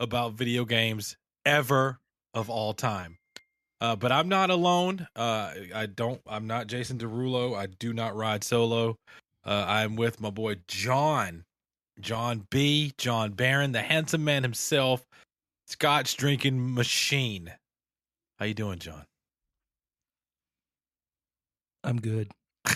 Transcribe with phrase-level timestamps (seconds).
[0.00, 2.00] about video games ever
[2.34, 3.18] of all time.
[3.80, 5.06] Uh, but I'm not alone.
[5.14, 6.20] Uh, I don't.
[6.26, 7.56] I'm not Jason Derulo.
[7.56, 8.96] I do not ride solo.
[9.44, 11.44] Uh, I'm with my boy John,
[12.00, 15.04] John B, John Barron, the handsome man himself,
[15.66, 17.52] Scotch drinking machine.
[18.38, 19.04] How you doing, John?
[21.84, 22.30] I'm good.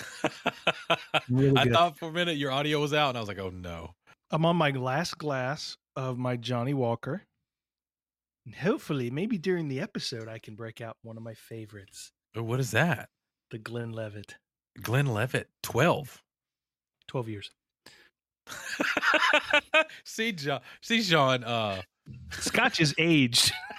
[1.29, 1.73] really I good.
[1.73, 3.93] thought for a minute your audio was out, and I was like, "Oh no!"
[4.31, 7.23] I'm on my last glass of my Johnnie Walker.
[8.47, 12.59] And hopefully, maybe during the episode, I can break out one of my favorites, What
[12.59, 13.09] is that?
[13.51, 14.37] the Glenlivet.
[14.81, 16.23] Glenn Levitt, twelve.
[17.09, 17.51] 12 years.
[20.05, 20.61] see, John.
[20.81, 21.45] See, John.
[21.45, 21.83] Uh,
[22.31, 23.53] Scotch is aged.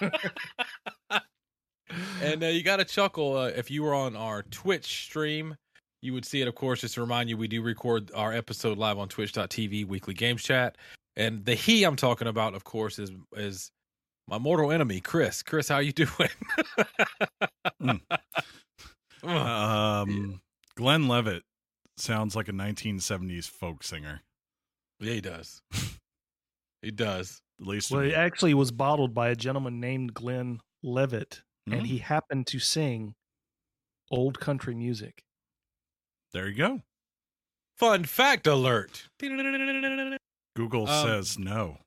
[2.22, 5.56] and uh, you got to chuckle uh, if you were on our Twitch stream.
[6.02, 6.82] You would see it, of course.
[6.82, 10.76] Just to remind you, we do record our episode live on Twitch.tv, weekly games chat.
[11.16, 13.70] And the he I'm talking about, of course, is is
[14.28, 15.42] my mortal enemy, Chris.
[15.42, 16.10] Chris, how you doing?
[17.82, 18.00] Mm.
[19.28, 20.40] Um,
[20.76, 21.42] Glenlivet
[21.96, 24.22] sounds like a 1970s folk singer.
[25.00, 25.62] yeah, he does.
[26.82, 27.40] he does.
[27.60, 28.08] At least, well, me.
[28.10, 31.86] it actually was bottled by a gentleman named Glenn Levitt, and Mhm.
[31.86, 33.14] he happened to sing
[34.10, 35.22] old country music.
[36.32, 36.82] there you go.
[37.76, 39.08] Fun fact alert.
[40.56, 41.78] Google Um, says no.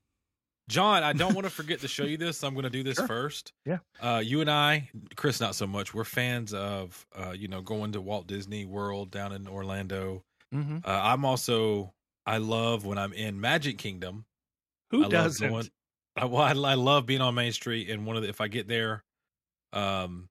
[0.69, 2.39] John, I don't want to forget to show you this.
[2.39, 3.07] So I'm going to do this Sure.
[3.07, 3.53] first.
[3.65, 3.77] Yeah.
[4.01, 5.93] Uh, you and I, Chris, not so much.
[5.93, 10.23] We're fans of, uh, you know, going to Walt Disney World down in Orlando.
[10.53, 10.79] Mm-hmm.
[10.83, 11.93] Uh, I'm also,
[12.25, 14.25] I love when I'm in Magic Kingdom.
[14.91, 15.51] Who I doesn't?
[15.51, 15.71] Love going,
[16.17, 18.47] I, well, I, I love being on Main Street, and one of the, if I
[18.47, 19.03] get there,
[19.73, 20.27] um,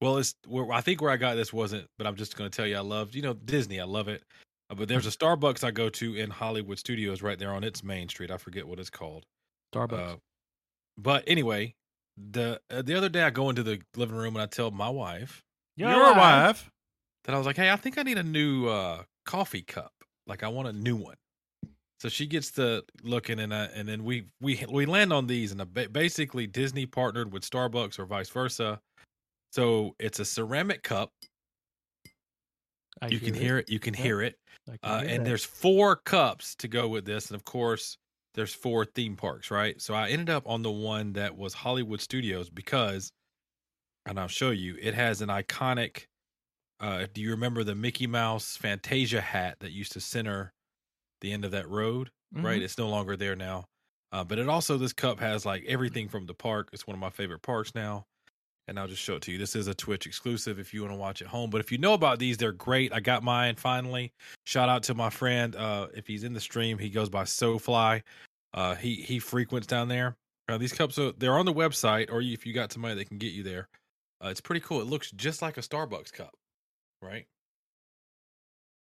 [0.00, 2.56] well, it's where I think where I got this wasn't, but I'm just going to
[2.56, 3.80] tell you, I love, you know, Disney.
[3.80, 4.22] I love it.
[4.70, 7.82] Uh, but there's a Starbucks I go to in Hollywood Studios right there on its
[7.82, 8.30] Main Street.
[8.30, 9.26] I forget what it's called.
[9.74, 10.14] Starbucks.
[10.14, 10.16] Uh,
[10.96, 11.74] but anyway,
[12.16, 14.88] the uh, the other day I go into the living room and I tell my
[14.88, 15.42] wife
[15.76, 16.70] Your wife.
[17.24, 19.92] that I was like, "Hey, I think I need a new uh, coffee cup.
[20.26, 21.16] Like, I want a new one."
[22.00, 25.52] So she gets to looking, and uh, and then we we we land on these,
[25.52, 28.80] and uh, basically Disney partnered with Starbucks or vice versa.
[29.52, 31.12] So it's a ceramic cup.
[33.02, 33.68] I you can hear it.
[33.68, 34.02] You can Yeah.
[34.02, 34.39] hear it.
[34.82, 35.26] Uh, and that.
[35.26, 37.96] there's four cups to go with this, and of course,
[38.34, 39.80] there's four theme parks, right?
[39.80, 43.10] So I ended up on the one that was Hollywood Studios because,
[44.06, 46.04] and I'll show you, it has an iconic.
[46.80, 50.52] Uh, do you remember the Mickey Mouse Fantasia hat that used to center
[51.20, 52.10] the end of that road?
[52.42, 52.64] Right, Mhm.
[52.64, 53.66] it's no longer there now.
[54.12, 56.70] Uh, but it also this cup has like everything from the park.
[56.72, 58.06] It's one of my favorite parks now
[58.68, 59.38] and I'll just show it to you.
[59.38, 61.50] This is a Twitch exclusive if you want to watch at home.
[61.50, 62.92] But if you know about these, they're great.
[62.92, 64.12] I got mine finally.
[64.44, 65.56] Shout out to my friend.
[65.56, 68.02] Uh, if he's in the stream, he goes by SoFly.
[68.54, 70.16] Uh, he he frequents down there.
[70.48, 73.18] Uh, these cups are they're on the website, or if you got somebody that can
[73.18, 73.68] get you there.
[74.22, 74.80] Uh, it's pretty cool.
[74.80, 76.34] It looks just like a Starbucks cup,
[77.00, 77.26] right?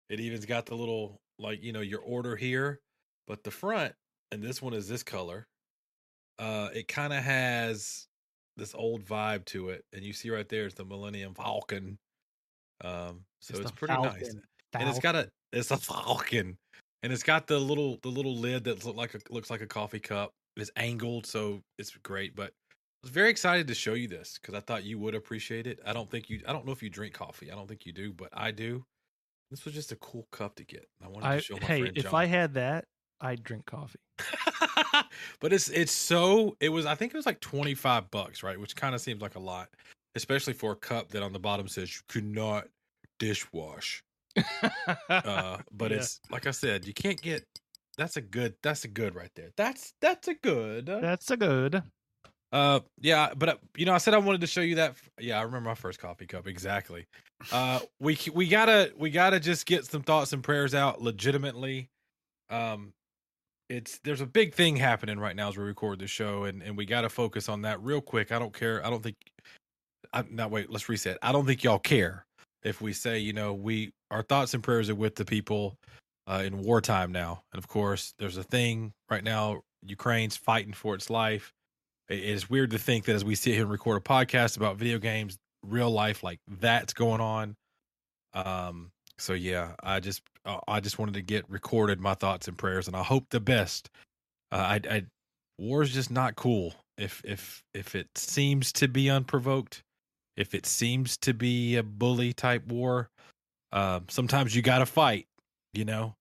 [0.10, 2.80] It even's got the little like you know your order here,
[3.28, 3.94] but the front
[4.32, 5.48] and this one is this color.
[6.38, 8.08] Uh, it kind of has
[8.60, 11.98] this old vibe to it, and you see right there is the Millennium Falcon.
[12.84, 14.42] Um, so it's, the pretty nice, Falcon.
[14.74, 16.58] and it's got a it's a Falcon,
[17.04, 19.68] and it's got the little the little lid that look like a looks like a
[19.68, 20.32] coffee cup.
[20.56, 22.36] It's angled, so it's great.
[22.36, 25.68] But I was very excited to show you this because I thought you would appreciate
[25.68, 25.80] it.
[25.86, 26.42] I don't think you.
[26.48, 27.52] I don't know if you drink coffee.
[27.52, 28.84] I don't think you do, but I do.
[29.52, 30.88] This was just a cool cup to get.
[31.04, 32.86] I wanted I, to show my hey, friend if I had that,
[33.22, 34.00] I'd drink coffee.
[35.40, 38.60] but it's it's so it was I think it was like 25 bucks, right?
[38.60, 39.70] Which kind of seems like a lot,
[40.16, 42.68] especially for a cup that on the bottom says you could not
[43.20, 44.02] dishwash.
[45.10, 45.98] Uh but Yeah.
[45.98, 47.44] it's like I said, you can't get
[47.98, 49.50] that's a good that's a good right there.
[49.58, 50.86] That's that's a good.
[50.86, 51.84] That's a good.
[52.52, 55.38] Uh yeah, but uh, you know I said I wanted to show you that yeah,
[55.40, 57.06] I remember my first coffee cup exactly.
[57.52, 61.02] Uh we we got to we got to just get some thoughts and prayers out
[61.02, 61.90] legitimately.
[62.50, 62.94] Um
[63.70, 66.76] it's there's a big thing happening right now as we record the show and and
[66.76, 68.32] we got to focus on that real quick.
[68.32, 68.86] I don't care.
[68.86, 69.16] I don't think
[70.12, 71.18] I now wait, let's reset.
[71.22, 72.26] I don't think y'all care
[72.64, 75.76] if we say, you know, we our thoughts and prayers are with the people
[76.28, 77.44] uh, in wartime now.
[77.54, 81.54] And of course, there's a thing right now Ukraine's fighting for its life.
[82.10, 84.78] It is weird to think that as we sit here and record a podcast about
[84.78, 87.56] video games, real life like that's going on.
[88.34, 92.58] Um So yeah, I just uh, I just wanted to get recorded my thoughts and
[92.58, 93.90] prayers, and I hope the best.
[94.52, 95.06] Uh, I, I
[95.58, 99.84] war is just not cool if if if it seems to be unprovoked,
[100.38, 103.10] if it seems to be a bully type war.
[103.72, 105.28] Uh, sometimes you got to fight,
[105.74, 106.16] you know.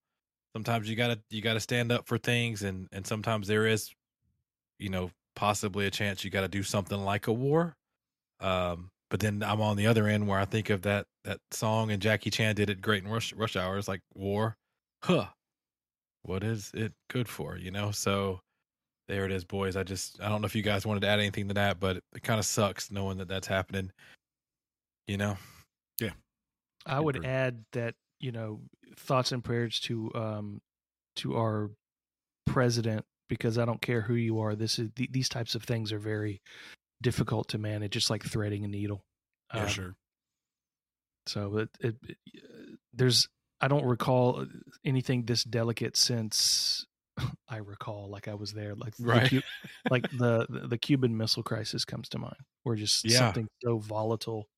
[0.55, 3.91] Sometimes you gotta you gotta stand up for things, and and sometimes there is,
[4.79, 7.75] you know, possibly a chance you got to do something like a war.
[8.39, 11.91] Um, but then I'm on the other end where I think of that that song
[11.91, 13.77] and Jackie Chan did it great in Rush, Rush Hour.
[13.77, 14.55] It's like war,
[15.03, 15.27] huh?
[16.23, 17.57] What is it good for?
[17.57, 17.91] You know.
[17.91, 18.39] So
[19.07, 19.75] there it is, boys.
[19.75, 21.97] I just I don't know if you guys wanted to add anything to that, but
[21.97, 23.91] it, it kind of sucks knowing that that's happening.
[25.07, 25.37] You know.
[25.99, 26.11] Yeah.
[26.85, 27.29] I would Agreed.
[27.29, 28.61] add that you know
[28.95, 30.61] thoughts and prayers to um
[31.17, 31.71] to our
[32.45, 34.55] president because I don't care who you are.
[34.55, 36.41] This is th- these types of things are very
[37.01, 39.05] difficult to manage, just like threading a needle.
[39.51, 39.95] Yeah, Um, sure.
[41.27, 42.17] So it, it, it
[42.93, 43.27] there's
[43.61, 44.45] I don't recall
[44.83, 46.85] anything this delicate since
[47.47, 49.29] I recall like I was there like Right.
[49.29, 49.41] Cu-
[49.89, 53.09] like the the Cuban Missile Crisis comes to mind or just Yeah.
[53.11, 54.49] something so volatile.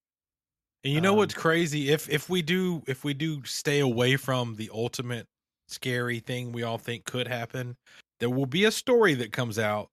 [0.84, 1.90] And you know Um, what's crazy?
[1.90, 5.28] If if we do if we do stay away from the ultimate
[5.68, 7.78] scary thing we all think could happen,
[8.20, 9.91] there will be a story that comes out,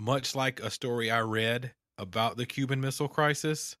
[0.00, 3.76] much like a story I read about the Cuban Missile Crisis.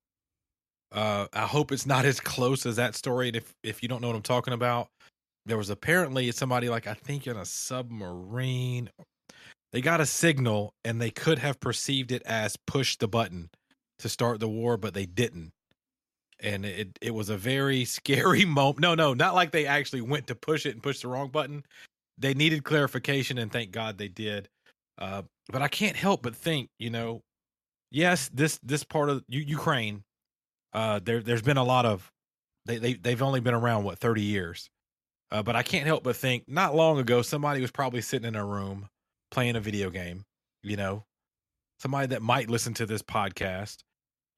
[0.92, 3.28] Uh, I hope it's not as close as that story.
[3.28, 4.88] And if if you don't know what I'm talking about,
[5.46, 8.90] there was apparently somebody like I think in a submarine.
[9.72, 13.50] They got a signal and they could have perceived it as push the button
[14.00, 15.52] to start the war, but they didn't
[16.42, 18.80] and it it was a very scary moment.
[18.80, 21.64] No, no, not like they actually went to push it and push the wrong button.
[22.18, 24.48] They needed clarification, and thank God they did.
[24.98, 27.22] Uh, but I can't help but think, you know,
[27.90, 30.04] yes, this this part of Ukraine,
[30.72, 32.10] uh, there there's been a lot of
[32.66, 34.68] they they they've only been around what thirty years,
[35.30, 38.36] uh, but I can't help but think not long ago somebody was probably sitting in
[38.36, 38.88] a room
[39.30, 40.24] playing a video game,
[40.62, 41.04] you know,
[41.78, 43.78] somebody that might listen to this podcast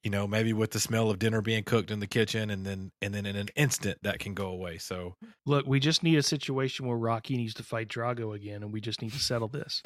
[0.05, 2.91] you know maybe with the smell of dinner being cooked in the kitchen and then
[3.03, 5.15] and then in an instant that can go away so
[5.45, 8.81] Look, we just need a situation where Rocky needs to fight Drago again, and we
[8.81, 9.83] just need to settle this.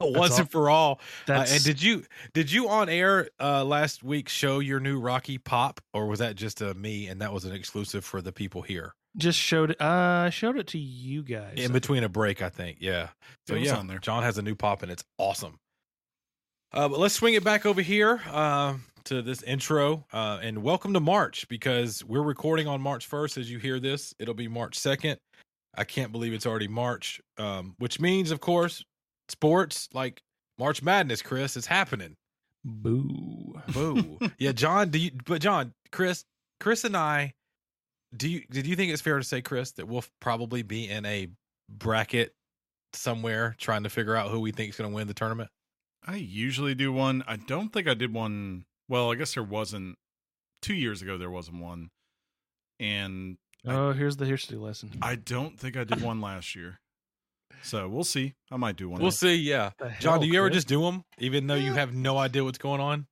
[0.18, 2.02] once all- and for all uh, and did you
[2.32, 6.36] did you on air uh last week show your new rocky pop or was that
[6.36, 9.80] just a me and that was an exclusive for the people here just showed it.
[9.80, 11.54] Uh, I showed it to you guys.
[11.56, 13.08] in between a break i think yeah
[13.46, 13.98] so yeah on there.
[13.98, 15.58] john has a new pop and it's awesome
[16.72, 18.74] uh, but let's swing it back over here uh,
[19.04, 23.50] to this intro uh, and welcome to march because we're recording on march 1st as
[23.50, 25.16] you hear this it'll be march 2nd
[25.74, 28.84] i can't believe it's already march um, which means of course
[29.30, 30.22] sports like
[30.58, 32.16] march madness chris is happening
[32.64, 33.60] Boo.
[33.72, 36.24] boo yeah john do you but john chris
[36.58, 37.32] chris and i
[38.16, 41.06] do you did you think it's fair to say chris that we'll probably be in
[41.06, 41.28] a
[41.68, 42.34] bracket
[42.92, 45.50] somewhere trying to figure out who we think is going to win the tournament
[46.06, 47.22] I usually do one.
[47.26, 48.64] I don't think I did one.
[48.88, 49.96] Well, I guess there wasn't.
[50.62, 51.90] Two years ago, there wasn't one,
[52.78, 54.92] and Oh, here's the history lesson.
[55.02, 56.80] I don't think I did one last year.
[57.62, 58.34] So we'll see.
[58.50, 59.00] I might do one.
[59.00, 62.18] we'll see yeah john do you ever just do them even though you have no
[62.18, 63.06] idea what's going on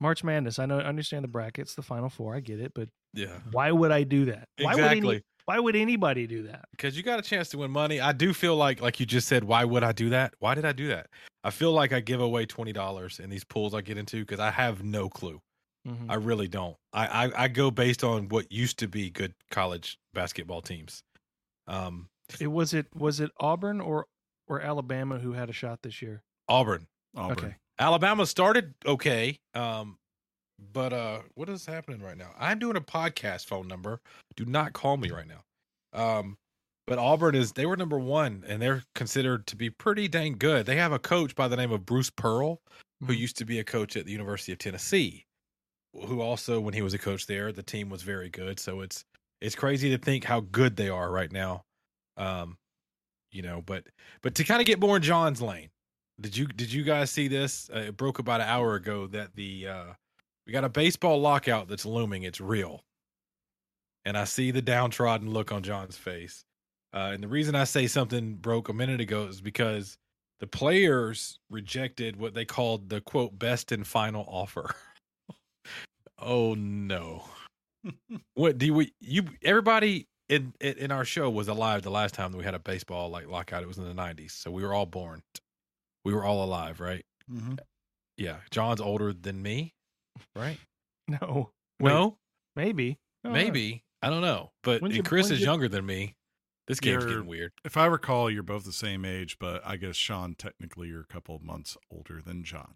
[0.00, 0.58] March Madness?
[0.58, 2.34] I know, I understand the brackets, the Final Four.
[2.34, 4.48] I get it, but yeah why would I do that?
[4.58, 6.64] Why Would exactly any, why would anybody do that?
[6.72, 9.28] because you got a chance to win money i do feel like like you just
[9.28, 11.06] said why would i do that why did i do that
[11.44, 14.50] i feel like i give away $20 in these pools i get into because i
[14.50, 15.40] have no clue
[15.86, 16.06] Mhm.
[16.08, 16.76] I really don't.
[16.92, 21.02] I, I I go based on what used to be good college basketball teams.
[21.66, 22.06] Um,
[22.40, 24.06] It was it was it Auburn or
[24.48, 26.22] or Alabama who had a shot this year?
[26.48, 26.86] Auburn,
[27.16, 27.38] Auburn.
[27.38, 27.56] Okay.
[27.78, 29.38] Alabama started okay.
[29.54, 29.96] Um,
[30.72, 32.30] but uh, what is happening right now?
[32.38, 34.00] I'm doing a podcast phone number.
[34.36, 35.42] Do not call me right now.
[35.92, 36.36] Um,
[36.86, 40.66] but Auburn is they were number one and they're considered to be pretty dang good.
[40.66, 42.60] They have a coach by the name of Bruce Pearl,
[43.00, 43.18] who Mhm.
[43.18, 45.24] used to be a coach at the University of Tennessee,
[45.94, 48.58] who also when he was a coach there, the team was very good.
[48.60, 49.04] So it's
[49.40, 51.64] it's crazy to think how good they are right now.
[52.16, 52.56] Um,
[53.30, 53.84] you know, but
[54.22, 55.70] but to kind of get more in John's lane,
[56.20, 57.70] did you did you guys see this?
[57.74, 59.84] Uh, it broke about an hour ago that the uh
[60.46, 62.24] we got a baseball lockout that's looming.
[62.24, 62.84] It's real.
[64.04, 66.44] And I see the downtrodden look on John's face.
[66.92, 69.96] Uh, and the reason I say something broke a minute ago is because
[70.40, 74.74] the players rejected what they called the quote best and final offer.
[76.18, 77.24] oh no.
[78.34, 82.32] what do we you everybody in, in in our show was alive the last time
[82.32, 83.62] that we had a baseball like lockout.
[83.62, 84.32] It was in the nineties.
[84.32, 85.22] So we were all born.
[86.04, 87.04] We were all alive, right?
[87.30, 87.58] Mhm.
[88.16, 88.36] Yeah.
[88.50, 89.74] John's older than me,
[90.36, 90.58] right?
[91.08, 91.50] No.
[91.80, 92.16] Wait, no,
[92.56, 92.98] maybe.
[93.24, 93.82] I don't maybe.
[94.02, 96.14] I don't know, but When's and Chris is your- younger than me.
[96.68, 97.52] This game's You're- getting weird.
[97.64, 101.06] If I recall, you're both the same age, but I guess Sean technically you're a
[101.12, 102.74] couple of months older than John.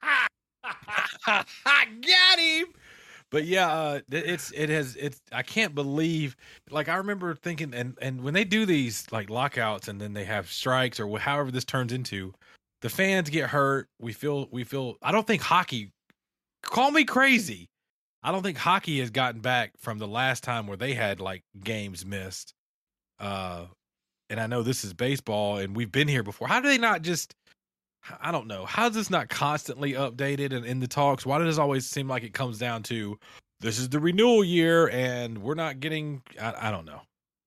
[0.02, 2.66] I got him.
[3.30, 6.36] But yeah, uh, it- it's it has it's I can't believe
[6.70, 10.24] like I remember thinking and and when they do these like lockouts and then they
[10.24, 12.32] have strikes or however this turns into,
[12.82, 13.88] the fans get hurt.
[14.00, 15.92] We feel we feel I don't think hockey.
[16.62, 17.68] Call me crazy.
[18.22, 21.42] I don't think hockey has gotten back from the last time where they had like
[21.62, 22.54] games missed.
[23.20, 23.66] Uh,
[24.30, 26.48] and I know this is baseball and we've been here before.
[26.48, 27.34] How do they not just
[28.20, 28.64] I don't know.
[28.64, 31.26] How's this not constantly updated and in the talks?
[31.26, 33.18] Why does it always seem like it comes down to
[33.60, 37.00] this is the renewal year and we're not getting I, I don't know.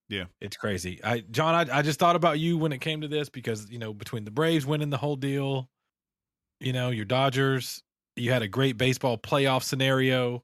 [0.10, 0.25] Yeah.
[0.41, 1.00] It's crazy.
[1.03, 3.79] I John, I, I just thought about you when it came to this because, you
[3.79, 5.70] know, between the Braves winning the whole deal,
[6.60, 7.81] you know, your Dodgers,
[8.15, 10.43] you had a great baseball playoff scenario.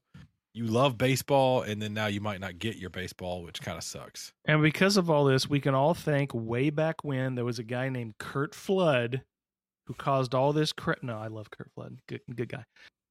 [0.54, 3.84] You love baseball, and then now you might not get your baseball, which kind of
[3.84, 4.32] sucks.
[4.46, 7.62] And because of all this, we can all thank way back when there was a
[7.62, 9.22] guy named Curt Flood
[9.88, 10.70] who caused all this.
[10.72, 11.98] Cra- no, I love Curt Flood.
[12.06, 12.64] Good, good guy.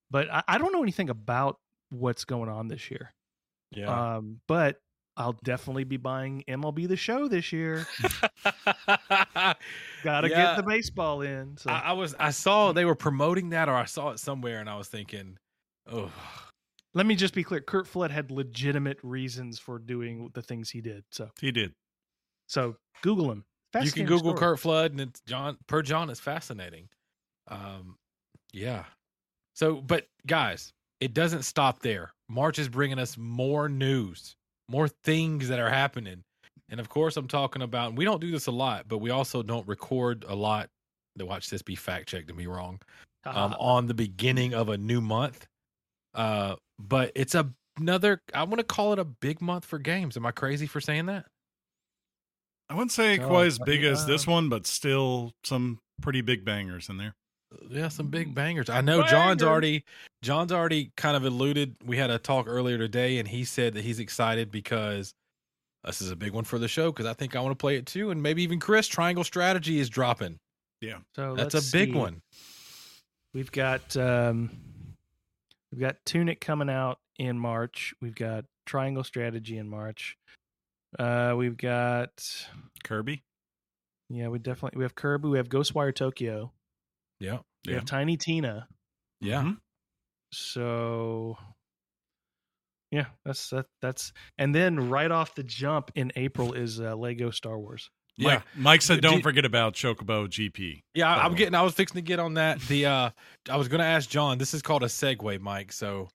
[0.09, 1.57] But I, I don't know anything about
[1.89, 3.11] what's going on this year.
[3.71, 4.15] Yeah.
[4.17, 4.77] Um, but
[5.17, 7.85] I'll definitely be buying MLB the Show this year.
[10.03, 10.55] Got to Yeah.
[10.55, 11.57] get the baseball in.
[11.57, 14.59] So I, I was I saw they were promoting that, or I saw it somewhere,
[14.59, 15.37] and I was thinking,
[15.91, 16.11] oh,
[16.93, 20.81] let me just be clear: Curt Flood had legitimate reasons for doing the things he
[20.81, 21.03] did.
[21.11, 21.73] So, He did.
[22.47, 23.43] so Google him.
[23.75, 24.39] You can Google story.
[24.39, 26.09] Curt Flood, and it's John per John.
[26.09, 26.89] It's fascinating.
[27.47, 27.97] Um,
[28.53, 28.85] yeah.
[29.53, 32.11] So, but guys, it doesn't stop there.
[32.29, 34.35] March is bringing us more news,
[34.69, 36.23] more things that are happening,
[36.69, 37.89] and of course, I'm talking about.
[37.89, 40.69] And we don't do this a lot, but we also don't record a lot.
[41.17, 42.79] To watch this be fact checked and be wrong.
[43.25, 45.47] um, on the beginning of a new month.
[46.13, 48.21] Uh, but it's a, another.
[48.33, 50.17] I want to call it a big month for games.
[50.17, 51.25] Am I crazy for saying that?
[52.69, 56.21] I wouldn't say Oh, quite as but big as this one, but still some pretty
[56.21, 57.15] big bangers in there.
[57.69, 58.69] Yeah, some big bangers.
[58.69, 59.85] I know John's already.
[60.21, 61.75] John's already kind of alluded.
[61.85, 65.13] We had a talk earlier today, and he said that he's excited because
[65.85, 66.91] this is a big one for the show.
[66.91, 68.87] Because I think I want to play it too, and maybe even Chris.
[68.87, 70.39] Triangle Strategy is dropping.
[70.81, 71.97] Yeah, so That's a big see.
[71.97, 72.21] one.
[73.33, 74.49] We've got um,
[75.71, 77.93] we've got Tunic coming out in March.
[78.01, 80.17] We've got Triangle Strategy in March.
[80.97, 82.11] Uh, we've got
[82.83, 83.23] Kirby.
[84.09, 85.27] yeah, we definitely we have Kirby.
[85.29, 86.53] We have Ghostwire Tokyo.
[87.19, 87.79] Yeah, We Yeah.
[87.79, 88.67] have Tiny Tina.
[89.21, 89.41] yeah.
[89.43, 89.57] Mhm.
[90.31, 91.37] So
[92.91, 97.31] yeah, that's that that's and then right off the jump in April is uh, Lego
[97.31, 97.89] Star Wars.
[98.19, 98.27] Yeah.
[98.27, 101.53] Mike, Mike said, Do- "Don't do- forget about Chocobo GP." Yeah, I- by I'm getting.
[101.53, 102.59] I was fixing to get on that.
[102.61, 103.09] The uh,
[103.49, 104.37] I was going to ask John.
[104.37, 105.71] This is called a segue, Mike.
[105.71, 106.09] So,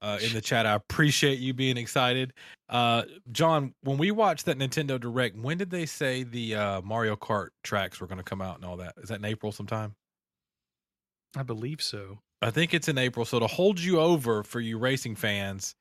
[0.00, 2.32] uh, in the chat, I appreciate you being excited.
[2.68, 3.02] Uh,
[3.32, 7.48] John, when we watched that Nintendo Direct, when did they say the uh, Mario Kart
[7.64, 8.94] tracks were going to come out and all that?
[8.98, 9.94] Is that in April sometime?
[11.36, 12.18] I believe so.
[12.40, 13.24] I think it's in April.
[13.24, 15.74] So to hold you over for you racing fans,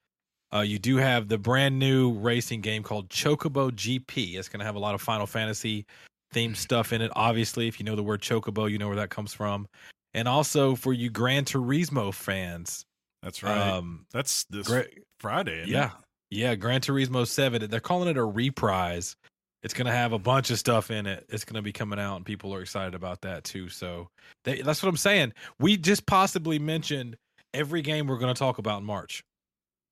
[0.53, 4.35] uh, you do have the brand new racing game called Chocobo GP.
[4.35, 5.85] It's going to have a lot of Final Fantasy
[6.33, 7.11] themed stuff in it.
[7.15, 9.67] Obviously, if you know the word Chocobo, you know where that comes from.
[10.13, 12.85] And also for you Gran Turismo fans,
[13.27, 13.57] That's right.
[13.57, 15.65] um, That's this great, Friday.
[15.67, 15.91] yeah, it?
[16.29, 17.69] yeah, Gran Turismo Seven.
[17.69, 19.17] They're calling it a reprise.
[19.63, 21.25] It's going to have a bunch of stuff in it.
[21.27, 23.67] It's going to be coming out, and people are excited about that too.
[23.67, 24.07] So
[24.45, 25.33] they, that's what I'm saying.
[25.59, 27.17] We just possibly mentioned
[27.53, 29.25] every game we're going to talk about in March.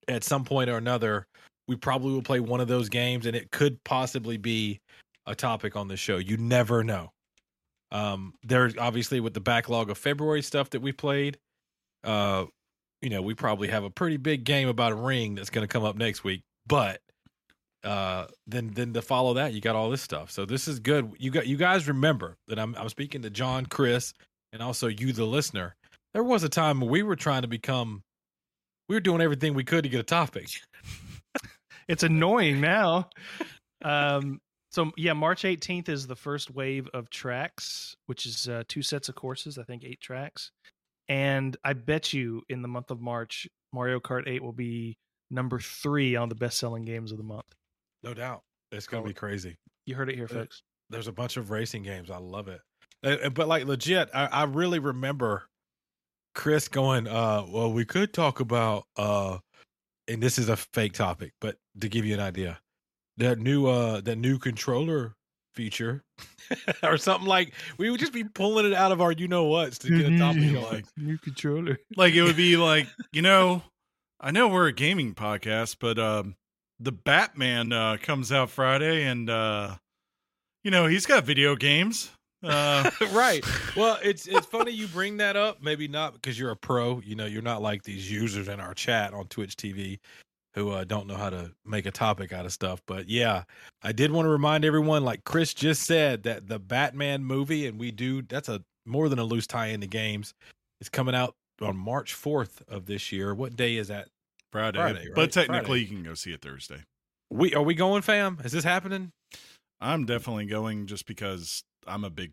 [0.07, 1.27] At some point or another,
[1.67, 4.79] we probably will play one of those games, and it could possibly be
[5.25, 6.15] a topic on the show.
[6.19, 7.11] You never know.
[7.91, 11.37] Um, there's obviously with the backlog of February stuff that we played.
[12.01, 12.45] Uh,
[13.05, 15.71] you know, we probably have a pretty big game about a ring that's going to
[15.71, 16.41] come up next week.
[16.65, 17.01] But
[17.83, 20.31] uh, then then to follow that, you got all this stuff.
[20.31, 21.11] So this is good.
[21.19, 24.11] You got you guys remember that I'm I'm speaking to John, Chris,
[24.51, 25.75] and also you, the listener.
[26.15, 28.01] There was a time when we were trying to become,
[28.89, 30.47] we were doing everything we could to get a topic.
[31.87, 33.11] It's annoying now.
[33.83, 38.81] Um, so yeah, March 18th is the first wave of tracks, which is uh, two
[38.81, 39.59] sets of courses.
[39.59, 40.49] I think eight tracks,
[41.07, 44.97] and I bet you in the month of March, Mario Kart 8 will be
[45.31, 47.45] number three on the best-selling games of the month.
[48.03, 49.57] No doubt, it's going to be crazy.
[49.85, 50.61] You heard it here, Uh, folks.
[50.89, 52.09] there's a bunch of racing games.
[52.09, 52.61] I love it.
[53.33, 55.43] But like legit, I, I really remember
[56.33, 59.37] Chris going, uh, well, we could talk about uh
[60.07, 62.59] and this is a fake topic, but to give you an idea,
[63.17, 65.15] that new uh that new controller
[65.55, 66.03] feature
[66.83, 69.77] or something like we would just be pulling it out of our you know what's
[69.79, 71.79] to get a topic like new controller.
[71.95, 73.63] Like it would be like, you know,
[74.19, 76.35] I know we're a gaming podcast, but um,
[76.79, 79.75] the Batman uh, comes out Friday, and uh,
[80.63, 82.11] you know he's got video games.
[82.43, 83.43] Uh, right.
[83.75, 85.61] Well, it's it's funny you bring that up.
[85.61, 87.01] Maybe not because you're a pro.
[87.01, 89.99] You know, you're not like these users in our chat on Twitch TV
[90.55, 92.81] who uh, don't know how to make a topic out of stuff.
[92.87, 93.43] But yeah,
[93.83, 97.79] I did want to remind everyone, like Chris just said, that the Batman movie, and
[97.79, 100.33] we do that's a more than a loose tie into games.
[100.79, 103.33] It's coming out on March 4th of this year.
[103.33, 104.07] What day is that?
[104.51, 105.81] Friday, Friday, but technically Friday.
[105.81, 106.83] you can go see it Thursday.
[107.29, 108.39] We are we going, fam?
[108.45, 109.11] Is this happening?
[109.81, 112.31] I'm definitely going just because I'm a big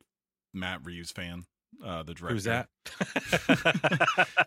[0.55, 1.47] Matt Reeves fan.
[1.85, 2.35] Uh, the director.
[2.35, 2.69] Who's that?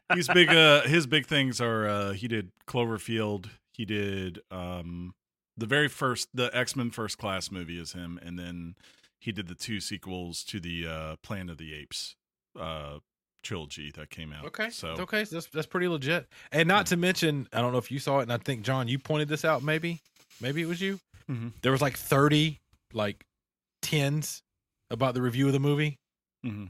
[0.13, 0.49] He's big.
[0.49, 3.47] Uh, his big things are uh, he did Cloverfield.
[3.75, 5.13] He did um,
[5.57, 8.75] the very first the X Men First Class movie is him, and then
[9.19, 12.15] he did the two sequels to the uh, Planet of the Apes
[12.59, 12.99] uh,
[13.43, 14.45] trilogy that came out.
[14.45, 14.69] Okay.
[14.69, 16.27] so okay, so that's that's pretty legit.
[16.51, 18.87] And not to mention, I don't know if you saw it, and I think John,
[18.87, 19.61] you pointed this out.
[19.63, 20.01] Maybe,
[20.39, 20.99] maybe it was you.
[21.29, 21.51] Mhm.
[21.61, 22.59] There was like thirty
[22.93, 23.25] like
[23.81, 24.41] tens
[24.89, 25.99] about the review of the movie.
[26.45, 26.69] Mhm.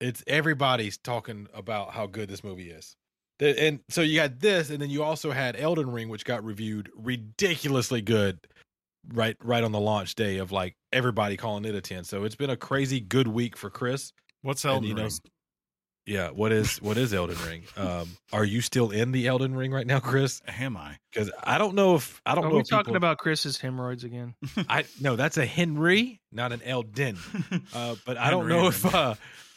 [0.00, 2.96] It's everybody's talking about how good this movie is.
[3.38, 6.44] The- And so you got this, and then you also had Elden Ring, which got
[6.44, 8.38] reviewed ridiculously good,
[9.12, 12.04] right right on the launch day of like everybody calling it a ten.
[12.04, 14.12] So it's been a crazy good week for Chris.
[14.42, 15.12] what's And, Elden you know, Ring?
[16.06, 17.64] Yeah, what is what is Elden Ring?
[17.76, 20.40] Um, are you still in the Elden Ring right now, Chris?
[20.46, 20.96] Am I?
[21.12, 23.58] Because I don't know if I don't Are know we if talking people, about Chris's
[23.58, 24.34] hemorrhoids again?
[24.68, 27.18] I no, that's a Henry, not an Elden.
[27.74, 29.14] Uh, but I don't know Henry if uh,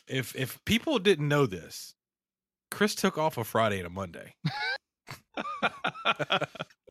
[0.08, 1.94] if if people didn't know this,
[2.72, 4.36] Chris took off a Friday and a Monday.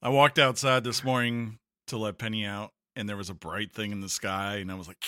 [0.03, 3.93] I walked outside this morning to let Penny out, and there was a bright thing
[3.93, 4.99] in the sky, and I was like,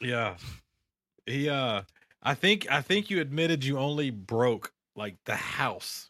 [0.00, 0.36] Yeah,
[1.26, 1.48] he.
[1.48, 1.82] uh
[2.26, 6.08] I think I think you admitted you only broke like the house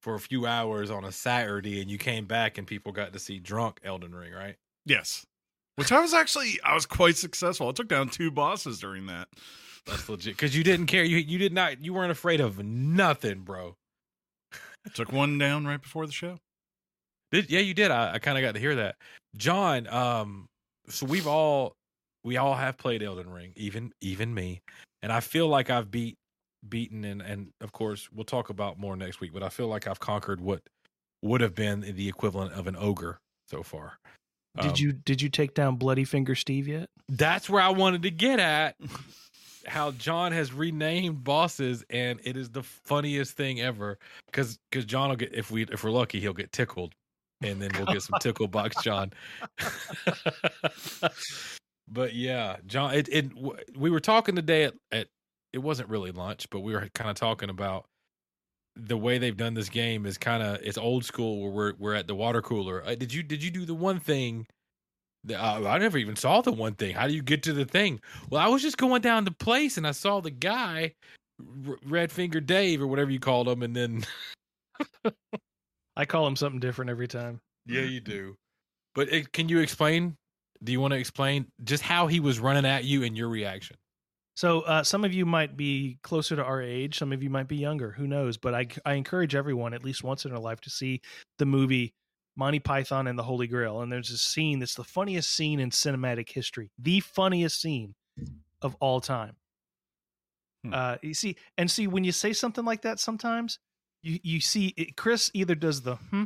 [0.00, 3.18] for a few hours on a Saturday, and you came back and people got to
[3.18, 4.56] see drunk Elden Ring, right?
[4.86, 5.26] "Yes,"
[5.76, 7.68] which I was actually I was quite successful.
[7.68, 9.28] I took down two bosses during that.
[9.86, 11.04] That's legit because you didn't care.
[11.04, 11.82] You you did not.
[11.84, 13.76] You weren't afraid of nothing, bro.
[14.94, 16.38] Took one down right before the show.
[17.32, 17.90] Did yeah, you did.
[17.90, 18.96] I, I kind of got to hear that,
[19.36, 19.86] John.
[19.88, 20.46] Um,
[20.88, 21.72] so we've all
[22.24, 24.60] we all have played Elden Ring, even even me,
[25.02, 26.16] and I feel like I've beat
[26.68, 29.32] beaten and and of course we'll talk about more next week.
[29.32, 30.62] But I feel like I've conquered what
[31.22, 33.18] would have been the equivalent of an ogre
[33.48, 33.98] so far.
[34.60, 36.88] Did Um, you did you take down Bloody Finger Steve yet?
[37.08, 38.76] That's where I wanted to get at.
[39.66, 43.98] How John has renamed bosses, and it is the funniest thing ever.
[44.26, 46.94] Because because John will get if we if we're lucky, he'll get tickled,
[47.42, 49.12] and then we'll get some tickle box John.
[51.88, 53.30] but yeah, John, it, it
[53.76, 55.08] we were talking today at, at
[55.52, 57.86] it wasn't really lunch, but we were kind of talking about
[58.76, 61.94] the way they've done this game is kind of it's old school where we're we're
[61.94, 62.84] at the water cooler.
[62.84, 64.46] Uh, did you did you do the one thing?
[65.26, 66.94] That- Uh, I never even saw the one thing.
[66.94, 68.00] How do you get to the thing?
[68.30, 70.94] Well, I was just going down the place and I saw the guy,
[71.68, 74.04] R- Red Finger Dave or whatever you called him, and then
[75.96, 77.40] I call him something different every time.
[77.66, 78.36] yeah, you do.
[78.94, 80.16] But it, can you explain?
[80.64, 83.76] Do you want to explain just how he was running at you and your reaction?
[84.36, 87.48] So uh, some of you might be closer to our age, some of you might
[87.48, 87.90] be younger.
[87.92, 88.36] Who knows?
[88.36, 91.00] But I I encourage everyone at least once in their life to see
[91.38, 91.94] the movie
[92.36, 93.80] Monty Python and the Holy Grail.
[93.80, 97.94] And there's a scene that's the funniest scene in cinematic history, the funniest scene
[98.62, 99.36] of all time.
[100.64, 100.74] Hmm.
[100.74, 103.58] Uh, you see, and see when you say something like that, sometimes
[104.02, 106.24] you you see it, Chris either does the hmm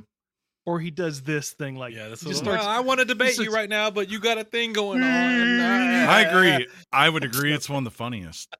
[0.66, 2.28] or he does this thing like yeah, this is.
[2.28, 5.02] just starts- I want to debate you right now, but you got a thing going
[5.02, 5.08] on.
[5.08, 6.68] I agree.
[6.92, 7.52] I would agree.
[7.52, 8.54] It's one of the funniest.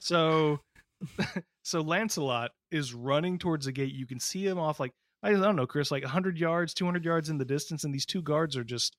[0.00, 0.60] so
[1.64, 3.94] so Lancelot is running towards the gate.
[3.94, 4.92] You can see him off like
[5.22, 8.22] I don't know, Chris, like 100 yards, 200 yards in the distance, and these two
[8.22, 8.96] guards are just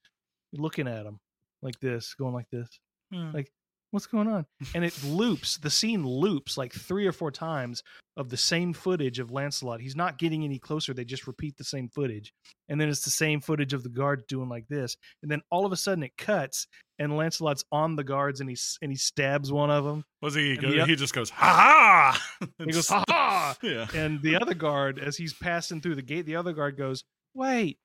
[0.53, 1.19] looking at him
[1.61, 2.67] like this, going like this.
[3.13, 3.31] Hmm.
[3.31, 3.51] Like,
[3.91, 4.45] what's going on?
[4.75, 5.57] And it loops.
[5.57, 7.83] The scene loops like three or four times
[8.17, 9.79] of the same footage of Lancelot.
[9.79, 10.93] He's not getting any closer.
[10.93, 12.33] They just repeat the same footage,
[12.67, 14.95] and then it's the same footage of the guards doing like this.
[15.23, 16.67] And then all of a sudden it cuts,
[16.99, 20.03] and Lancelot's on the guards, and he and he stabs one of them.
[20.21, 20.57] Was he?
[20.57, 22.47] And the- he just goes ha ha.
[22.65, 23.55] He goes, ha ha!
[23.63, 23.87] Yeah.
[23.95, 27.77] And the other guard, as he's passing through the gate, the other guard goes, wait.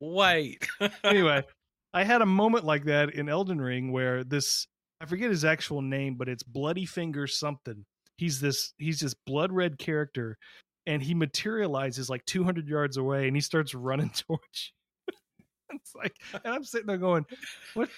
[0.00, 0.66] Wait.
[1.04, 1.44] Anyway,
[1.94, 4.66] I had a moment like that in Elden Ring where this,
[5.00, 7.84] I forget his actual name, but it's Bloody Finger something.
[8.18, 10.36] He's this, he's this blood red character
[10.86, 14.72] and he materializes like 200 yards away and he starts running towards
[15.08, 15.14] you.
[15.76, 17.24] it's like, and I'm sitting there going,
[17.74, 17.88] what?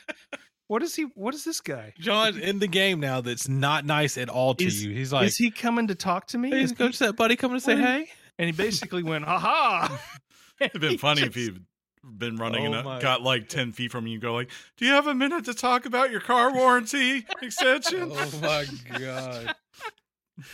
[0.69, 1.03] What is he?
[1.17, 1.93] What is this guy?
[1.99, 3.21] John's in the game now.
[3.21, 4.95] That's not nice at all to Is- you.
[4.95, 6.51] He's like, is he coming to talk to me?
[6.51, 8.07] "Hey, Is Coach he- that buddy coming to say hey?"
[8.39, 10.01] and he basically went, ha ha.
[10.61, 11.65] It'd been funny if just- you'd
[12.05, 14.15] been running Oh and my- uh, got like ten feet from you.
[14.15, 18.11] and Go like, "Do you have a minute to talk about your car warranty extension?"
[18.15, 18.67] Oh my
[18.99, 19.55] god.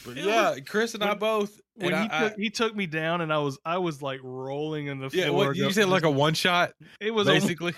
[0.05, 1.61] But It yeah, Chris and I both.
[1.77, 4.19] when and he I, took he took me down and I was I was like
[4.25, 5.47] rolling in the I, floor.
[5.49, 7.73] what you said like a one shot, it was a- basically.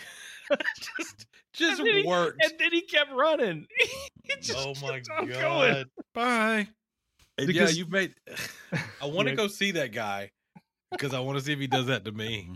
[0.96, 2.42] just just And then he- worked.
[2.42, 3.66] and then he kept running.
[4.24, 5.28] he just Oh my god.
[5.28, 5.84] going.
[6.14, 6.68] Bye.
[7.36, 8.14] And yeah, Because- you've made.
[9.02, 9.36] I want to Yeah.
[9.36, 10.30] go see that guy
[10.90, 12.48] because I want to see if he does that to me.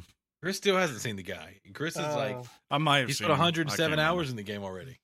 [0.43, 1.61] Chris still hasn't seen the guy.
[1.73, 2.47] Chris is like Oh.
[2.71, 4.99] I might have he's put 107 hours in the game already.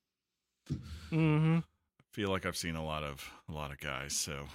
[1.11, 1.63] Mhm.
[1.63, 4.15] I feel like I've seen a lot of a lot of guys.
[4.17, 4.47] So,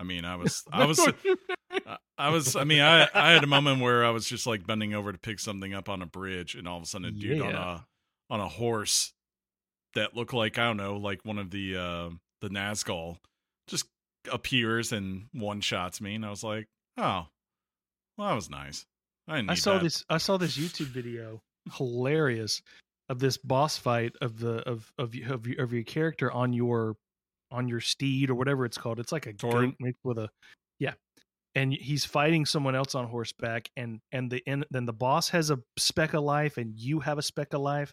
[0.00, 0.98] I mean, I was I was
[1.70, 4.66] I- I was I mean I I had a moment where I was just like
[4.66, 7.10] bending over to pick something up on a bridge, and all of a sudden a
[7.10, 7.86] dude on a
[8.30, 9.12] on a horse
[9.94, 12.10] that looked like I don't know like one of the uh
[12.40, 13.18] the Nazgul
[13.68, 13.86] just
[14.30, 17.26] appears and one shots me, and I was like, oh,
[18.16, 18.86] well that was nice.
[19.28, 19.44] I.
[19.48, 19.82] I saw that.
[19.82, 22.62] this I saw this YouTube video, hilarious,
[23.08, 26.96] of this boss fight of the of of of, of your character on your
[27.50, 28.98] on your steed or whatever it's called.
[28.98, 30.28] It's like a goat with a
[30.78, 30.94] yeah,
[31.54, 35.50] and he's fighting someone else on horseback, and and the and then the boss has
[35.50, 37.92] a speck of life, and you have a speck of life.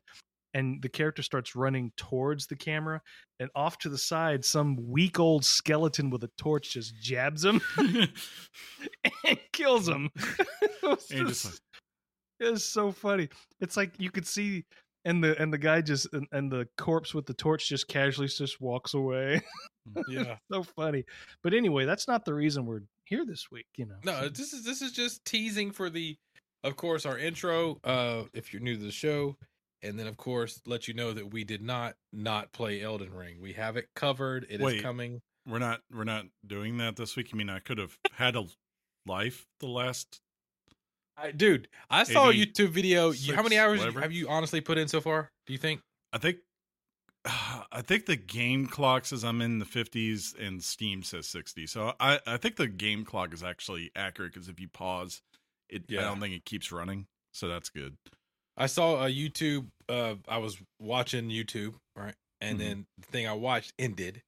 [0.53, 3.01] And the character starts running towards the camera,
[3.39, 7.61] and off to the side, some weak old skeleton with a torch just jabs him
[9.25, 10.09] and kills him.
[10.83, 11.61] It was just just-
[12.39, 13.29] it was so funny.
[13.59, 14.65] It's like you could see,
[15.05, 18.27] and the and the guy just and, and the corpse with the torch just casually
[18.27, 19.41] just walks away.
[20.07, 20.35] Yeah.
[20.51, 21.05] so funny.
[21.43, 23.65] But anyway, that's not the reason we're here this week.
[23.77, 23.95] You know.
[24.03, 26.15] No, So- this is this is just teasing for the,
[26.63, 27.77] of course, our intro.
[27.83, 29.37] Uh, if you're new to the show,
[29.83, 33.41] and then of course let you know that we did not not play Elden Ring.
[33.41, 34.45] We have it covered.
[34.49, 34.83] It is Wait.
[34.83, 35.21] coming.
[35.47, 37.29] We're not we're not doing that this week.
[37.33, 38.45] I mean, I could have had a
[39.05, 40.19] life the last.
[41.17, 43.11] I, dude, I saw a YouTube video.
[43.11, 44.01] You, how many hours whatever.
[44.01, 45.29] have you honestly put in so far?
[45.45, 45.81] Do you think?
[46.13, 46.37] I think.
[47.73, 51.65] I think the game clock says I'm in the 50s and Steam says 60.
[51.67, 55.21] So I, I think the game clock is actually accurate because if you pause,
[55.69, 57.05] it I don't think it keeps running.
[57.31, 57.95] So that's good.
[58.57, 59.67] I saw a YouTube.
[59.89, 62.59] Uh, I was watching YouTube, right, and Mhm.
[62.61, 64.21] then the thing I watched ended,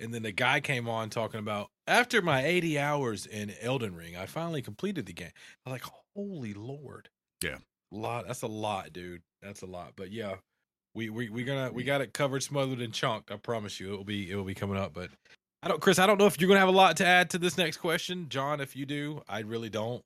[0.00, 4.16] and then the guy came on talking about after my 80 hours in Elden Ring,
[4.16, 5.30] I finally completed the game.
[5.64, 7.08] I was like, holy lord,
[7.42, 7.58] Yeah.
[7.92, 8.26] a lot.
[8.26, 9.22] That's a lot, dude.
[9.42, 9.92] That's a lot.
[9.96, 10.36] But yeah,
[10.94, 13.30] we we we gonna we got it covered, smothered, and chunked.
[13.30, 14.92] I promise you, it will be it will be coming up.
[14.94, 15.10] But
[15.62, 15.98] I don't, Chris.
[15.98, 18.28] I don't know if you're gonna have a lot to add to this next question,
[18.28, 18.60] John.
[18.60, 20.02] If you do, I really don't.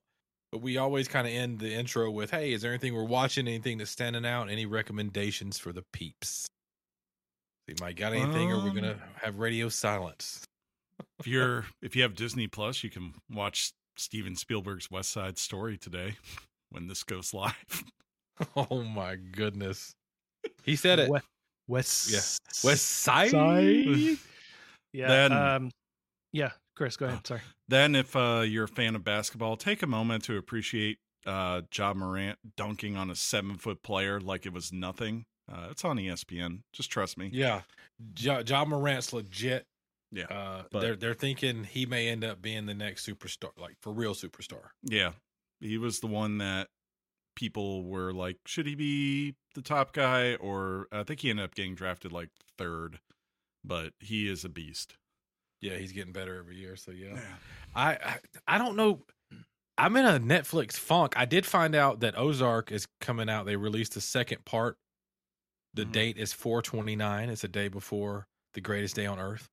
[0.51, 3.47] But we always kind of end the intro with, "Hey, is there anything we're watching?
[3.47, 4.49] Anything that's standing out?
[4.49, 6.45] Any recommendations for the peeps?"
[7.67, 10.43] You might got anything, or we're gonna Um, have radio silence.
[11.19, 15.77] If you're if you have Disney Plus, you can watch Steven Spielberg's West Side Story
[15.77, 16.17] today
[16.69, 17.55] when this goes live.
[18.55, 19.93] Oh my goodness,
[20.63, 21.09] he said it.
[21.11, 21.19] We-
[21.67, 22.67] West Yeah.
[22.67, 23.29] West Side.
[23.31, 24.17] Side.
[24.93, 25.07] Yeah.
[25.07, 25.71] Then- um.
[26.33, 27.27] Yeah, Chris, go ahead.
[27.27, 27.41] Sorry.
[27.67, 31.93] Then, if uh, you're a fan of basketball, take a moment to appreciate uh, Ja
[31.93, 35.25] Morant dunking on a seven foot player like it was nothing.
[35.47, 36.61] Uh, it's on ESPN.
[36.73, 37.29] Just trust me.
[37.31, 37.61] Yeah,
[38.17, 39.67] Ja, ja Morant's legit.
[40.11, 40.23] Yeah.
[40.23, 43.93] Uh, But- they're they're thinking he may end up being the next superstar, like for
[43.93, 44.69] real superstar.
[44.81, 45.11] Yeah.
[45.59, 46.69] He was the one that
[47.35, 50.33] people were like, should he be the top guy?
[50.33, 52.99] Or I think he ended up getting drafted like third,
[53.63, 54.95] but he is a beast.
[55.61, 56.75] Yeah, he's getting better every year.
[56.75, 57.19] So yeah,
[57.75, 59.03] I, I I don't know.
[59.77, 61.13] I'm in a Netflix funk.
[61.15, 63.45] I did find out that Ozark is coming out.
[63.45, 64.77] They released the second part.
[65.73, 65.91] The Mhm.
[65.91, 67.29] date is 429.
[67.29, 69.47] It's a day before the greatest day on earth.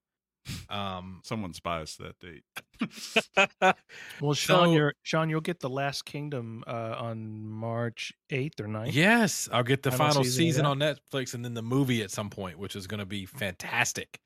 [0.71, 2.42] Um, Someone's biased that date.
[4.21, 5.29] Well, Sean, So- you're Sean.
[5.31, 8.92] You'll get the Last Kingdom uh, on March eighth or 9th.
[8.94, 12.11] Yes, I'll get the Final final season season on Netflix and then the movie at
[12.11, 14.18] some point, which is going to be fantastic.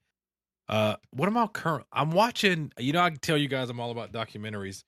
[0.72, 1.84] Uh, what am I current?
[1.92, 2.72] I'm watching.
[2.78, 4.84] You know, I can tell you guys I'm all about documentaries.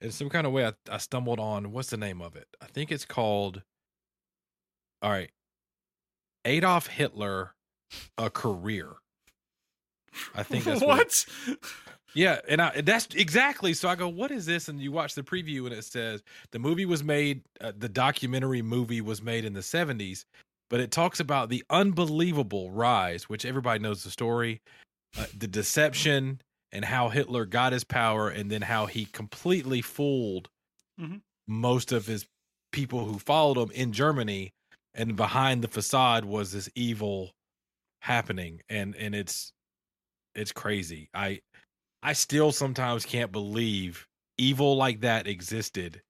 [0.00, 2.48] In some kind of way, I, I stumbled on what's the name of it?
[2.62, 3.62] I think it's called.
[5.02, 5.30] All right,
[6.46, 7.54] Adolf Hitler,
[8.16, 8.94] a career.
[10.34, 11.26] I think that's what.
[11.46, 11.58] what?
[12.14, 13.74] yeah, and I that's exactly.
[13.74, 14.68] So I go, what is this?
[14.68, 17.42] And you watch the preview, and it says the movie was made.
[17.60, 20.24] Uh, the documentary movie was made in the seventies,
[20.70, 24.62] but it talks about the unbelievable rise, which everybody knows the story,
[25.18, 26.40] uh, the deception,
[26.72, 30.48] and how Hitler got his power, and then how he completely fooled
[31.00, 31.20] Mhm.
[31.46, 32.26] most of his
[32.72, 34.52] people who followed him in Germany,
[34.94, 37.32] and behind the facade was this evil
[38.02, 39.52] happening, and and it's
[40.34, 41.08] it's crazy.
[41.14, 41.40] I
[42.02, 44.06] I still sometimes can't believe
[44.38, 46.02] evil like that existed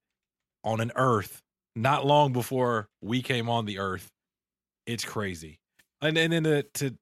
[0.63, 1.41] on an Earth
[1.75, 4.09] not long before we came on the Earth.
[4.85, 5.59] It's crazy.
[6.01, 6.97] And and then to, to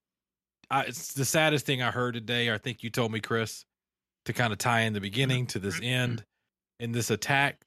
[0.70, 2.52] I, it's the saddest thing I heard today.
[2.54, 3.66] I think you told me, Chris,
[4.26, 6.24] to kind of tie in the beginning to this end
[6.80, 7.62] in this attack.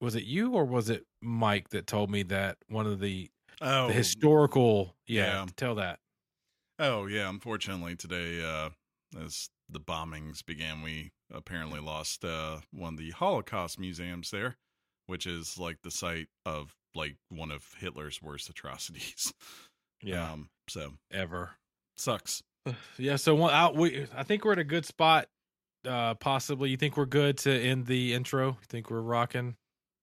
[0.00, 3.86] Was it you or was it Mike that told me that one of the, Oh,
[3.88, 4.96] the historical?
[5.06, 5.46] Yeah, yeah.
[5.56, 6.00] tell that.
[6.78, 7.28] oh yeah.
[7.28, 8.70] Unfortunately, today, uh,
[9.24, 14.56] as the bombings began, we apparently lost uh, one of the Holocaust museums there,
[15.06, 19.32] which is like the site of like one of Hitler's worst atrocities.
[20.02, 21.50] Yeah, Um, so ever.
[22.02, 22.42] Sucks.
[22.98, 23.74] Yeah, so one out.
[23.76, 25.26] We I think we're at a good spot.
[25.86, 26.70] Uh, possibly.
[26.70, 28.50] You think we're good to end the intro?
[28.50, 29.56] You think we're rocking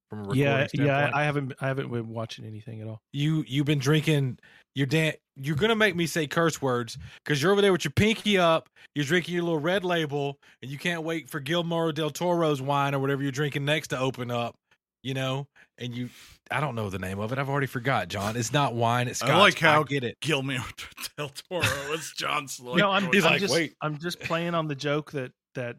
[0.09, 0.87] from a recording Yeah, standpoint?
[0.87, 1.11] yeah.
[1.13, 2.99] I, I haven't I haven't been watching anything at all.
[3.13, 4.39] you you've been drinking
[4.75, 7.91] your dan you're gonna make me say curse words because you're over there with your
[7.95, 12.09] pinky up you're drinking your little red label and you can't wait for Guillermo del
[12.09, 14.55] Toro's wine or whatever you're drinking next to open up
[15.03, 16.09] you know and you
[16.51, 19.21] I don't know the name of it I've already forgot John it's not wine it's
[19.21, 20.59] I scotch like how- I get it Guillermo
[21.17, 22.59] del Toro was John's.
[22.59, 25.31] Like, no, I'm, he's I'm like, just, "Wait." I'm just playing on the joke that
[25.55, 25.77] that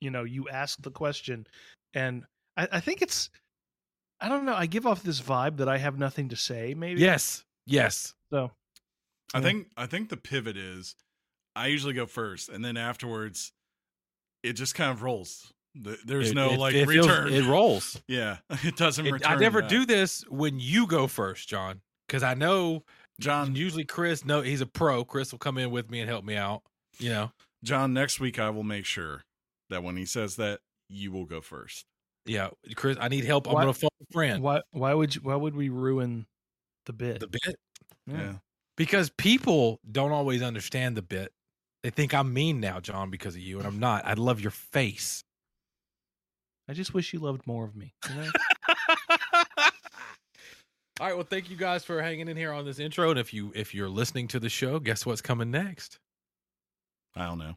[0.00, 1.46] you know you asked the question,
[1.94, 2.24] and
[2.56, 3.30] I, I think it's
[4.20, 4.54] I don't know.
[4.54, 6.74] I give off this vibe that I have nothing to say.
[6.74, 8.50] Maybe yes yes So
[9.34, 9.42] I Yeah.
[9.44, 10.96] think I think the pivot is
[11.54, 13.52] I usually go first, and then afterwards,
[14.42, 15.52] it just kind of rolls.
[15.84, 17.32] Th- There's It- no it- like it feels- return.
[17.32, 19.32] it rolls yeah, it doesn't It- return.
[19.32, 19.70] I never back.
[19.70, 22.84] do this when you go first John because I know
[23.20, 23.54] John.
[23.54, 26.36] usually Chris no he's a pro Chris will come in with me and help me
[26.36, 26.62] out
[26.98, 27.32] you know
[27.64, 29.24] John, next week I will make sure
[29.70, 31.84] that when he says that, you will go first.
[32.24, 33.48] Yeah, Chris, I need help.
[33.48, 34.42] I'm gonna phone a friend.
[34.42, 36.26] why why would you, why would we ruin
[36.84, 37.18] the bit?
[37.20, 37.56] The bit
[38.06, 38.34] Yeah.
[38.76, 41.32] because people don't always understand the bit.
[41.82, 44.04] They think I'm mean now, John, because of you, and I'm not.
[44.06, 45.24] I love your face.
[46.68, 47.94] I just wish you loved more of me.
[48.08, 48.30] you know?
[50.98, 53.10] All right, well, thank you guys for hanging in here on this intro.
[53.10, 55.98] And if you if you're listening to the show, guess what's coming next?
[57.14, 57.54] I don't know.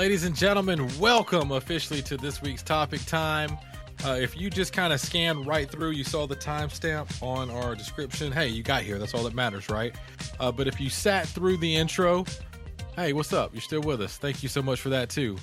[0.00, 3.58] Ladies and gentlemen, welcome officially to this week's topic time.
[4.02, 7.74] Uh, if you just kind of scanned right through, you saw the timestamp on our
[7.74, 8.32] description.
[8.32, 8.98] Hey, you got here.
[8.98, 9.94] That's all that matters, right?
[10.40, 12.24] Uh, but if you sat through the intro,
[12.96, 13.52] hey, what's up?
[13.52, 14.16] You're still with us.
[14.16, 15.36] Thank you so much for that, too.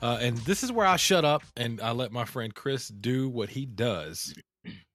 [0.00, 3.28] Uh, and this is where I shut up and I let my friend Chris do
[3.28, 4.32] what he does.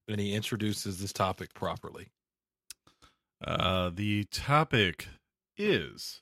[0.07, 2.07] And he introduces this topic properly.
[3.45, 5.09] Uh, the topic
[5.57, 6.21] is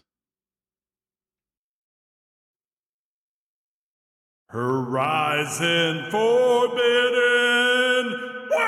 [4.52, 6.82] Horizon Forbidden
[8.50, 8.60] West.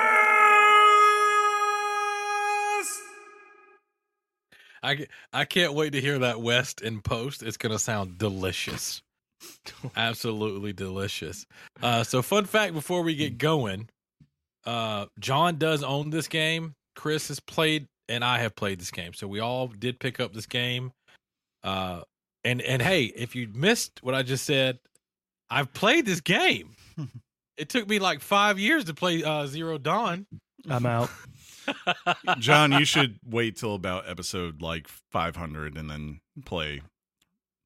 [4.81, 7.43] I, I can't wait to hear that West in post.
[7.43, 9.01] It's going to sound delicious.
[9.97, 11.45] Absolutely delicious.
[11.81, 13.89] Uh, so, fun fact before we get going
[14.65, 16.75] uh, John does own this game.
[16.95, 19.13] Chris has played, and I have played this game.
[19.13, 20.93] So, we all did pick up this game.
[21.61, 22.03] Uh,
[22.45, 24.79] and, and hey, if you missed what I just said,
[25.53, 26.75] I've played this game.
[27.57, 30.25] it took me like five years to play uh, Zero Dawn.
[30.67, 31.09] I'm out.
[32.39, 36.81] John, you should wait till about episode like 500 and then play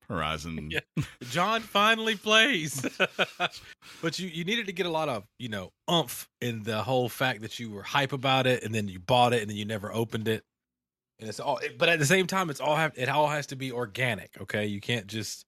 [0.10, 0.70] Horizon.
[0.98, 1.04] Yeah.
[1.22, 2.86] John finally plays.
[4.02, 7.08] but you, you needed to get a lot of, you know, umph in the whole
[7.08, 9.66] fact that you were hype about it and then you bought it and then you
[9.66, 10.44] never opened it.
[11.20, 13.56] And it's all but at the same time it's all have it all has to
[13.56, 14.66] be organic, okay?
[14.66, 15.46] You can't just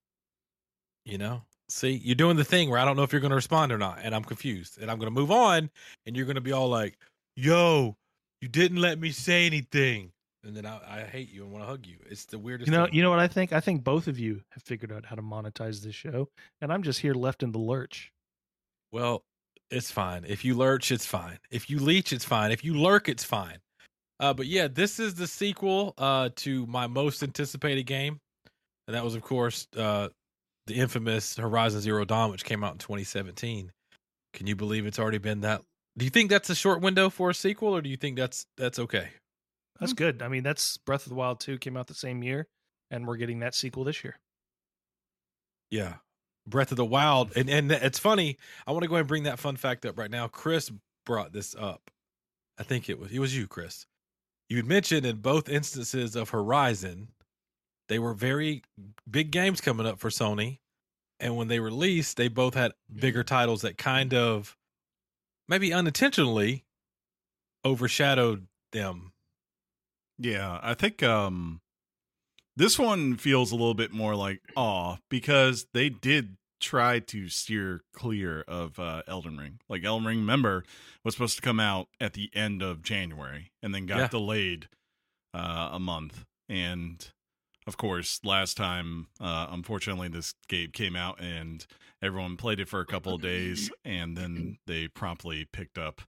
[1.06, 3.36] you know, see, you're doing the thing where I don't know if you're going to
[3.36, 4.82] respond or not and I'm confused.
[4.82, 5.70] And I'm going to move on
[6.06, 6.98] and you're going to be all like,
[7.36, 7.96] "Yo,
[8.42, 10.12] you didn't let me say anything."
[10.44, 11.98] And then I, I hate you and want to hug you.
[12.10, 12.94] It's the weirdest You know, thing.
[12.96, 13.52] you know what I think?
[13.52, 16.30] I think both of you have figured out how to monetize this show,
[16.62, 18.14] and I'm just here left in the lurch.
[18.92, 19.24] Well,
[19.70, 20.24] it's fine.
[20.26, 21.40] If you lurch, it's fine.
[21.52, 22.52] If you leech, it's fine.
[22.52, 23.58] If you lurk, it's fine.
[24.22, 28.20] Uh, but yeah, this is the sequel uh, to my most anticipated game,
[28.88, 30.08] and that was, of course, uh,
[30.70, 33.72] the infamous Horizon Zero Dawn, which came out in 2017.
[34.34, 35.62] Can you believe it's already been that?
[35.98, 38.46] Do you think that's a short window for a sequel, or do you think that's
[38.56, 39.10] that's okay?
[39.80, 40.22] That's good.
[40.22, 42.48] I mean, that's Breath of the Wild 2 came out the same year,
[42.92, 44.20] and we're getting that sequel this year.
[45.72, 45.96] Yeah.
[46.48, 47.32] Breath of the Wild.
[47.36, 48.38] And and it's funny.
[48.68, 50.28] I want to go ahead and bring that fun fact up right now.
[50.28, 50.72] Chris
[51.06, 51.90] brought this up.
[52.58, 53.86] I think it was it was you, Chris.
[54.50, 57.10] You mentioned in both instances of Horizon,
[57.90, 58.64] they were very
[59.10, 60.60] big games coming up for Sony.
[61.20, 64.56] and when they released, they both had bigger titles that kind of
[65.50, 66.64] maybe unintentionally
[67.66, 69.12] overshadowed them.
[70.18, 71.62] Yeah, I think um
[72.56, 77.82] this one feels a little bit more like aw because they did try to steer
[77.94, 79.60] clear of uh, Elden Ring.
[79.70, 80.66] Like Elden Ring, member
[81.06, 84.08] was supposed to come out at the end of January and then got Yeah.
[84.10, 84.68] delayed
[85.34, 86.26] uh, a month.
[86.50, 87.10] And
[87.70, 91.66] of course, last time, uh, unfortunately, this game came out and
[92.02, 96.02] everyone played it for a couple of days, and then they promptly picked up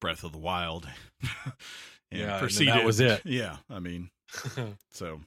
[0.00, 0.88] Breath of the Wild.
[1.44, 2.74] and Yeah, and proceeded.
[2.74, 3.22] that was it.
[3.24, 4.10] Yeah, I mean,
[4.92, 5.20] so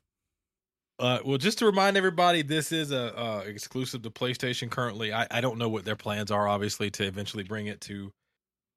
[0.97, 5.13] Uh, well, just to remind everybody, this is a uh, exclusive to PlayStation currently.
[5.13, 8.11] I, I don't know what their plans are, obviously, to eventually bring it to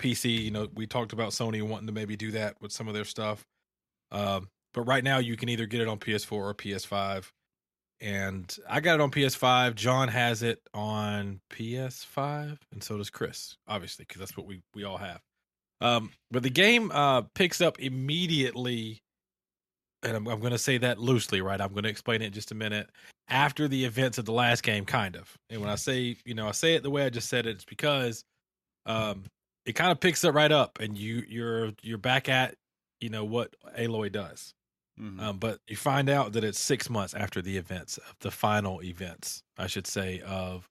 [0.01, 0.43] PC.
[0.43, 3.05] You know, we talked about Sony wanting to maybe do that with some of their
[3.05, 3.47] stuff.
[4.11, 7.31] Um, but right now, you can either get it on PS4 or PS5.
[8.03, 9.75] And I got it on PS5.
[9.75, 14.85] John has it on PS5, and so does Chris, obviously, because that's what we we
[14.85, 15.21] all have.
[15.83, 19.03] Um, but the game uh, picks up immediately
[20.03, 21.61] and I'm, I'm going to say that loosely, right?
[21.61, 22.91] I'm going to explain it in just a minute.
[23.29, 25.33] After the events of the last game, kind of.
[25.51, 27.51] And when I say, you know, I say it the way I just said it,
[27.51, 28.25] it's because
[28.87, 29.25] um,
[29.67, 32.55] it kind of picks it right up, and you you're you're back at,
[33.01, 34.53] you know, what Aloy does.
[35.01, 35.21] Mhm.
[35.21, 38.83] Um, but you find out that it's six months after the events of the final
[38.83, 40.69] events, I should say, of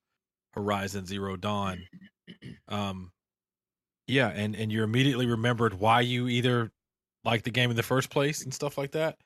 [0.53, 1.85] Horizon Zero Dawn.
[2.67, 3.11] Um,
[4.07, 6.71] yeah, and and you're immediately remembered why you either
[7.23, 9.17] like the game in the first place and stuff like that.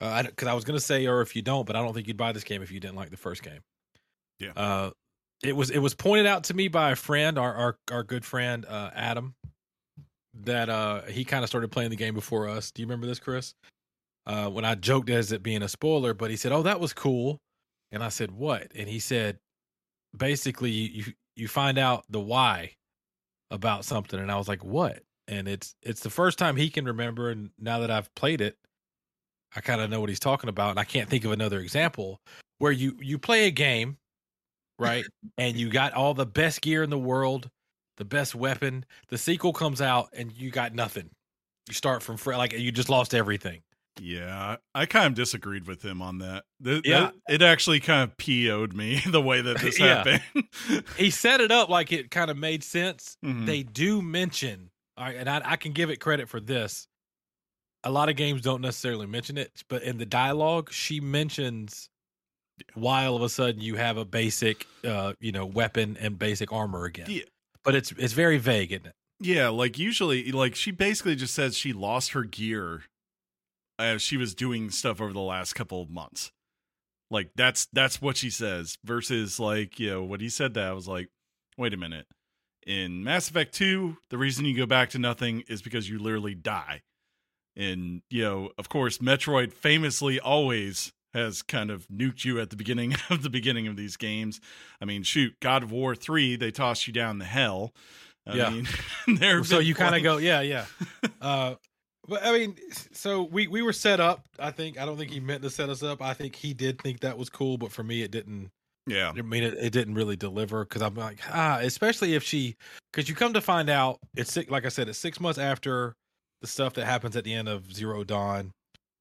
[0.00, 2.16] Uh, because I, was gonna say, or if you don't, but I don't think you'd
[2.16, 3.60] buy this game if you didn't like the first game.
[4.38, 4.52] Yeah.
[4.54, 4.90] Uh,
[5.42, 8.24] it was it was pointed out to me by a friend, our our our good
[8.24, 9.34] friend uh, Adam,
[10.34, 12.70] that uh he kind of started playing the game before us.
[12.70, 13.54] Do you remember this, Chris?
[14.26, 16.92] Uh, when I joked as it being a spoiler, but he said, "Oh, that was
[16.92, 17.40] cool,"
[17.92, 19.38] and I said, "What?" And he said,
[20.16, 21.04] "Basically, you
[21.36, 22.74] you find out the why
[23.50, 26.84] about something," and I was like, "What?" And it's it's the first time he can
[26.84, 28.58] remember, and now that I've played it,
[29.56, 32.20] I kind of know what he's talking about, and I can't think of another example
[32.58, 33.96] where you you play a game,
[34.78, 35.04] right,
[35.38, 37.50] and you got all the best gear in the world,
[37.96, 38.84] the best weapon.
[39.08, 41.10] The sequel comes out, and you got nothing.
[41.68, 43.62] You start from fr- like you just lost everything.
[44.00, 46.44] Yeah, I kind of disagreed with him on that.
[46.62, 47.10] Th- Yeah.
[47.28, 50.04] it actually kind of PO'd me the way that this Yeah.
[50.04, 50.84] happened.
[50.96, 53.16] He set it up like it kind of made sense.
[53.24, 53.46] Mhm.
[53.46, 56.86] They do mention, all right, and I, I can give it credit for this.
[57.84, 61.88] A lot of games don't necessarily mention it, but in the dialogue, she mentions
[62.74, 66.52] why all of a sudden you have a basic, uh, you know, weapon and basic
[66.52, 67.06] armor again.
[67.08, 67.22] Yeah.
[67.64, 68.94] But it's it's very vague, isn't it?
[69.20, 72.82] yeah, like usually, like she basically just says she lost her gear
[73.78, 76.32] as she was doing stuff over the last couple of months.
[77.10, 78.76] Like that's that's what she says.
[78.84, 81.08] Versus like you know when he said that, I was like,
[81.56, 82.06] wait a minute.
[82.66, 86.34] In Mass Effect Two, the reason you go back to nothing is because you literally
[86.34, 86.82] die.
[87.56, 92.56] And you know, of course, Metroid famously always has kind of nuked you at the
[92.56, 94.38] beginning of the beginning of these games.
[94.80, 97.72] I mean, shoot, God of War three, they tossed you down the hell.
[98.26, 98.50] I Yeah.
[98.50, 100.66] mean, so you kind of go, yeah, yeah.
[101.22, 101.54] Uh,
[102.08, 102.56] but I mean,
[102.92, 104.26] so we we were set up.
[104.38, 106.02] I think I don't think he meant to set us up.
[106.02, 108.50] I think he did think that was cool, but for me, it didn't.
[108.86, 112.56] Yeah, I mean, it, it didn't really deliver because I'm like, ah, especially if she,
[112.90, 115.94] because you come to find out, it's like I said, it's six months after
[116.40, 118.50] the stuff that happens at the end of Zero Dawn,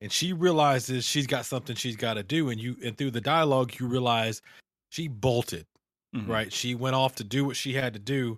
[0.02, 3.22] and she realizes she's got something she's got to do, and you, and through the
[3.22, 4.42] dialogue, you realize
[4.90, 5.66] she bolted,
[6.14, 6.28] Mhm.
[6.28, 6.52] right?
[6.52, 8.38] She went off to do what she had to do.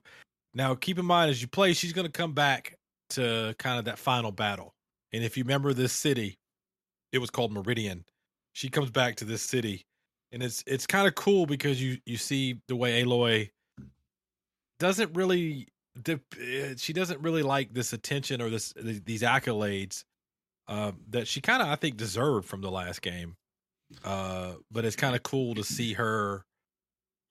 [0.53, 2.75] Now, keep in mind as you play, she's going to come back
[3.11, 4.73] to kind of that final battle,
[5.13, 6.39] and if you remember this city,
[7.11, 8.05] it was called Meridian.
[8.53, 9.85] She comes back to this city
[10.31, 13.49] and it's it's kind of cool because you you see the way Aloy
[14.79, 15.67] doesn't really
[16.07, 20.03] eh, she doesn't really like this attention or this these accolades
[20.67, 23.35] um, that she kind of I think deserved from the last game.
[24.03, 26.45] Uh, but it's kind of cool to see her,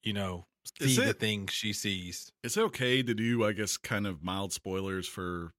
[0.03, 0.45] you know,
[0.81, 2.33] see the things she sees.
[2.43, 5.53] It's okay to do, I guess, kind of mild spoilers for.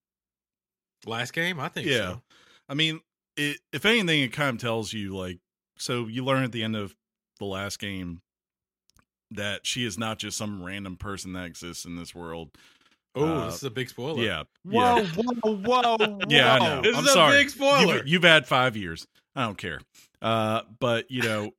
[1.06, 1.88] Last game, I think.
[1.88, 1.98] Yeah.
[1.98, 2.22] so.
[2.68, 3.02] I mean,
[3.38, 5.40] it, if anything, it kind of tells you like.
[5.78, 6.94] So you learn at the end of
[7.40, 8.22] the last game
[9.32, 12.50] that she is not just some random person that exists in this world.
[13.16, 14.22] Oh, Uh, this is a big spoiler.
[14.22, 14.44] Yeah.
[14.64, 15.06] Whoa, yeah.
[15.16, 16.20] whoa, whoa, whoa!
[16.30, 16.82] Yeah, I know.
[16.82, 17.38] This I'm is a sorry.
[17.38, 17.96] big spoiler.
[17.98, 19.08] You've, you've had five years.
[19.36, 19.80] I don't care.
[20.22, 21.52] Uh, but you know,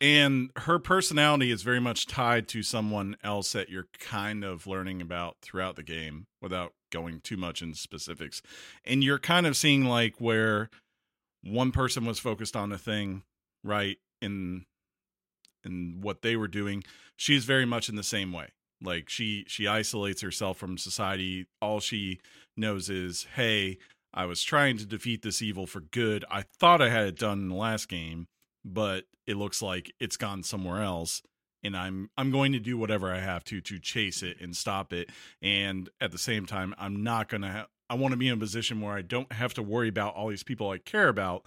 [0.00, 5.02] and her personality is very much tied to someone else that you're kind of learning
[5.02, 8.40] about throughout the game without going too much in specifics.
[8.84, 10.70] And you're kind of seeing like where
[11.42, 13.22] one person was focused on a thing,
[13.62, 13.98] right?
[14.22, 14.64] In
[15.64, 16.84] and what they were doing.
[17.16, 18.48] She's very much in the same way.
[18.80, 21.46] Like she she isolates herself from society.
[21.60, 22.20] All she
[22.56, 23.78] knows is, hey,
[24.12, 26.24] I was trying to defeat this evil for good.
[26.30, 28.28] I thought I had it done in the last game,
[28.64, 31.22] but it looks like it's gone somewhere else
[31.64, 34.92] and I'm I'm going to do whatever I have to to chase it and stop
[34.92, 35.10] it.
[35.42, 38.34] And at the same time, I'm not going to ha- I want to be in
[38.34, 41.44] a position where I don't have to worry about all these people I care about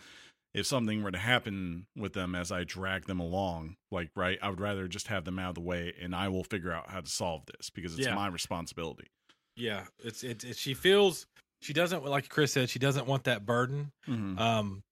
[0.54, 3.76] if something were to happen with them as I drag them along.
[3.92, 6.44] Like, right, I would rather just have them out of the way and I will
[6.44, 8.16] figure out how to solve this because it's Yeah.
[8.16, 9.08] my responsibility.
[9.56, 10.56] Yeah, it's it, it.
[10.58, 11.26] She feels
[11.62, 12.70] she doesn't like Chris said.
[12.70, 13.92] She doesn't want that burden.
[14.08, 14.40] Mhm.
[14.40, 14.84] Um,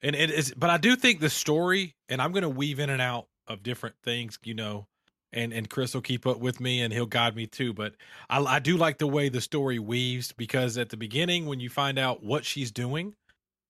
[0.00, 2.90] and it is, but I do think the story, and I'm going to weave in
[2.90, 4.86] and out of different things, you know,
[5.32, 7.72] and and Chris will keep up with me and he'll guide me too.
[7.72, 7.94] But
[8.28, 11.70] I, I do like the way the story weaves because at the beginning, when you
[11.70, 13.14] find out what she's doing,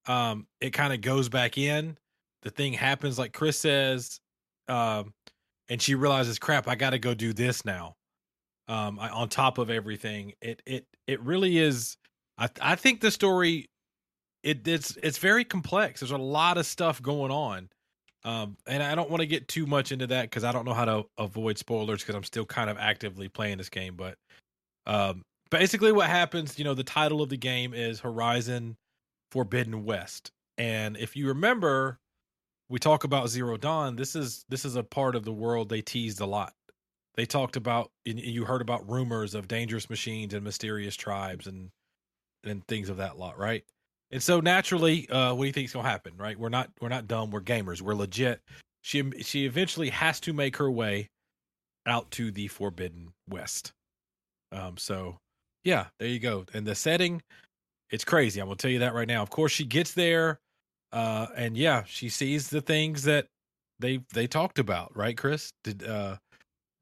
[0.07, 1.99] um, it kind of goes back in.
[2.43, 4.21] The thing happens, like Chris says,
[4.69, 5.13] um,
[5.69, 7.95] and she realizes, crap, I got to go do this now.
[8.69, 11.97] Um, I, on top of everything, it it it really is.
[12.39, 13.69] I I think the story
[14.43, 16.01] it it's it's very complex.
[16.01, 17.69] There's a lot of stuff going on.
[18.25, 20.75] Um, and I don't want to get too much into that because I don't know
[20.75, 23.97] how to avoid spoilers because I'm still kind of actively playing this game.
[23.97, 24.17] But
[24.87, 28.77] um, basically, what happens, you know, the title of the game is Horizon
[29.33, 31.99] Forbidden West, and if you remember,
[32.69, 33.97] we talk about Zero Dawn.
[33.97, 36.55] This is this is a part of the world they teased a lot.
[37.15, 41.71] They talked about and you heard about rumors of dangerous machines and mysterious tribes and
[42.45, 43.65] and things of that lot, right?
[44.13, 46.13] And so naturally, uh, what do you think is gonna happen?
[46.19, 46.39] Right?
[46.39, 47.31] We're not we're not dumb.
[47.31, 47.81] We're gamers.
[47.81, 48.41] We're legit.
[48.83, 51.09] She she eventually has to make her way
[51.87, 53.73] out to the Forbidden West.
[54.53, 54.77] Um.
[54.77, 55.17] So
[55.65, 56.45] yeah, there you go.
[56.53, 57.23] And the setting,
[57.91, 58.41] it's crazy.
[58.41, 59.23] I'm gonna tell you that right now.
[59.23, 60.39] Of course, she gets there,
[60.93, 63.27] uh, and yeah, she sees the things that
[63.79, 64.95] they they talked about.
[64.95, 65.53] Right, Chris?
[65.65, 66.17] Did uh,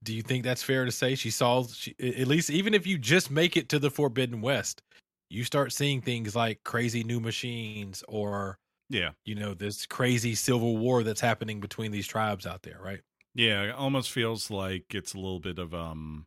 [0.03, 1.14] do you think that's fair to say?
[1.14, 4.83] She saw she, at least even if you just make it to the Forbidden West
[5.31, 8.59] you start seeing things like crazy new machines or
[8.89, 9.12] Yeah.
[9.24, 13.03] you know this crazy civil war that's happening between these tribes out there right
[13.35, 16.26] Yeah, it almost feels like it's a little bit of um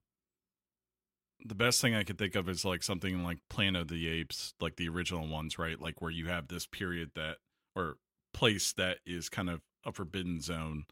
[1.40, 4.54] the best thing I could think of is like something like Planet of the Apes,
[4.60, 5.80] like the original ones, right?
[5.80, 7.38] Like where you have this period that
[7.76, 7.98] or
[8.34, 10.86] place that is kind of a forbidden zone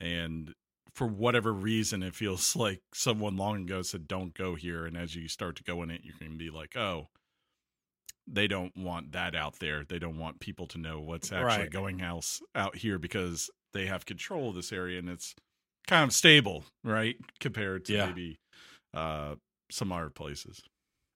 [0.00, 0.54] and
[0.94, 5.14] for whatever reason it feels like someone long ago said don't go here and as
[5.16, 7.08] you start to go in it you can be like, "Oh,
[8.26, 9.84] they don't want that out there.
[9.84, 11.70] They don't want people to know what's actually Right.
[11.70, 15.34] going else out here because they have control of this area and it's
[15.86, 17.16] kind of stable, right?
[17.40, 18.06] Compared to Yeah.
[18.06, 18.38] maybe
[18.94, 19.36] uh
[19.70, 20.62] some other places.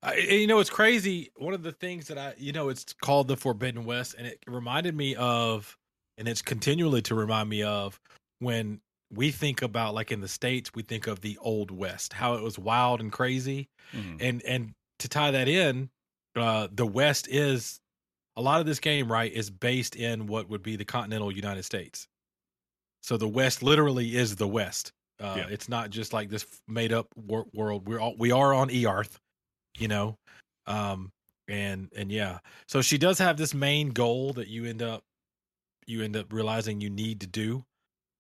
[0.03, 3.27] I, you know it's crazy one of the things that i you know it's called
[3.27, 5.77] the forbidden west and it reminded me of
[6.17, 8.01] and it's continually to remind me of
[8.39, 8.81] when
[9.11, 12.43] we think about like in the states we think of the old west how it
[12.43, 14.21] was wild and crazy Mhm.
[14.21, 15.91] and and to tie that in
[16.41, 17.81] uh the west is
[18.37, 21.65] a lot of this game right is based in what would be the continental united
[21.65, 22.07] states.
[23.03, 24.93] So the west literally is the west.
[25.21, 25.47] Uh Yeah.
[25.49, 27.87] it's not just like this made up wor- world.
[27.89, 29.19] We're all we are on earth
[29.79, 30.17] you know?
[30.67, 31.11] Um
[31.49, 32.39] and and yeah.
[32.67, 35.03] So she does have this main goal that you end up
[35.87, 37.65] you end up realizing you need to do.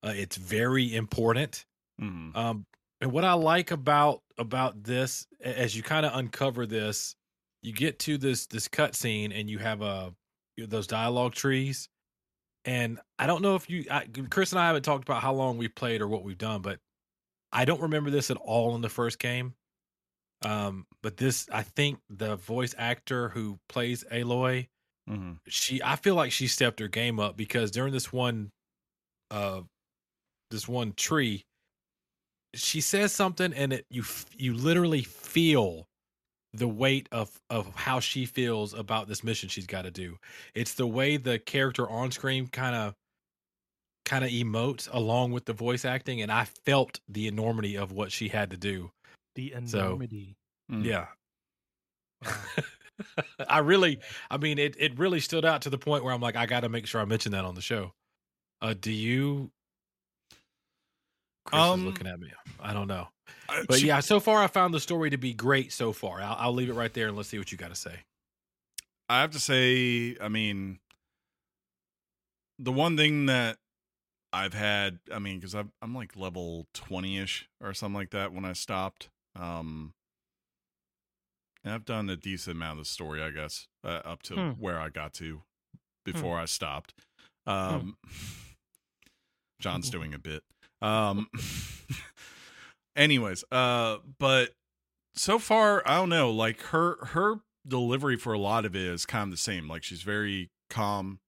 [0.02, 1.64] Uh, it's very important.
[2.00, 2.34] Mhm.
[2.36, 2.64] um,
[3.00, 7.14] and what I like about about this, as you kind of uncover this,
[7.68, 10.14] you get to this this cutscene and you have a
[10.56, 11.88] those dialogue trees,
[12.64, 15.58] and I don't know if you, I, Chris and I haven't talked about how long
[15.58, 16.80] we've played or what we've done, but
[17.52, 19.54] I don't remember this at all in the first game.
[20.42, 24.68] Um, but this, I think the voice actor who plays Aloy,
[25.08, 25.38] Mhm.
[25.48, 28.50] she I feel like she stepped her game up because during this one
[29.30, 29.62] uh
[30.50, 31.44] this one tree
[32.54, 34.04] she says something and it you
[34.36, 35.87] you literally feel
[36.54, 40.16] the weight of of how she feels about this mission she's got to do
[40.54, 42.94] it's the way the character on screen kind of
[44.06, 48.10] kind of emotes along with the voice acting and i felt the enormity of what
[48.10, 48.90] she had to do
[49.34, 50.36] The So- enormity.
[50.72, 50.84] Mhm.
[50.84, 51.06] yeah
[52.24, 52.32] Wow.
[53.48, 56.34] I really, I mean, it it really stood out to the point where I'm like,
[56.34, 57.92] I got to make sure I mention that on the show.
[58.60, 59.50] Uh, do you?
[61.48, 62.30] Chris Um, is looking at me.
[62.60, 63.08] I don't know,
[63.48, 65.72] Uh, but she- yeah, so far I found the story to be great.
[65.72, 67.74] So far, I'll, I'll leave it right there and let's see what you got to
[67.76, 68.00] say.
[69.08, 70.80] I have to say, I mean,
[72.58, 73.58] the one thing that
[74.32, 78.32] I've had, I mean, because I'm I'm like level twenty ish or something like that
[78.32, 79.08] when I stopped.
[79.34, 79.94] Um,
[81.64, 84.50] and I've done a decent amount of the story, I guess, uh, up to Hmm.
[84.60, 85.42] where I got to
[86.04, 86.92] before I stopped.
[87.46, 87.96] Um,
[89.60, 90.42] John's doing a bit.
[90.80, 91.28] Um
[92.96, 94.50] anyways, uh but
[95.14, 99.06] so far I don't know, like her her delivery for a lot of it is
[99.06, 99.68] kind of the same.
[99.68, 101.20] Like she's very calm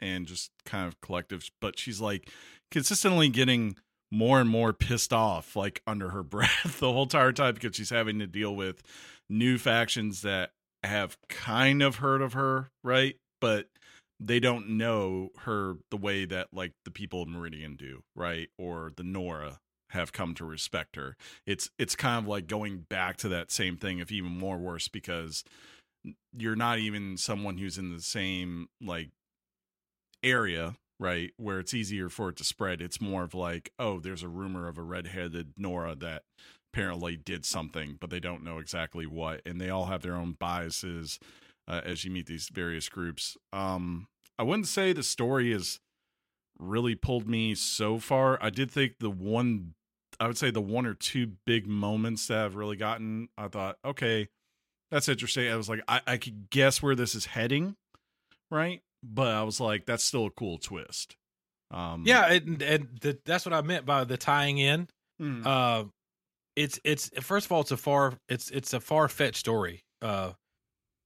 [0.00, 2.30] and just kind of collective, but she's like
[2.70, 3.76] consistently getting
[4.10, 7.90] more and more pissed off like under her breath the whole entire time because she's
[7.90, 8.82] having to deal with
[9.28, 10.50] new factions that
[10.82, 13.16] have kind of heard of her, right?
[13.40, 13.66] But
[14.20, 18.48] they don't know her the way that like the people of Meridian do, right?
[18.58, 19.60] Or the Nora
[19.90, 21.16] have come to respect her.
[21.46, 24.88] It's it's kind of like going back to that same thing, if even more worse,
[24.88, 25.42] because
[26.36, 29.10] you're not even someone who's in the same like
[30.22, 34.22] area right where it's easier for it to spread it's more of like oh there's
[34.22, 36.22] a rumor of a red-headed nora that
[36.72, 40.32] apparently did something but they don't know exactly what and they all have their own
[40.38, 41.18] biases
[41.66, 44.06] uh, as you meet these various groups um
[44.40, 45.78] i wouldn't say the story has
[46.58, 49.74] really pulled me so far i did think the one
[50.18, 53.76] i would say the one or two big moments that i've really gotten i thought
[53.84, 54.28] okay
[54.90, 57.76] that's interesting i was like i, I could guess where this is heading
[58.50, 61.16] right but I was like, that's still a cool twist.
[61.70, 64.88] Um, yeah, and, and the, that's what I meant by the tying in.
[65.18, 65.84] mm, Uh,
[66.54, 69.80] it's it's first of all, it's a far it's it's a far fetched story.
[70.02, 70.32] Uh,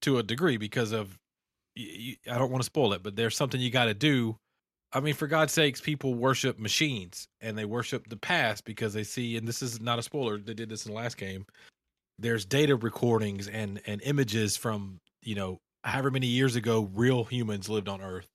[0.03, 1.20] to a degree because of
[1.76, 4.36] y y I don't want to spoil it, but there's something you got to do.
[4.92, 9.02] I mean, for God's sakes, people worship machines and they worship the past because they
[9.02, 10.38] see, and this is not a spoiler.
[10.38, 11.46] They did this in the last game.
[12.18, 17.68] There's data recordings and and images from you know however many years ago real humans
[17.68, 18.28] lived on Earth,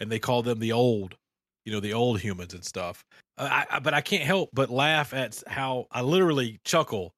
[0.00, 1.16] and they call them the old,
[1.64, 3.04] you know, the old humans and stuff.
[3.36, 7.12] I, I, but I can't help but laugh at how I literally chuckle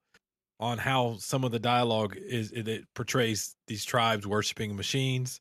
[0.59, 5.39] on how some of the dialogue is it portrays these tribes worshiping machines.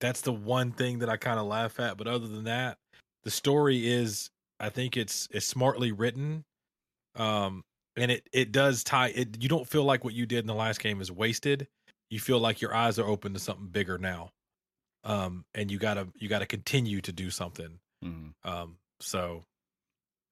[0.00, 1.96] That's the one thing that I kind of laugh at.
[1.96, 2.78] But other than that,
[3.24, 4.30] the story is
[4.60, 6.44] I think it's it's smartly written.
[7.16, 7.62] Um
[7.96, 10.54] and it it does tie it you don't feel like what you did in the
[10.54, 11.66] last game is wasted.
[12.10, 14.30] You feel like your eyes are open to something bigger now.
[15.04, 17.78] Um and you got to you got to continue to do something.
[18.04, 18.32] mhm.
[18.44, 19.44] Um so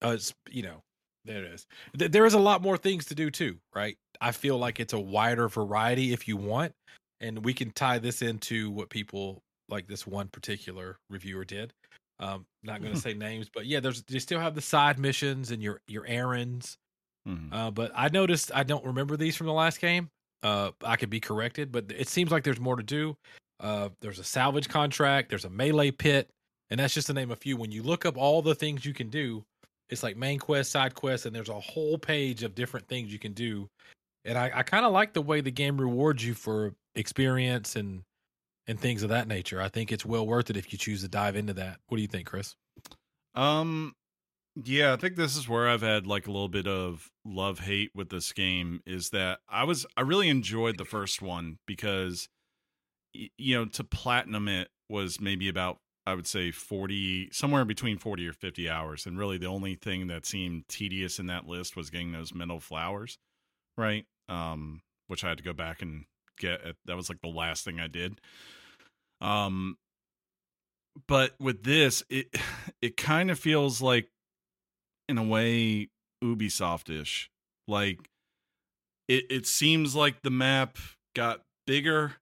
[0.05, 0.83] uh, it's you know
[1.25, 1.67] there it is.
[1.99, 3.97] Th- there is a lot more things to do too, right?
[4.21, 6.73] I feel like it's a wider variety if you want,
[7.21, 11.73] and we can tie this into what people like this one particular reviewer did.
[12.19, 15.51] Um, not going to say names, but yeah, there's you still have the side missions
[15.51, 16.79] and your your errands.
[17.29, 17.53] Mhm.
[17.53, 20.09] Uh, but I noticed I don't remember these from the last game.
[20.43, 23.17] Uh, I could be corrected, but it seems like there's more to do.
[23.61, 26.31] Uh, there's a salvage contract, there's a melee pit,
[26.71, 27.57] and that's just to name a few.
[27.57, 29.45] When you look up all the things you can do,
[29.89, 33.19] it's like main quest, side quest, and there's a whole page of different things you
[33.19, 33.69] can do.
[34.25, 38.03] And I, I kind of like the way the game rewards you for experience and
[38.67, 39.61] and things of that nature.
[39.61, 41.79] I think it's well worth it if you choose to dive into that.
[41.89, 42.57] What do you think, Chris?
[43.35, 43.95] Um,
[44.65, 47.91] yeah, I think this is where I've had like a little bit of love hate
[47.95, 48.81] with this game.
[48.87, 52.29] Is that I was I really enjoyed the first one because,
[53.13, 58.27] you know, to platinum it was maybe about I would say forty somewhere between forty
[58.27, 61.91] or fifty hours, and really the only thing that seemed tedious in that list was
[61.91, 63.19] getting those metal flowers,
[63.77, 64.07] right?
[64.29, 66.07] Um, which I had to go back and
[66.39, 66.61] get.
[66.85, 68.21] That was like the last thing I did.
[69.21, 69.77] Um,
[71.07, 72.29] but with this it
[72.83, 74.09] it kind of feels like
[75.09, 75.89] in a way
[76.23, 77.31] ubisoft-ish
[77.69, 78.09] like
[79.09, 80.79] it it seems like the map
[81.15, 82.15] got bigger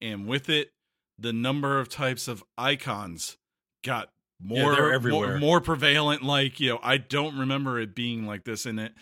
[0.00, 0.70] and with it
[1.18, 3.36] the number of types of icons
[3.84, 4.08] got
[4.40, 5.30] more they're everywhere.
[5.30, 8.92] more, more prevalent like you know i don't remember it being like this and it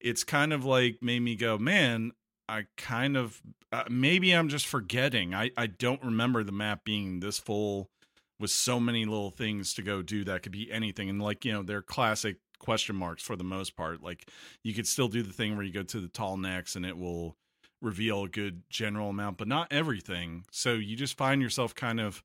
[0.00, 2.12] it's kind of like made me go man
[2.48, 3.40] i kind of
[3.72, 5.34] uh, maybe i'm just forgetting.
[5.34, 7.90] I i don't remember the map being this full
[8.38, 11.08] with so many little things to go do that could be anything.
[11.08, 14.02] And like you know they're classic question marks for the most part.
[14.02, 14.30] Like
[14.62, 16.96] you could still do the thing where you go to the tall necks and it
[16.96, 17.36] will
[17.82, 20.44] reveal a good general amount but not everything.
[20.50, 22.22] So you just find yourself kind of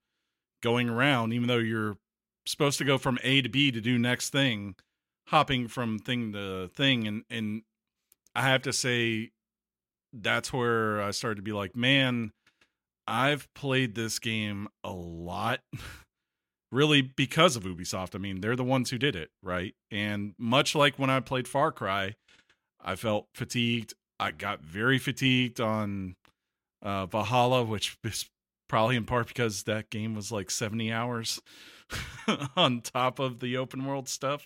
[0.62, 1.98] going around even though you're
[2.46, 4.76] supposed to go from a to b to do next thing
[5.28, 7.08] hopping from thing to thing.
[7.08, 7.62] And and
[8.36, 9.32] i have to say
[10.14, 12.32] that's where i started to be like man
[13.10, 15.62] I've played this game a lot,
[16.72, 18.14] really because of Ubisoft.
[18.14, 19.74] I mean, they're the ones who did it, right?
[19.90, 22.14] And much like when I played Far Cry,
[22.80, 23.96] I felt fatigued.
[24.20, 26.18] I got very fatigued on
[26.84, 28.30] uh, Valhalla, which is
[28.68, 31.42] probably in part because that game was like 70 hours
[32.56, 34.46] on top of the open world stuff.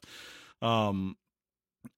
[0.61, 1.17] Um,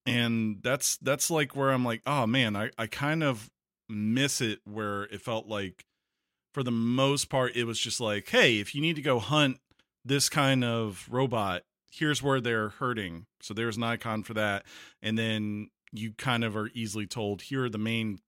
[0.07, 3.51] and that's that's like where I'm like, oh man, I, I kind of
[3.89, 5.86] miss it where it felt like
[6.53, 9.59] for the most part, it was just like, hey, if you need to go hunt
[10.05, 13.25] this kind of robot, here's where they're hurting.
[13.41, 14.65] So there's an icon for that.
[15.01, 18.19] And then you kind of are easily told here are the main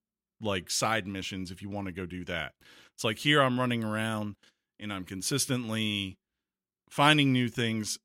[0.41, 2.53] like side missions if you want to go do that.
[2.95, 4.35] It's like here I'm running around
[4.79, 6.17] and I'm consistently
[6.89, 7.97] finding new things.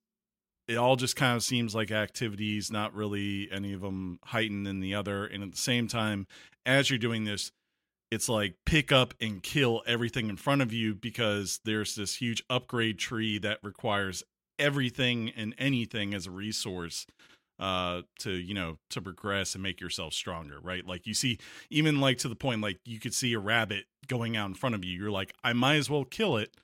[0.68, 4.80] It all just kind of seems like activities, not really any of them heightened than
[4.80, 5.26] the other.
[5.26, 6.26] And at the same time,
[6.64, 7.50] as you're doing this,
[8.12, 12.44] it's like pick up and kill everything in front of you because there's this huge
[12.50, 14.22] upgrade tree that requires
[14.58, 17.06] everything and anything as a resource
[17.58, 21.38] uh to you know to progress and make yourself stronger right like you see
[21.70, 24.74] even like to the point like you could see a rabbit going out in front
[24.74, 26.54] of you you're like i might as well kill it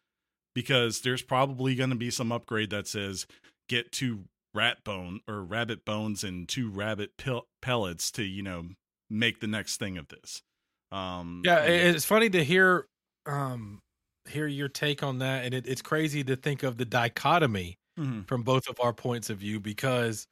[0.54, 3.26] because there's probably going to be some upgrade that says
[3.68, 8.68] get two rat bone or rabbit bones and two rabbit pill- pellets to you know
[9.10, 10.42] make the next thing of this
[10.90, 12.86] um Yeah, and- it's funny to hear
[13.26, 13.80] um
[14.28, 18.26] hear your take on that, and it, it's crazy to think of the dichotomy Mhm.
[18.28, 20.26] from both of our points of view because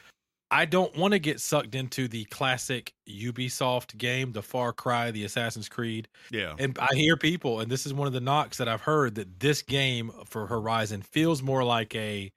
[0.50, 5.24] I don't want to get sucked into the classic Ubisoft game, the Far Cry, the
[5.24, 6.06] Assassin's Creed.
[6.30, 9.16] yeah And I hear people, and this is one of the knocks that I've heard
[9.16, 12.30] that this game for Horizon feels more like a,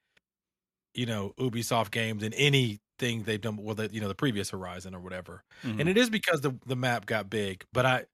[0.93, 3.57] you know, Ubisoft game than anything they've done.
[3.57, 5.43] Well, the, you know, the previous Horizon or whatever.
[5.63, 5.79] Mhm.
[5.79, 7.65] And it is because the the map got big.
[7.73, 8.05] But I,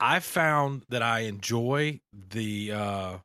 [0.00, 3.18] I found that I enjoy the, uh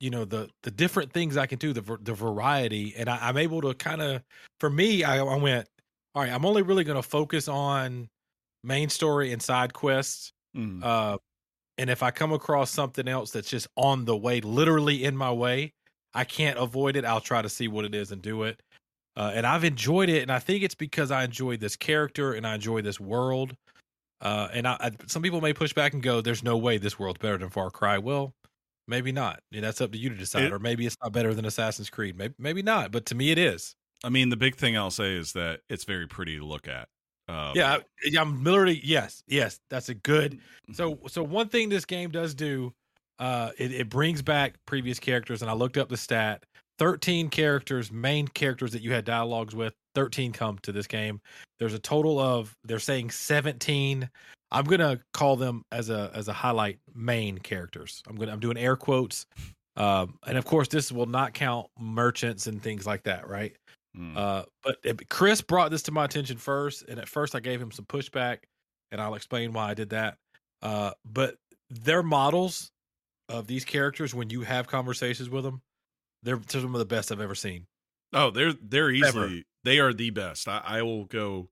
[0.00, 3.36] you know, the the different things I can do, the the variety, and I, I'm
[3.36, 4.22] able to kind of,
[4.60, 5.68] for me, I, I went,
[6.14, 8.08] all right, I'm only really going to focus on
[8.64, 10.82] main story and side quests Mhm.
[10.82, 11.18] uh,
[11.78, 15.32] and if I come across something else that's just on the way, literally in my
[15.32, 15.72] way,
[16.14, 17.04] I can't avoid it.
[17.04, 18.60] I'll try to see what it is and do it.
[19.16, 22.46] Uh, and I've enjoyed it, and I think it's because I enjoy this character and
[22.46, 23.54] I enjoy this world.
[24.20, 26.98] Uh, and I, I, some people may push back and go, "There's no way this
[26.98, 28.34] world's better than Far Cry." Well,
[28.88, 29.40] maybe not.
[29.50, 30.44] Yeah, that's up to you to decide.
[30.44, 32.16] It- or maybe it's not better than Assassin's Creed.
[32.16, 32.90] Maybe, maybe not.
[32.92, 33.74] But to me, it is.
[34.04, 36.88] I mean, the big thing I'll say is that it's very pretty to look at.
[37.28, 39.58] Um, yeah, I, I'm literally yes, yes.
[39.70, 40.38] That's a good.
[40.72, 42.72] So so one thing this game does do,
[43.22, 46.42] uh, it, it brings back previous characters, and I looked up the stat:
[46.80, 49.74] thirteen characters, main characters that you had dialogues with.
[49.94, 51.20] Thirteen come to this game.
[51.60, 54.10] There's a total of they're saying seventeen.
[54.50, 58.02] I'm gonna call them as a as a highlight main characters.
[58.08, 59.24] I'm gonna I'm doing air quotes,
[59.76, 63.54] um, and of course this will not count merchants and things like that, right?
[63.96, 64.16] Mm.
[64.16, 67.62] Uh, but it, Chris brought this to my attention first, and at first I gave
[67.62, 68.38] him some pushback,
[68.90, 70.16] and I'll explain why I did that.
[70.60, 71.36] Uh, but
[71.70, 72.71] their models
[73.32, 75.62] of these characters, when you have conversations with them,
[76.22, 77.66] they're some of the best I've ever seen.
[78.12, 78.94] Oh, they're they're Ever.
[79.26, 80.46] easily they are the best.
[80.48, 81.48] I, I will go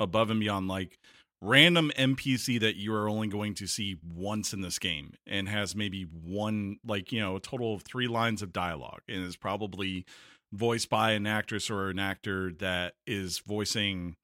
[0.00, 0.98] above and beyond like
[1.42, 5.76] random NPC that you are only going to see once in this game and has
[5.76, 10.04] maybe one like you know a total of three lines of dialogue and is probably
[10.52, 14.14] voiced by an actress or an actor that is voicing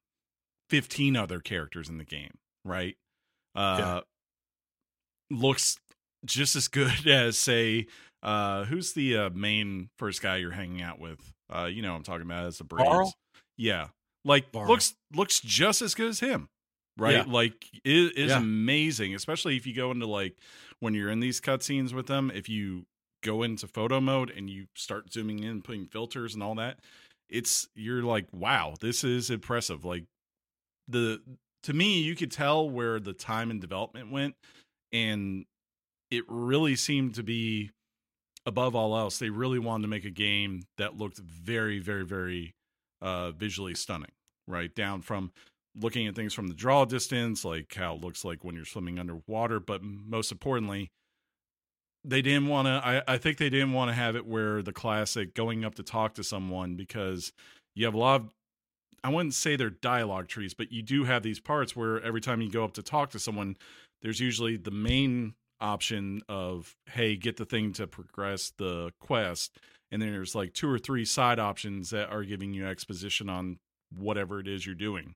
[0.69, 2.31] 15 other characters in the game
[2.65, 2.95] right
[3.55, 3.99] uh Yeah.
[5.29, 5.77] looks
[6.25, 7.87] just as good as say
[8.21, 11.19] uh who's the uh, main first guy you're hanging out with
[11.53, 13.13] uh you know i'm talking about as the Varl?
[13.57, 13.87] yeah
[14.25, 16.47] like looks looks just as good as him
[16.97, 17.23] right Yeah.
[17.27, 18.37] like it is Yeah.
[18.37, 20.37] amazing especially if you go into like
[20.79, 22.85] when you're in these cutscenes with them if you
[23.23, 26.79] go into photo mode and you start zooming in putting filters and all that
[27.29, 30.03] it's you're like wow this is impressive like
[30.87, 31.21] the
[31.63, 34.35] to me you could tell where the time and development went
[34.91, 35.45] and
[36.13, 37.71] it really seemed to be
[38.45, 42.53] above all else they really wanted to make a game that looked very very very
[43.01, 44.11] uh visually stunning
[44.47, 44.73] right?
[44.73, 45.31] Down from
[45.79, 48.99] looking at things from the draw distance like how it looks like when you're swimming
[48.99, 50.91] underwater but most importantly
[52.05, 54.71] they didn't want to I, I think they didn't want to have it where the
[54.71, 57.33] classic going up to talk to someone because
[57.75, 58.29] you have a lot of
[59.03, 62.39] i wouldn't say they're dialogue trees but you do have these parts where every time
[62.39, 63.57] you go up to talk to someone
[64.03, 65.33] there's usually the main
[65.63, 69.57] option of hey get the thing to progress the quest
[69.91, 73.57] and then there's like two or three side options that are giving you exposition on
[73.97, 75.15] whatever it is you're doing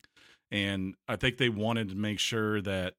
[0.49, 2.93] and i think they wanted to make sure that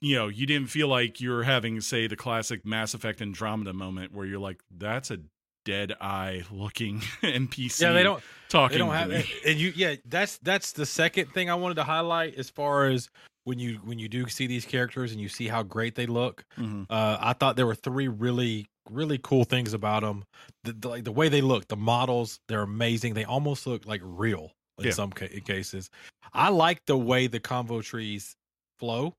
[0.00, 4.14] you know you didn't feel like you're having say the classic mass effect andromeda moment
[4.14, 5.18] where you're like that's a
[5.64, 8.22] dead eye looking npc Yeah, they don't.
[8.48, 9.10] talking They don't have.
[9.10, 13.10] And you, yeah, that's that's the second thing I wanted to highlight as far as
[13.46, 16.44] when you when you do see these characters and you see how great they look.
[16.58, 16.86] Mhm.
[16.90, 20.24] Uh, I thought there were three really really cool things about them.
[20.64, 23.14] The, the, like the way they look, the models, they're amazing.
[23.14, 24.92] They almost look like real in Yeah.
[24.92, 25.90] some ca- cases.
[26.32, 28.36] I like the way the convo trees
[28.78, 29.14] flow.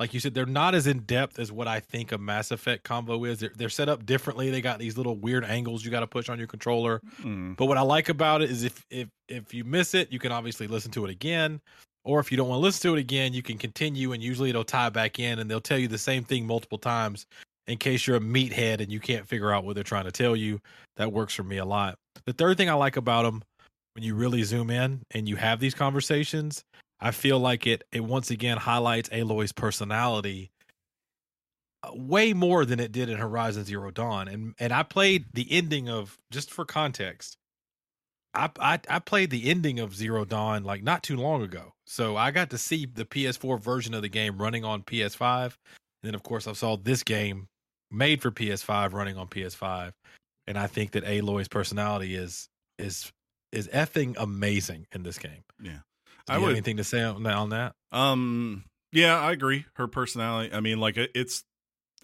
[0.00, 2.82] like you said, they're not as in depth as what I think a Mass Effect
[2.82, 3.38] combo is.
[3.38, 4.50] They're, they're set up differently.
[4.50, 7.00] They got these little weird angles you got to push on your controller.
[7.20, 7.56] Mm.
[7.56, 10.32] But what I like about it is if if if you miss it, you can
[10.32, 11.60] obviously listen to it again.
[12.04, 14.50] Or if you don't want to listen to it again, you can continue and usually
[14.50, 17.26] it'll tie back in and they'll tell you the same thing multiple times
[17.66, 20.34] in case you're a meathead and you can't figure out what they're trying to tell
[20.34, 20.60] you.
[20.96, 21.96] That works for me a lot.
[22.26, 23.42] The third thing I like about them
[23.94, 26.64] when you really zoom in and you have these conversations,
[27.00, 30.50] I feel like it it once again highlights Aloy's personality
[31.82, 34.28] uh, way more than it did in Horizon Zero Dawn.
[34.28, 37.36] And and I played the ending of just for context.
[38.34, 42.16] I, I I played the ending of Zero Dawn like not too long ago, so
[42.16, 45.52] I got to see the PS4 version of the game running on PS5, and
[46.02, 47.48] then of course I saw this game
[47.90, 49.92] made for PS5 running on PS5,
[50.46, 53.12] and I think that Aloy's personality is is
[53.52, 55.44] is effing amazing in this game.
[55.62, 55.80] Yeah.
[56.26, 57.34] Do I have would- anything to say on that?
[57.34, 57.74] On that?
[57.92, 58.64] Um.
[58.92, 59.64] Yeah, I agree.
[59.76, 60.54] Her personality.
[60.54, 61.44] I mean, like it's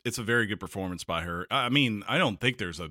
[0.05, 1.47] it's a very good performance by her.
[1.51, 2.91] I I mean, I don't think there's a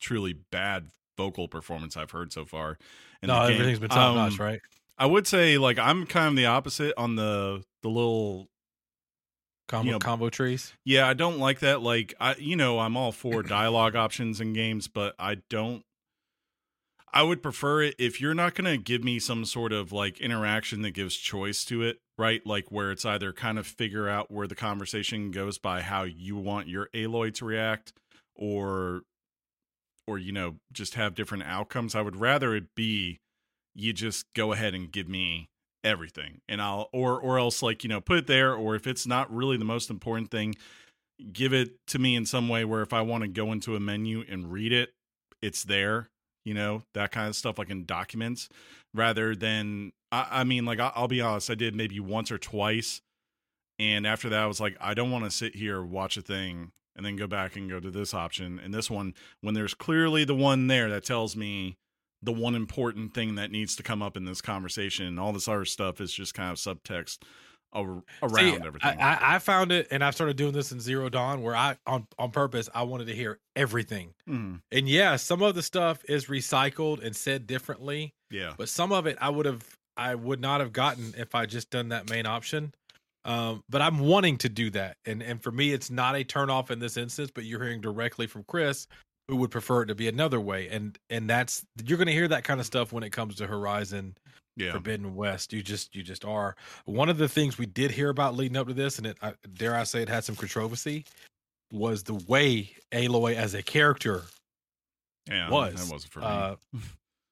[0.00, 0.88] truly bad
[1.20, 2.78] vocal performance I've heard so far.
[3.22, 4.60] no, everything's been top notch, Um, right?
[4.96, 8.48] I would say like I'm kind of the opposite on the the little
[9.68, 10.72] Combo you know, combo trees.
[10.84, 14.52] yeah, I don't like that like I you know, I'm all for dialogue options in
[14.52, 15.84] games, but I don't
[17.12, 20.20] I would prefer it if you're not going to give me some sort of like
[20.20, 22.44] interaction that gives choice to it, right?
[22.46, 26.36] Like where it's either kind of figure out where the conversation goes by how you
[26.36, 27.92] want your Aloy to react
[28.36, 29.02] or
[30.10, 31.94] or you know, just have different outcomes.
[31.94, 33.20] I would rather it be
[33.74, 35.48] you just go ahead and give me
[35.82, 39.06] everything and I'll or or else like, you know, put it there or if it's
[39.06, 40.54] not really the most important thing,
[41.32, 43.80] give it to me in some way where if I want to go into a
[43.80, 44.90] menu and read it,
[45.40, 46.10] it's there,
[46.44, 48.48] you know, that kind of stuff like in documents
[48.92, 52.38] rather than I, I mean like I, I'll be honest, I did maybe once or
[52.38, 53.00] twice
[53.78, 56.72] and after that I was like I don't want to sit here watch a thing
[56.96, 60.24] and then go back and go to this option and this one when there's clearly
[60.24, 61.76] the one there that tells me
[62.22, 65.48] the one important thing that needs to come up in this conversation and all this
[65.48, 67.18] other stuff is just kind of subtext
[67.72, 68.02] around
[68.34, 69.00] See, everything.
[69.00, 71.76] I, I, I found it, and I've started doing this in Zero Dawn, where I
[71.86, 74.12] on on purpose I wanted to hear everything.
[74.28, 74.60] Mhm.
[74.72, 78.54] And yeah, some of the stuff is recycled and said differently, Yeah.
[78.58, 79.64] but some of it I would have
[79.96, 82.74] I would not have gotten if I just done that main option.
[83.24, 86.48] Um, but I'm wanting to do that, and and for me, it's not a turn
[86.50, 87.30] off in this instance.
[87.34, 88.86] But you're hearing directly from Chris,
[89.28, 92.28] who would prefer it to be another way, and and that's you're going to hear
[92.28, 94.16] that kind of stuff when it comes to Horizon
[94.56, 94.72] Yeah.
[94.72, 95.52] Forbidden West.
[95.52, 96.56] You just you just are.
[96.86, 99.34] One of the things we did hear about leading up to this, and it I,
[99.54, 101.04] dare I say it had some controversy,
[101.72, 104.22] was the way Aloy as a character
[105.28, 105.50] Yeah.
[105.50, 105.74] was.
[105.74, 106.26] That wasn't for me.
[106.26, 106.56] uh,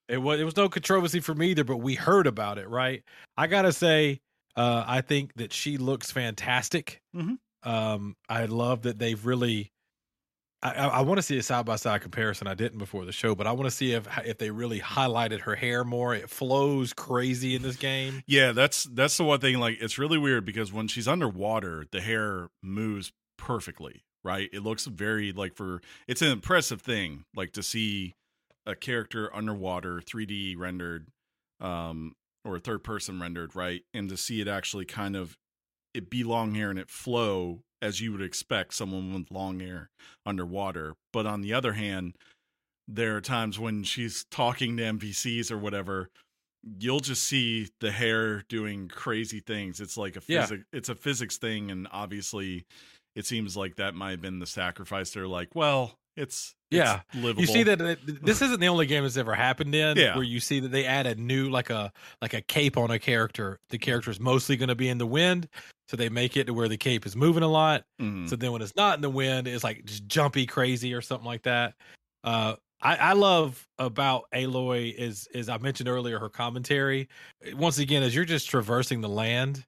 [0.09, 3.03] it was it was no controversy for me either, but we heard about it, right?
[3.37, 4.21] I gotta say,
[4.59, 7.01] uh, I think that she looks fantastic.
[7.15, 7.39] Mhm.
[7.63, 9.73] Um, I love that they've really.
[10.61, 12.49] I, I, I want to see a side by side comparison.
[12.49, 15.41] I didn't before the show, but I want to see if if they really highlighted
[15.43, 16.15] her hair more.
[16.15, 18.23] It flows crazy in this game.
[18.27, 19.59] Yeah, that's that's the one thing.
[19.59, 24.03] Like, it's really weird because when she's underwater, the hair moves perfectly.
[24.25, 24.51] Right?
[24.53, 25.81] It looks very like for.
[26.09, 28.15] It's an impressive thing, like to see
[28.67, 31.07] a character underwater, 3D rendered,
[31.61, 32.15] um,
[32.55, 33.83] or third person rendered, right?
[33.95, 35.37] And to see it actually kind of
[35.95, 39.89] it be long hair and it flow as you would expect someone with long hair
[40.27, 40.95] underwater.
[41.13, 42.15] But on the other hand,
[42.87, 46.09] there are times when she's talking to NPCs or whatever,
[46.79, 49.81] you'll just see the hair doing crazy things.
[49.81, 50.43] It's like a Yeah.
[50.43, 52.65] physics it's a physics thing and obviously
[53.15, 55.11] it seems like that might have been the sacrifice.
[55.11, 57.01] They're like, well, it's Yeah.
[57.13, 57.41] it's livable.
[57.41, 60.15] You see that it, this isn't the only game that's ever happened in Yeah.
[60.15, 62.99] where you see that they add a new like a like a cape on a
[62.99, 63.59] character.
[63.71, 65.49] The character is mostly going to be in the wind,
[65.89, 67.85] so they make it to where the cape is moving a lot.
[68.01, 68.29] Mhm.
[68.29, 71.27] So then when it's not in the wind, it's like just jumpy crazy or something
[71.27, 71.75] like that.
[72.25, 77.09] Uh I, I love about Aloy is is I mentioned earlier her commentary.
[77.55, 79.65] Once again, as you're just traversing the land,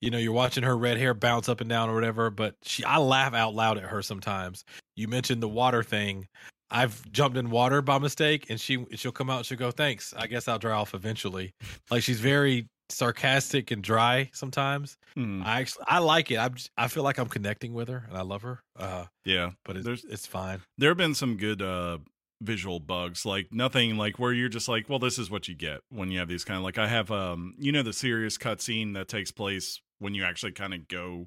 [0.00, 2.84] you know, you're watching her red hair bounce up and down or whatever, but she
[2.84, 4.64] I laugh out loud at her sometimes.
[4.98, 6.26] You mentioned the water thing.
[6.70, 10.12] I've jumped in water by mistake and she she'll come out and she'll go, Thanks.
[10.16, 11.54] I guess I'll dry off eventually.
[11.90, 14.96] Like she's very sarcastic and dry sometimes.
[15.16, 15.44] Mhm.
[15.44, 16.38] I actually I like it.
[16.38, 18.60] I'm I feel like I'm connecting with her and I love her.
[18.78, 19.52] Uh, yeah.
[19.64, 20.60] but it's There's- it's fine.
[20.78, 21.98] there have been some good uh
[22.40, 25.80] visual bugs like nothing like where you're just like well this is what you get
[25.88, 28.94] when you have these kind of like i have um you know the serious cutscene
[28.94, 31.26] that takes place when you actually kind of go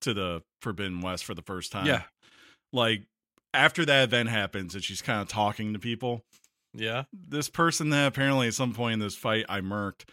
[0.00, 2.04] to the forbidden west for the first time Yeah.
[2.72, 3.02] Like
[3.54, 6.24] after that event happens and she's kind of talking to people
[6.74, 7.04] Yeah.
[7.12, 10.04] this person that apparently at some point in this fight i murked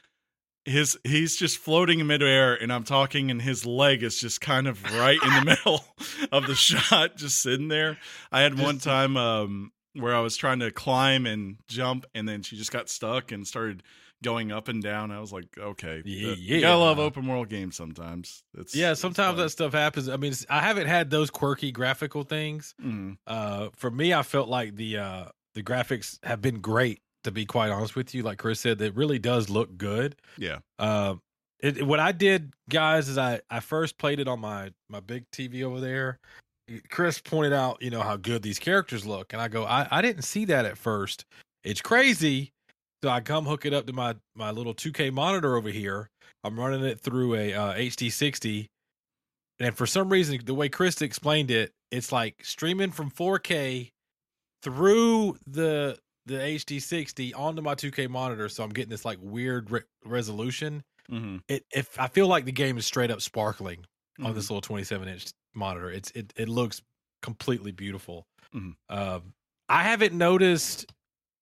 [0.65, 4.67] his he's just floating in midair, and I'm talking, and his leg is just kind
[4.67, 5.81] of right in the middle
[6.29, 7.97] of the shot, just sitting there.
[8.33, 12.41] I had one time um, where I was trying to climb and jump, and then
[12.41, 13.81] she just got stuck and started
[14.23, 15.11] going up and down.
[15.11, 18.43] I was like, okay, Yeah, you gotta love open world games sometimes.
[18.57, 19.45] It's Yeah, sometimes fun.
[19.45, 20.09] that stuff happens.
[20.09, 22.73] I mean, it's- I haven't had those quirky graphical things.
[22.83, 23.17] Mhm.
[23.27, 27.01] Uh, for me, I felt like the uh the graphics have been great.
[27.23, 30.15] To be quite honest with you, like Chris said, it really does look good.
[30.37, 30.59] yeah.
[30.79, 31.15] Uh,
[31.59, 35.29] it, what I did, guys, is I I first played it on my my big
[35.31, 36.19] TV over there.
[36.89, 40.01] Chris pointed out, you know, how good these characters look, and I go, I I
[40.01, 41.25] didn't see that at first.
[41.63, 42.53] It's crazy.
[43.03, 46.09] So I come hook it up to my my little 2K monitor over here.
[46.43, 48.67] I'm running it through a uh, HD60,
[49.59, 53.89] and for some reason, the way Chris explained it, it's like streaming from 4K
[54.63, 58.49] through the the HD60 onto my 2K monitor.
[58.49, 60.83] So I'm getting this like weird re- resolution.
[61.09, 63.85] hmm It if I feel like the game is straight up sparkling
[64.19, 64.35] on Mhm.
[64.35, 65.91] this little 27 inch monitor.
[65.91, 66.81] It's it it looks
[67.21, 68.25] completely beautiful.
[68.53, 68.75] Mhm.
[68.89, 69.33] Um,
[69.69, 70.91] I haven't noticed.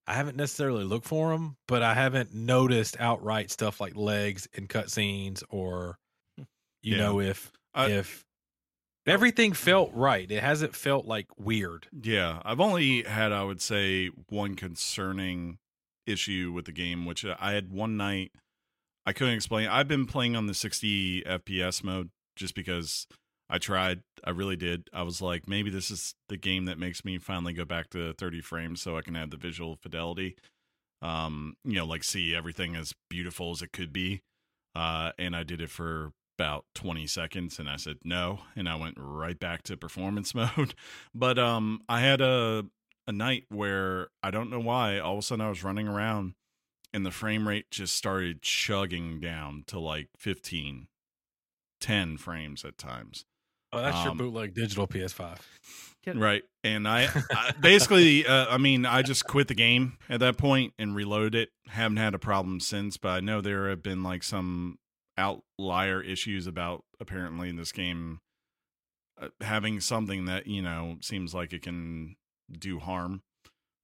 [0.08, 4.68] I haven't necessarily looked for them, but I haven't noticed outright stuff like legs in
[4.68, 5.98] cutscenes or,
[6.38, 6.46] you
[6.84, 6.98] Yeah.
[6.98, 8.24] know, if I- if
[9.08, 10.30] everything felt right.
[10.32, 11.88] It hasn't felt like weird.
[11.92, 15.58] Yeah, I've only had, I would say, one concerning
[16.06, 18.32] issue with the game, which uh, I had one night.
[19.08, 19.68] I couldn't explain.
[19.68, 23.08] I've been playing on the 60 FPS mode just because
[23.50, 24.02] I tried.
[24.24, 24.90] I really did.
[24.94, 28.14] I was like, maybe this is the game that makes me finally go back to
[28.14, 30.36] 30 frames so I can have the visual fidelity.
[31.02, 34.22] Um, you know, like see everything as beautiful as it could be.
[34.74, 38.76] Uh, and I did it for about 20 seconds and I said no and I
[38.76, 40.74] went right back to performance mode.
[41.14, 42.66] But um I had a
[43.08, 46.34] a night where I don't know why all of a sudden I was running around
[46.94, 50.88] and the frame rate just started chugging down to like 15
[51.80, 53.26] 10 frames at times.
[53.76, 55.38] Oh, that's your Um, bootleg digital PS5.
[56.08, 56.44] Right.
[56.64, 60.74] And I, I basically, uh, I mean, I just quit the game at that point
[60.78, 61.50] and reloaded it.
[61.68, 64.78] Haven't had a problem since, but I know there have been like some
[65.18, 68.20] outlier issues about apparently in this game
[69.20, 72.16] uh, having something that, you know, seems like it can
[72.52, 73.22] do harm.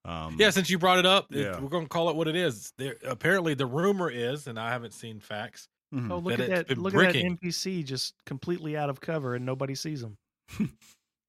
[0.06, 2.36] Um, Yeah, since you brought it up, it- we're going to call it what it
[2.36, 2.74] is.
[2.78, 5.68] There, apparently, the rumor is, and I haven't seen facts.
[5.94, 6.12] Mhm.
[6.12, 6.78] Oh, look That at that!
[6.78, 7.26] Look bricking.
[7.34, 10.18] at that NPC just completely out of cover and nobody sees him.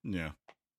[0.05, 0.31] Yeah.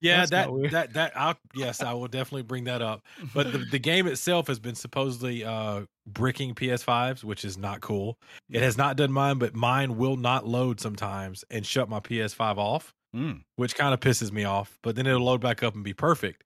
[0.02, 3.04] Yeah, That's that that that I'll, yes, I will definitely bring that up.
[3.34, 8.18] But the, the game itself has been supposedly uh bricking PS5s, which is not cool.
[8.52, 12.58] It has not done mine, but mine will not load sometimes and shut my PS5
[12.58, 13.44] off, Mm.
[13.56, 14.78] which kind of pisses me off.
[14.84, 16.44] But then it'll load back up and be perfect.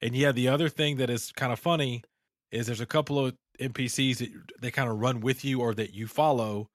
[0.00, 2.02] And yeah, the other thing that is kind of funny
[2.52, 4.30] is there's a couple of NPCs that
[4.60, 6.66] they kind of run with you or that you follow,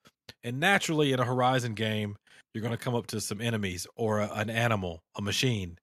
[0.44, 2.16] and naturally in a Horizon game,
[2.54, 5.78] you're going to come up to some enemies or a, an animal, a machine,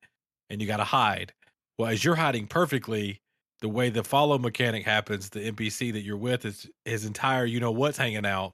[0.50, 1.32] and you got to hide.
[1.78, 3.18] Well, as you're hiding perfectly,
[3.60, 7.60] the way the follow mechanic happens, the NPC that you're with is his entire, you
[7.60, 8.52] know what's hanging out,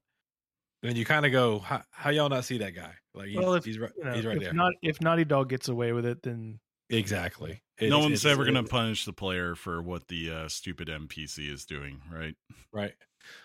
[0.83, 2.93] and you kind of go, how, "How y'all not see that guy?
[3.15, 4.53] Like, he's, Well, if- he's right, You know, he's right if there.
[4.53, 6.59] not if Naughty Dog gets away with it, then
[6.91, 7.63] exactly.
[7.81, 10.89] no It's- one's it's- ever going to punish the player for what the uh, stupid
[10.89, 12.35] NPC is doing, right?
[12.73, 12.95] right.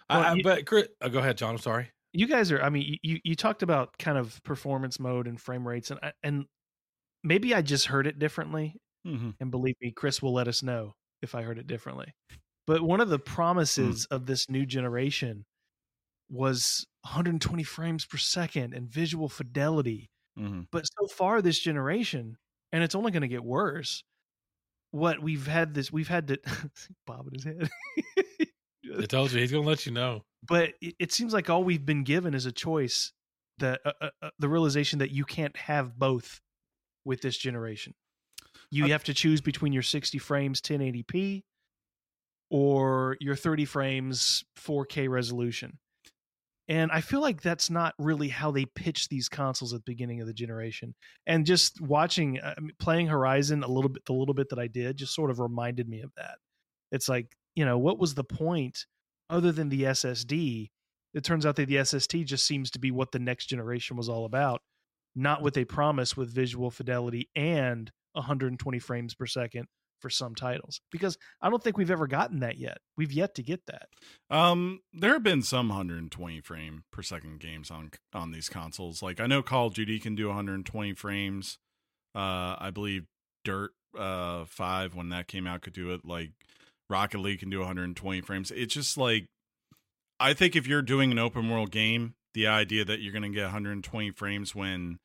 [0.09, 1.51] Well, I, I, you- but Chris, oh, go ahead, John.
[1.55, 1.91] I'm sorry.
[2.13, 2.61] you guys are.
[2.61, 5.99] I mean, you- you you talked about kind of performance mode and frame rates, and
[6.23, 6.45] and
[7.23, 8.75] maybe I just heard it differently.
[9.05, 9.31] Mm-hmm.
[9.39, 12.13] And believe me, Chris will let us know if I heard it differently.
[12.65, 15.43] But one of the promises of this new generation
[16.29, 20.09] was 120 frames per second and visual fidelity.
[20.39, 20.61] Mm-hmm.
[20.71, 22.37] But so far this generation,
[22.73, 24.03] and it's only going to get worse.
[24.91, 26.39] What we've had this, we've had to
[27.07, 27.69] bob in his head.
[28.99, 30.23] I told you he's gonna let you know.
[30.47, 33.11] but it, it seems like all we've been given is a choice
[33.57, 36.41] that uh, uh, uh, the realization that you can't have both
[37.05, 37.93] with this generation.
[38.69, 41.43] You have to choose between your 60 frames 1080p
[42.49, 45.77] or your 30 frames 4K resolution.
[46.69, 50.21] And I feel like that's not really how they pitch these consoles at the beginning
[50.21, 50.95] of the generation.
[51.27, 54.97] And just watching, uh, playing Horizon a little bit, the little bit that I did,
[54.97, 56.35] just sort of reminded me of that.
[56.91, 58.85] It's like, you know, what was the point
[59.29, 60.69] other than the SSD?
[61.13, 64.07] It turns out that the SSD just seems to be what the next generation was
[64.07, 64.61] all about,
[65.15, 69.67] not what they promised with visual fidelity and 120 frames per second
[70.03, 70.79] for some titles.
[70.91, 72.77] Because I don't think we've ever gotten that yet.
[72.95, 73.87] We've yet to get that.
[74.29, 79.01] Um, there have been some 120 frame per second games on on these consoles.
[79.01, 81.57] Like I know Call of Duty can do 120 frames.
[82.13, 83.05] Uh, I believe
[83.43, 86.01] Dirt uh 5 when that came out could do it.
[86.05, 86.31] Like
[86.89, 88.51] Rocket League can do 120 frames.
[88.51, 89.25] It's just like
[90.19, 93.29] I think if you're doing an open world game, the idea that you're going to
[93.29, 94.99] get 120 frames when,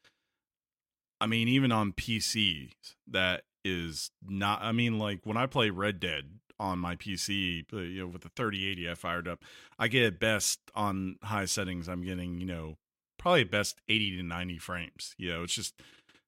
[1.20, 2.70] I mean, even on PC,
[3.08, 4.62] that is not.
[4.62, 6.24] I mean, like when I play Red Dead
[6.60, 9.44] on my PC, uh, you know, with the 3080 I fired up,
[9.78, 11.88] I get best on high settings.
[11.88, 12.76] I'm getting, you know,
[13.18, 15.14] probably best 80 to 90 frames.
[15.18, 15.74] You know, it's just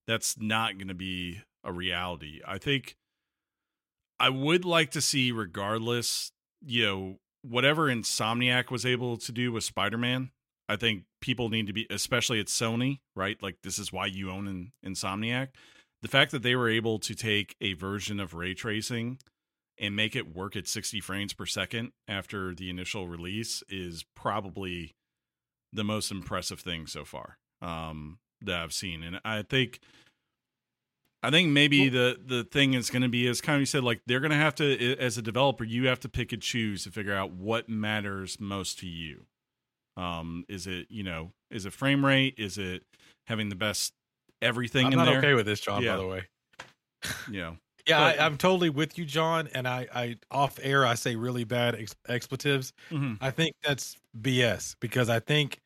[0.07, 2.41] that's not going to be a reality.
[2.47, 2.97] I think
[4.19, 6.33] I would like to see, regardless,
[6.65, 10.31] you know, whatever Insomniac was able to do with Spider Man.
[10.69, 13.43] I think people need to be, especially at Sony, right?
[13.43, 15.49] Like this is why you own an Insomniac.
[16.03, 19.19] The fact that they were able to take a version of ray tracing
[19.79, 24.95] and make it work at 60 frames per second after the initial release is probably
[25.73, 29.03] the most impressive thing so far um, that I've seen.
[29.03, 29.81] And I think
[31.23, 33.85] I think maybe the the thing is going to be as kind of you said,
[33.85, 36.85] like they're going to have to, as a developer, you have to pick and choose
[36.85, 39.27] to figure out what matters most to you.
[39.97, 42.35] Um, is it you know, is it frame rate?
[42.39, 42.85] Is it
[43.27, 43.93] having the best
[44.43, 45.19] everything I'm in not there?
[45.19, 45.83] okay with this, John.
[45.83, 45.93] Yeah.
[45.93, 46.23] By the way,
[47.31, 47.53] yeah,
[47.87, 49.49] yeah, But- I, I'm totally with you, John.
[49.55, 52.73] And I, I off air, I say really bad ex- expletives.
[52.89, 55.59] hmm I think that's BS because I think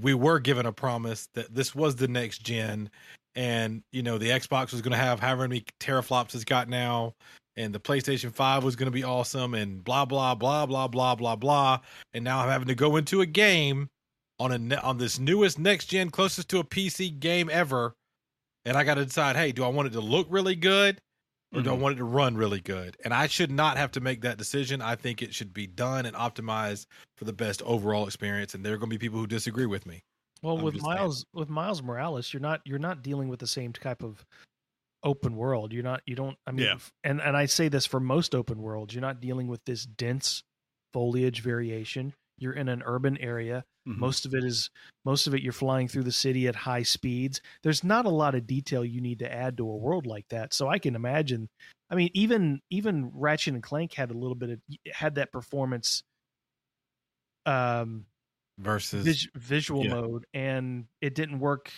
[0.00, 2.90] we were given a promise that this was the next gen,
[3.34, 7.14] and you know the Xbox was going to have however many teraflops it's got now,
[7.56, 11.14] and the PlayStation Five was going to be awesome, and blah blah blah blah blah
[11.16, 11.80] blah blah.
[12.14, 13.88] And now I'm having to go into a game
[14.38, 17.94] on a ne- on this newest next gen, closest to a PC game ever,
[18.64, 21.00] and I got to decide, hey, do I want it to look really good?
[21.52, 21.80] or do I Mhm.
[21.80, 22.96] want it to run really good?
[23.04, 24.80] And I should not have to make that decision.
[24.80, 26.86] I think it should be done and optimized
[27.16, 28.54] for the best overall experience.
[28.54, 30.04] And there are going to be people who disagree with me.
[30.42, 30.96] Well, I'm with just saying.
[30.98, 34.24] Miles with Miles Morales, you're not you're not dealing with the same type of
[35.02, 35.72] open world.
[35.72, 36.78] You're not you don't I mean Yeah.
[37.02, 40.44] and and I say this for most open worlds, you're not dealing with this dense
[40.92, 42.14] foliage variation.
[42.40, 43.64] You're in an urban area.
[43.88, 43.98] Mhm.
[43.98, 44.70] Most of it is
[45.04, 47.40] most of it you're flying through the city at high speeds.
[47.62, 50.52] There's not a lot of detail you need to add to a world like that.
[50.54, 51.48] So I can imagine
[51.90, 54.60] I mean even even Ratchet and Clank had a little bit of
[54.92, 56.02] had that performance
[57.46, 58.06] um
[58.58, 59.94] Versus, vis- visual yeah.
[59.94, 61.72] mode and it didn't work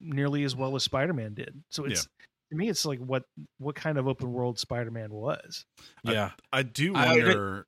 [0.00, 2.02] nearly as well as spider-man did so it's
[2.50, 3.22] to me it's like what
[3.56, 5.64] what kind of open world spider-man was
[6.04, 7.22] yeah, I do I agree.
[7.22, 7.66] wonder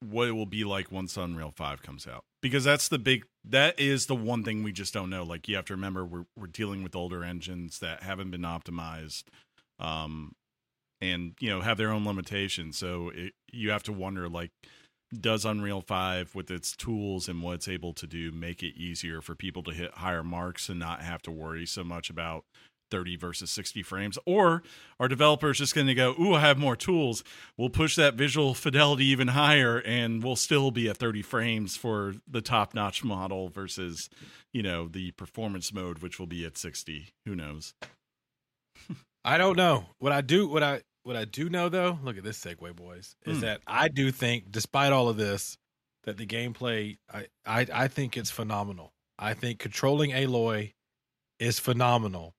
[0.00, 3.78] what it will be like once Unreal Five comes out because that's the big that
[3.78, 5.24] is the one thing we just don't know.
[5.24, 9.24] Like you have to remember we're we're dealing with older engines that haven't been optimized,
[9.78, 10.34] um,
[11.00, 12.76] and you know have their own limitations.
[12.78, 14.50] So it, you have to wonder like.
[15.20, 19.20] Does Unreal 5 with its tools and what it's able to do make it easier
[19.20, 22.44] for people to hit higher marks and not have to worry so much about
[22.90, 24.18] 30 versus 60 frames?
[24.26, 24.62] Or
[25.00, 27.22] are developers just going to go, Ooh, I have more tools
[27.56, 32.14] we'll push that visual fidelity even higher and we'll still be at 30 frames for
[32.28, 34.08] the top notch model versus
[34.52, 37.74] you know the performance mode which will be at 60 who knows
[39.24, 39.86] I don't know.
[39.98, 43.16] What I do, what I, what I do know though, look at this segue, boys,
[43.24, 43.40] is Hmm.
[43.42, 45.56] that I do think, despite all of this,
[46.04, 48.92] that the gameplay, I, I, I think it's phenomenal.
[49.18, 50.74] I think controlling Aloy
[51.40, 52.34] is phenomenal.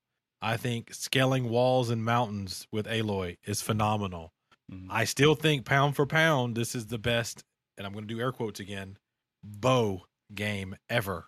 [0.48, 4.32] I think scaling walls and mountains with Aloy is phenomenal.
[4.72, 4.88] Mhm.
[4.90, 7.44] I still think pound for pound, this is the best,
[7.78, 8.98] and I'm going to do air quotes again,
[9.44, 11.28] bow game ever.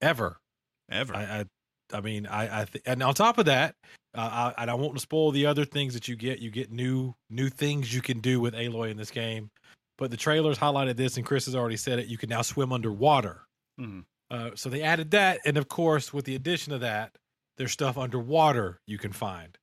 [0.00, 0.40] Ever.
[0.90, 1.44] ever I, I,
[1.96, 3.74] I mean, I, I, th- and on top of that,
[4.14, 6.38] uh, I, I don't want to spoil the other things that you get.
[6.40, 9.50] You get new, new things you can do with Aloy in this game.
[9.98, 12.06] But the trailers highlighted this, and Chris has already said it.
[12.06, 13.46] You can now swim underwater.
[13.80, 14.04] Mhm.
[14.30, 17.16] Uh, so they added that, and of course, with the addition of that,
[17.58, 19.58] there's stuff underwater you can find.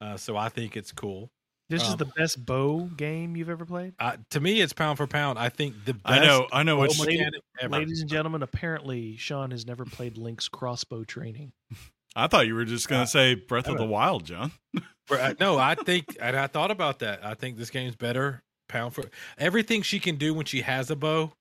[0.00, 1.30] Uh, so I think it's cool.
[1.70, 4.98] this is Um, the best bow game you've ever played Uh, to me, it's pound
[4.98, 5.38] for pound.
[5.38, 7.24] I think the best i know i know bow which lady-
[7.60, 7.72] ever.
[7.78, 11.52] ladies and gentlemen apparently sean has never played link's crossbow training
[12.16, 14.52] i thought you were just going to Uh, say breath of the wild john
[15.10, 17.24] uh, no, I think, and I thought about that.
[17.24, 19.04] I think this game's better pound for
[19.38, 21.32] everything she can do when she has a bow.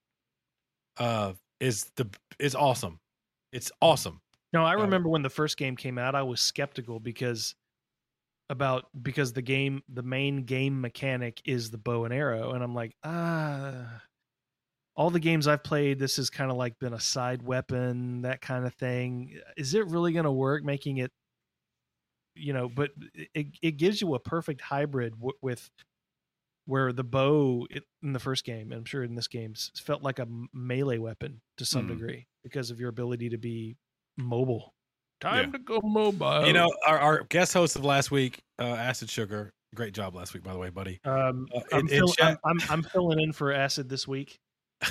[0.98, 2.08] Uh, is the
[2.40, 3.00] is awesome.
[3.54, 4.20] It's awesome.
[4.54, 7.56] No, I Um, remember when the first game came out, I was skeptical because
[8.50, 12.76] about because the game the main game mechanic is the bow and arrow and I'm
[12.76, 14.02] like, ah
[14.96, 18.42] all the games I've played this has kind of like been a side weapon, that
[18.42, 19.40] kind of thing.
[19.58, 21.12] Is it really going to work making it
[22.36, 25.70] you know, but it it gives you a perfect hybrid w- with
[26.66, 27.68] where the bow
[28.02, 31.42] in the first game, and I'm sure in this game, felt like a melee weapon
[31.58, 31.88] to some Hmm.
[31.88, 33.78] degree because of your ability to be
[34.18, 34.74] mobile.
[35.22, 35.52] Time Yeah.
[35.54, 36.46] to go mobile.
[36.46, 39.54] You know, our, our guest host of last week, uh, Acid Sugar.
[39.76, 41.00] Great job last week, by the way, buddy.
[41.06, 44.08] um, Uh, I'm, in- in fill- chat- I'm, I'm I'm filling in for acid this
[44.08, 44.40] week.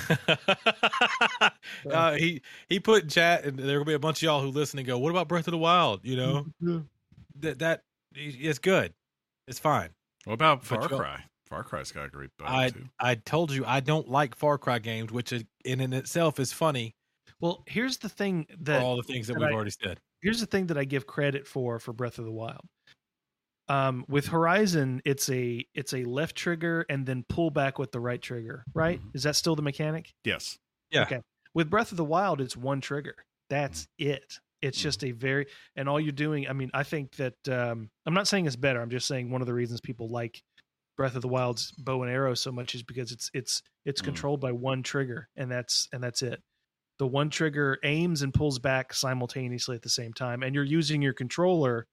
[1.91, 4.47] uh, he he put in chat, and there will be a bunch of y'all who
[4.49, 6.45] listen and go, "What about Breath of the Wild?" You know
[7.39, 7.83] that that
[8.15, 8.93] it's good,
[9.47, 9.89] it's fine.
[10.25, 11.23] What about Far y'all- Cry?
[11.47, 12.85] Far Cry's got a great bow I too.
[12.99, 16.95] I told you I don't like Far Cry games, which is, in itself is funny
[17.39, 19.99] Well, here's the thing for that all the things that that we've I- already said.
[20.21, 22.61] here's the thing that I give credit for for Breath of the Wild.
[23.69, 27.99] Um, with Horizon, it's a it's a left trigger and then pull back with the
[27.99, 28.65] right trigger.
[28.73, 28.99] Right?
[29.01, 29.15] Mhm.
[29.15, 30.13] Is that still the mechanic?
[30.25, 30.57] Yes.
[30.91, 31.03] Yeah.
[31.03, 31.21] Okay.
[31.53, 33.15] With Breath of the Wild, it's one trigger.
[33.49, 34.37] That's it.
[34.61, 34.81] It's Mhm.
[34.81, 36.47] just a very and all you're doing.
[36.49, 38.81] I mean, I think that um, I'm not saying it's better.
[38.81, 40.41] I'm just saying one of the reasons people like
[40.97, 44.05] Breath of the Wild's bow and arrow so much is because it's it's it's Mm.
[44.05, 46.41] controlled by one trigger, and that's and that's it.
[46.99, 51.01] The one trigger aims and pulls back simultaneously at the same time, and you're using
[51.01, 51.87] your controller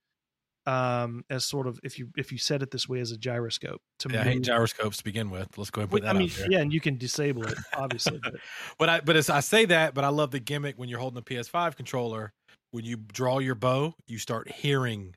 [0.67, 3.81] um as sort of if you if you set it this way as a gyroscope
[3.99, 5.49] to Yeah, I hate gyroscopes to begin with.
[5.57, 6.51] Let's go ahead and put Well, that I mean, out there.
[6.51, 8.21] yeah, and you can disable it obviously.
[8.23, 8.35] but
[8.79, 11.19] But I but it's, I say that, but I love the gimmick when you're holding
[11.19, 12.31] a PS5 controller.
[12.73, 15.17] When you draw your bow, you start hearing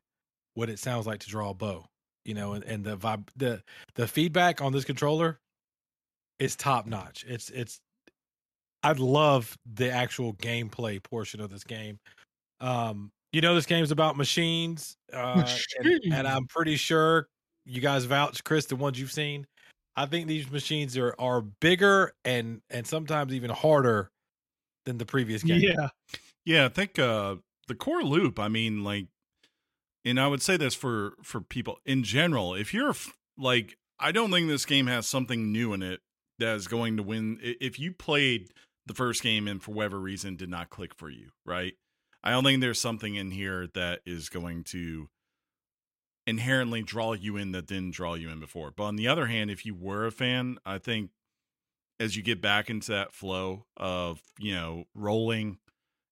[0.53, 1.85] what it sounds like to draw a bow.
[2.23, 3.61] You know, and, and the vibe, the
[3.95, 5.39] the feedback on this controller
[6.39, 7.25] is top notch.
[7.27, 7.81] It's it's.
[8.83, 11.99] I love the actual gameplay portion of this game.
[12.59, 15.43] Um, you know, this game's about machines, uh,
[15.79, 17.27] and, and I'm pretty sure
[17.65, 19.47] you guys vouch, Chris, the ones you've seen.
[19.95, 24.11] I think these machines are are bigger and and sometimes even harder
[24.85, 25.61] than the previous game.
[25.61, 25.89] yeah,
[26.45, 29.07] Yeah, I think uh the core loop, I mean like
[30.05, 34.11] and I would say this for for people in general, if you're f- like I
[34.11, 36.01] don't think this game has something new in it
[36.39, 38.49] that is going to win if you played
[38.85, 41.73] the first game and for whatever reason did not click for you, right?
[42.23, 45.09] I don't think there's something in here that is going to
[46.25, 48.71] inherently draw you in that didn't draw you in before.
[48.75, 51.11] But on the other hand, if you were a fan, I think
[51.99, 55.57] as you get back into that flow of, you know, rolling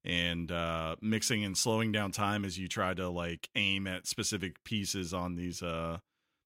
[0.04, 4.64] and uh mixing and slowing down time as you try to like aim at specific
[4.64, 6.00] pieces on these uh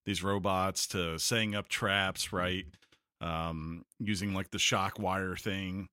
[0.05, 2.65] these robots to setting up traps, right?
[3.21, 5.87] Um using like the shock wire thing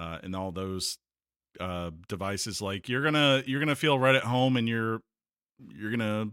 [0.00, 0.98] uh and all those
[1.60, 5.00] uh devices like you're gonna you're gonna feel right at home and you're
[5.74, 6.30] you're gonna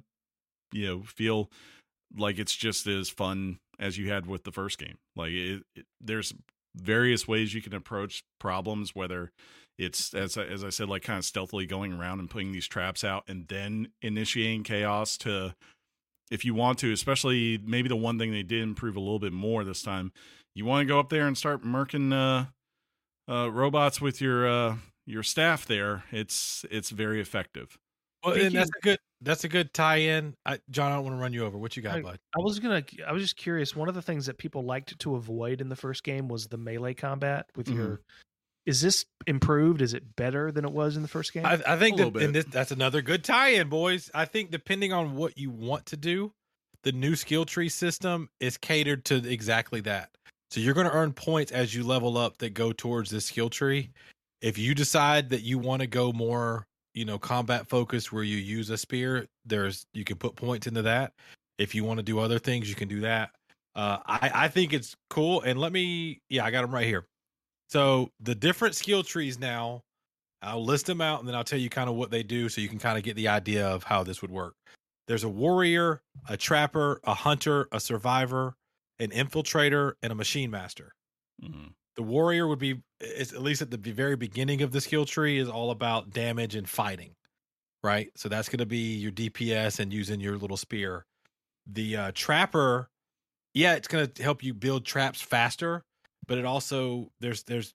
[0.71, 1.49] you know feel
[2.15, 4.97] like it's just as fun as you had with the first game.
[5.15, 6.33] Like it, it, there's
[6.75, 9.31] various ways you can approach problems whether
[9.79, 12.67] it's as I, as I said like kind of stealthily going around and putting these
[12.67, 15.55] traps out and then initiating chaos to
[16.29, 19.33] if you want to especially maybe the one thing they did improve a little bit
[19.33, 20.11] more this time
[20.53, 22.45] you want to go up there and start murking uh
[23.29, 24.75] uh robots with your uh
[25.05, 27.77] your staff there it's it's very effective
[28.23, 30.35] Well, and that's a good that's a good tie-in.
[30.45, 31.57] I, John, I don't want to run you over.
[31.57, 32.19] What you got, I- bud?
[32.37, 32.83] I was gonna.
[33.07, 33.75] I was just curious.
[33.75, 36.57] One of the things that people liked to avoid in the first game was the
[36.57, 37.77] melee combat with Mm-hmm.
[37.79, 38.01] your.
[38.67, 39.81] Is this improved?
[39.81, 41.47] Is it better than it was in the first game?
[41.47, 44.11] I, I think A that and this, that's another good tie-in, boys.
[44.13, 46.31] I think depending on what you want to do,
[46.83, 50.11] the new skill tree system is catered to exactly that.
[50.51, 53.49] So you're going to earn points as you level up that go towards this skill
[53.49, 53.89] tree.
[54.41, 58.37] If you decide that you want to go more, you know, combat focused where you
[58.37, 61.13] use a spear, there's you can put points into that.
[61.57, 63.31] If you want to do other things, you can do that.
[63.75, 65.41] Uh, I I think it's cool.
[65.41, 67.05] And let me, yeah, I got them right here.
[67.69, 69.81] So the different skill trees now
[70.41, 72.61] I'll list them out and then I'll tell you kind of what they do so
[72.61, 74.53] you can kind of get the idea of how this would work.
[75.07, 78.55] There's a warrior, a trapper, a hunter, a survivor,
[78.99, 80.93] an infiltrator, and a machine master.
[81.43, 81.73] Mhm.
[81.95, 85.49] The warrior would be, at least at the very beginning of the skill tree, is
[85.49, 87.15] all about damage and fighting,
[87.83, 88.11] right?
[88.15, 91.05] So that's going to be your DPS and using your little spear.
[91.65, 92.89] The uh, trapper,
[93.53, 95.83] yeah, it's going to help you build traps faster,
[96.27, 97.73] but it also there's there's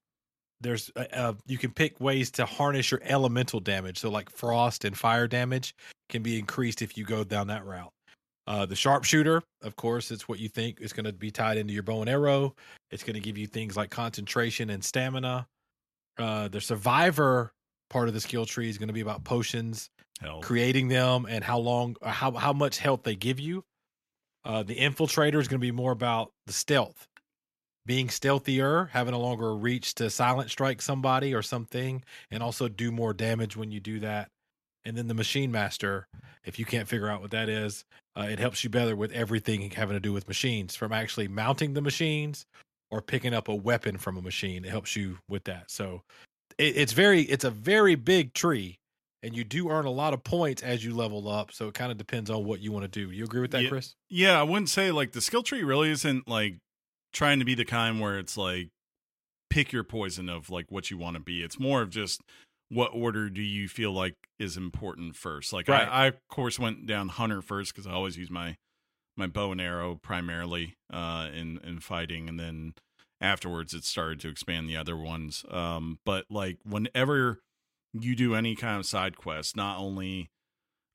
[0.60, 3.98] there's uh, uh, you can pick ways to harness your elemental damage.
[3.98, 5.74] So like frost and fire damage
[6.08, 7.92] can be increased if you go down that route.
[8.46, 11.72] Uh, the sharpshooter, of course, it's what you think is going to be tied into
[11.72, 12.54] your bow and arrow.
[12.90, 15.46] It's going to give you things like concentration and stamina.
[16.18, 17.52] Uh, the survivor
[17.88, 19.90] part of the skill tree is going to be about potions,
[20.20, 23.64] hell creating them, and how long, how how much health they give you.
[24.44, 27.06] Uh, the infiltrator is going to be more about the stealth,
[27.86, 32.90] being stealthier, having a longer reach to silent strike somebody or something, and also do
[32.90, 34.28] more damage when you do that.
[34.84, 36.06] And then the machine master,
[36.44, 37.84] if you can't figure out what that is,
[38.16, 41.74] uh, it helps you better with everything having to do with machines, from actually mounting
[41.74, 42.44] the machines
[42.90, 44.64] or picking up a weapon from a machine.
[44.64, 45.70] It helps you with that.
[45.70, 46.02] So
[46.58, 48.76] it, it's very, it's a very big tree,
[49.22, 51.52] and you do earn a lot of points as you level up.
[51.52, 53.10] So it kind of depends on what you want to do.
[53.12, 53.68] You agree with that, Yeah.
[53.68, 53.94] Chris?
[54.10, 56.56] Yeah, I wouldn't say like the skill tree really isn't like
[57.12, 58.68] trying to be the kind where it's like
[59.48, 61.42] pick your poison of like what you want to be.
[61.42, 62.20] It's more of just
[62.72, 65.52] what order do you feel like is important first.
[65.52, 65.86] Like Right.
[65.86, 68.56] I, I of course went down hunter first because I always use my
[69.14, 72.72] my bow and arrow primarily uh in in fighting and then
[73.20, 77.40] afterwards it started to expand the other ones um but like whenever
[77.92, 80.30] you do any kind of side quest not only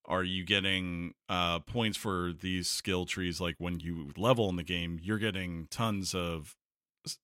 [0.06, 4.64] are you getting uh points for these skill trees like when you level in the
[4.64, 6.56] game you're getting tons of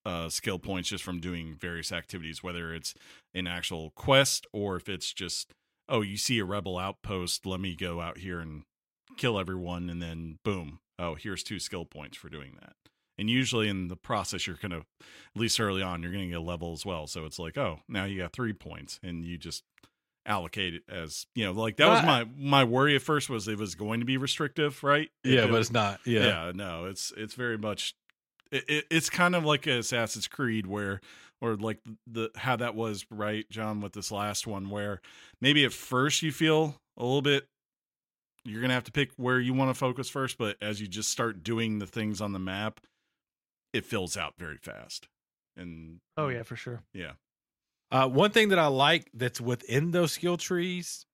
[0.05, 2.93] uh skill points just from doing various activities whether it's
[3.33, 5.53] an actual quest or if it's just
[5.89, 8.63] oh you see a rebel outpost let me go out here and
[9.17, 12.73] kill everyone and then boom oh here's two skill points for doing that
[13.17, 16.41] and usually in the process you're gonna at least early on you're gonna get a
[16.41, 19.63] level as well so it's like oh now you got three points and you just
[20.25, 23.57] allocate it as you know like that was my my worry at first was it
[23.59, 25.99] was going to be restrictive right Yeah, it but it's not.
[26.05, 26.21] Yeah.
[26.21, 27.93] yeah, no, it's it's very much
[28.53, 31.01] it, it, it's kind of like Assassin's Creed where
[31.41, 35.01] or like the how that was right John with this last one where
[35.41, 37.47] maybe at first you feel a little bit
[38.45, 40.87] you're going to have to pick where you want to focus first but as you
[40.87, 42.79] just start doing the things on the map
[43.73, 45.07] it fills out very fast.
[45.57, 46.81] And Oh yeah, for sure.
[46.93, 47.13] yeah.
[47.91, 51.05] Uh, one thing that I like that's within those skill trees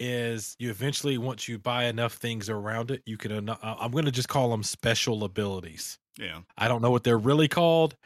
[0.00, 3.48] is you eventually, once you buy enough things around it, you can.
[3.48, 5.98] uh, I'm going to just call them special abilities.
[6.18, 6.40] Yeah.
[6.56, 7.96] I don't know what they're really called.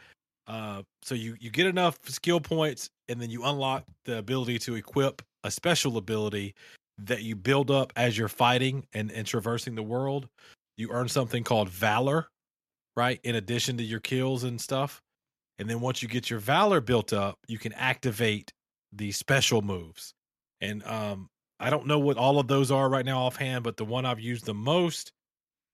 [0.47, 4.75] Uh, so you you get enough skill points, and then you unlock the ability to
[4.75, 6.55] equip a special ability
[6.97, 10.27] that you build up as you're fighting and, and traversing the world.
[10.77, 12.27] You earn something called valor,
[12.95, 13.19] right?
[13.23, 15.01] In addition to your kills and stuff.
[15.59, 18.51] And then once you get your valor built up, you can activate
[18.91, 20.13] the special moves.
[20.61, 21.29] And um,
[21.59, 24.19] I don't know what all of those are right now offhand, but the one I've
[24.19, 25.11] used the most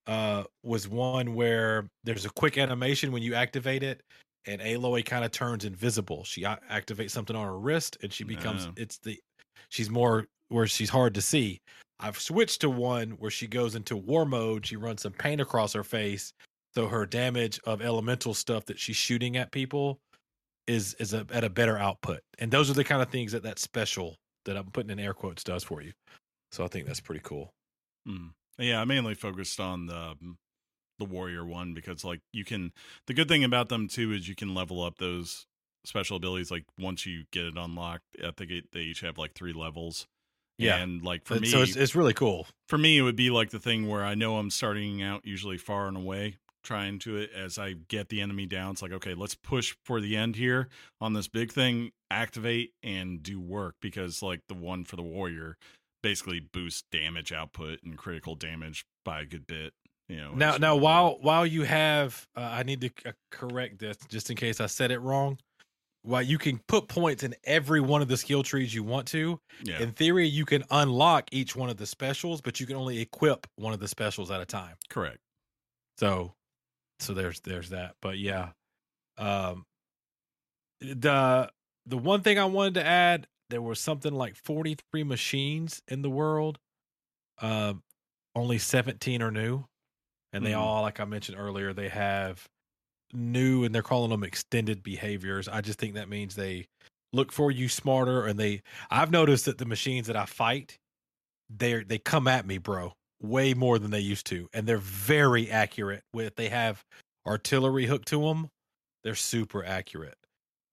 [0.06, 4.00] uh, was one where there's a quick animation when you activate it,
[4.46, 6.24] and Aloy kind of turns invisible.
[6.24, 8.72] She activates something on her wrist, and she becomes Oh.
[8.76, 9.18] it's the
[9.68, 11.60] she's more where she's hard to see.
[11.98, 14.66] I've switched to one where she goes into war mode.
[14.66, 16.32] She runs some paint across her face,
[16.74, 19.98] so her damage of elemental stuff that she's shooting at people
[20.66, 22.20] is is a, at a better output.
[22.38, 24.14] And those are the kind of things that that special
[24.46, 25.92] that I'm putting in air quotes does for you.
[26.50, 27.52] So I think that's pretty cool.
[28.08, 28.30] Mm.
[28.58, 30.38] Yeah, I mainly focused on the um,
[30.98, 32.72] the warrior one because like you can
[33.06, 35.44] the good thing about them too is you can level up those
[35.84, 38.04] special abilities like once you get it unlocked.
[38.24, 40.06] I think it, they each have like three levels.
[40.58, 40.78] Yeah.
[40.78, 42.46] and like for me, so it's it's really cool.
[42.66, 45.58] for me, it would be like the thing where I know I'm starting out usually
[45.58, 46.36] far and away,
[46.66, 48.72] trying to it as I get the enemy down.
[48.72, 50.68] It's like, okay, let's push for the end here
[51.00, 55.56] on this big thing, activate and do work because like the one for the warrior
[56.02, 59.72] basically boosts damage output and critical damage by a good bit.
[60.08, 63.96] You know, Now now while while you have uh, I need to c- correct this
[64.08, 65.38] just in case I said it wrong.
[66.02, 69.40] While you can put points in every one of the skill trees you want to,
[69.64, 73.00] yeah, in theory you can unlock each one of the specials, but you can only
[73.00, 74.76] equip one of the specials at a time.
[74.88, 75.18] correct.
[75.98, 76.34] So
[77.00, 77.96] so there's there's that.
[78.00, 78.52] But yeah.
[79.18, 79.66] Um
[80.80, 81.50] the
[81.86, 86.10] the one thing I wanted to add, there was something like 43 machines in the
[86.10, 86.58] world.
[87.40, 87.74] Uh
[88.34, 89.64] only 17 are new.
[90.32, 90.54] And they Mhm.
[90.54, 92.46] all like I mentioned earlier, they have
[93.12, 95.48] new and they're calling them extended behaviors.
[95.48, 96.66] I just think that means they
[97.12, 100.78] look for you smarter and they I've noticed that the machines that I fight
[101.50, 105.50] they they come at me, bro, way more than they used to, and they're very
[105.50, 106.02] accurate.
[106.12, 106.84] With they have
[107.26, 108.48] artillery hooked to them,
[109.04, 110.16] they're super accurate.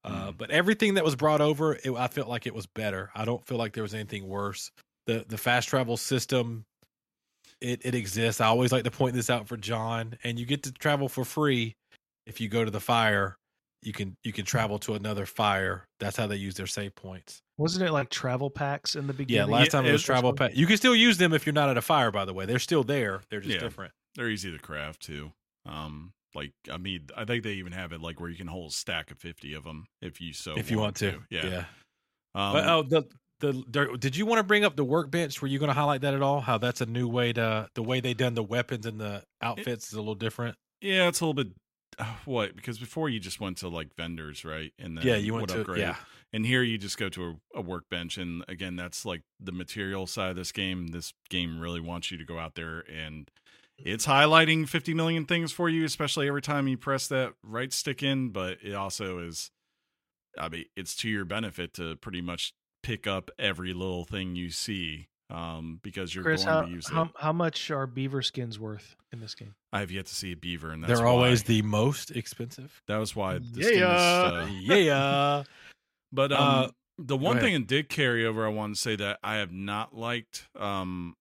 [0.04, 0.38] Uh, Mm.
[0.38, 3.10] but everything that was brought over, it, I felt like it was better.
[3.16, 4.70] I don't feel like there was anything worse.
[5.08, 6.66] the The fast travel system,
[7.62, 8.42] it it exists.
[8.42, 11.24] I always like to point this out for John, and you get to travel for
[11.26, 11.76] free
[12.26, 13.38] if you go to the fire.
[13.82, 15.86] You can you can travel to another fire.
[16.00, 17.43] That's how they use their save points.
[17.58, 19.36] Wasn't it like travel packs in the beginning?
[19.36, 19.60] Yeah, beginning?
[19.60, 20.56] last Yeah, time it was travel pack.
[20.56, 22.12] You can still use them if you're not at a fire.
[22.12, 23.22] By the way, they're still there.
[23.30, 23.60] They're just Yeah.
[23.62, 23.94] different.
[24.16, 25.32] They're easy to craft too.
[25.66, 28.72] Um, like I mean, I think they even have it like where you can hold
[28.72, 31.46] a stack of fifty of them if you so if you want to, Yeah.
[31.46, 31.66] yeah.
[32.36, 33.04] Um, but, oh, the
[33.40, 35.42] the there, did you want to bring up the workbench?
[35.42, 36.42] Were you going to highlight that at all?
[36.42, 39.88] How that's a new way to the way they done the weapons and the outfits
[39.88, 40.56] is a little different.
[40.82, 41.54] Yeah, it's a little bit
[42.00, 44.74] Uh, what because before you just went to like vendors, right?
[44.80, 45.80] And then yeah, you went would to upgrade.
[45.80, 45.96] yeah.
[46.32, 50.08] And here you just go to a, a workbench, and again, that's like the material
[50.08, 50.88] side of this game.
[50.88, 53.30] This game really wants you to go out there and
[53.78, 58.04] it's highlighting 50 million things for you, especially every time you press that right stick
[58.04, 58.30] in.
[58.30, 59.52] But it also is,
[60.38, 64.50] I mean, it's to your benefit to pretty much pick up every little thing you
[64.50, 67.10] see um, because you're Chris, going how, to use how it.
[67.18, 69.56] how much are beaver skins worth in this game?
[69.72, 72.82] I have yet to see a beaver, and that's They're always why- the most expensive.
[72.88, 73.80] that was why this game is.
[73.80, 73.88] Yeah.
[73.88, 75.44] Uh, yeah.
[76.12, 76.68] But um, Uh,
[77.00, 79.96] the one thing that did carry over, I want to say that I have not
[79.96, 81.16] liked um,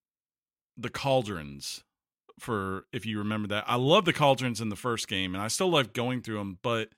[0.76, 1.84] the cauldrons.
[2.38, 5.48] For if you remember that, I love the cauldrons in the first game, and I
[5.48, 6.58] still love going through them.
[6.62, 6.88] But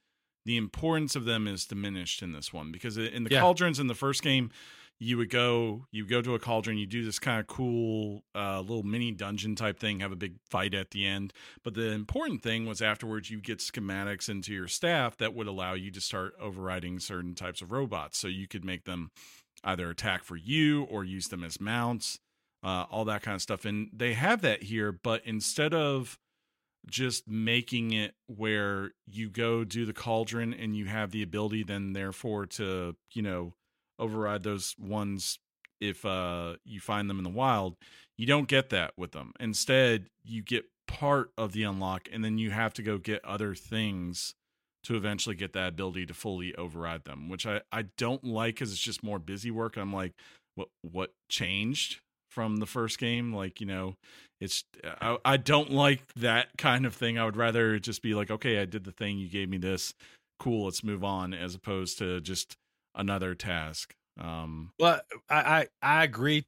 [0.47, 3.41] the importance of them is diminished in this one because in the Yeah.
[3.41, 4.51] cauldrons in the first game,
[5.05, 8.61] you would go, you go to a cauldron, you do this kind of cool uh,
[8.61, 11.33] little mini dungeon type thing, have a big fight at the end.
[11.63, 15.75] But the important thing was afterwards, you get schematics into your staff that would allow
[15.75, 18.19] you to start overriding certain types of robots.
[18.19, 19.11] So you could make them
[19.63, 22.19] either attack for you or use them as mounts,
[22.63, 23.67] uh, all that kind of stuff.
[23.67, 26.19] And they have that here, but instead of
[26.87, 31.95] just making it where you go do the cauldron and you have the ability then
[31.95, 33.55] therefore to you know
[33.99, 35.39] override those ones
[35.81, 37.77] if uh you find them in the wild
[38.17, 39.33] you don't get that with them.
[39.41, 43.55] Instead you get part of the unlock and then you have to go get other
[43.55, 44.35] things
[44.85, 48.71] to eventually get that ability to fully override them which i i don't like because
[48.71, 49.77] it's just more busy work.
[49.77, 50.13] I'm like
[50.55, 52.01] what what changed
[52.31, 53.33] from the first game?
[53.33, 53.97] Like you know
[54.41, 54.65] it's
[55.01, 57.19] I, I don't like that kind of thing.
[57.19, 59.95] I would rather just be like okay i did the thing you gave me this.
[60.39, 62.57] Cool let's move on as opposed to just
[62.95, 65.69] another task um Well, I, I
[66.01, 66.45] I agree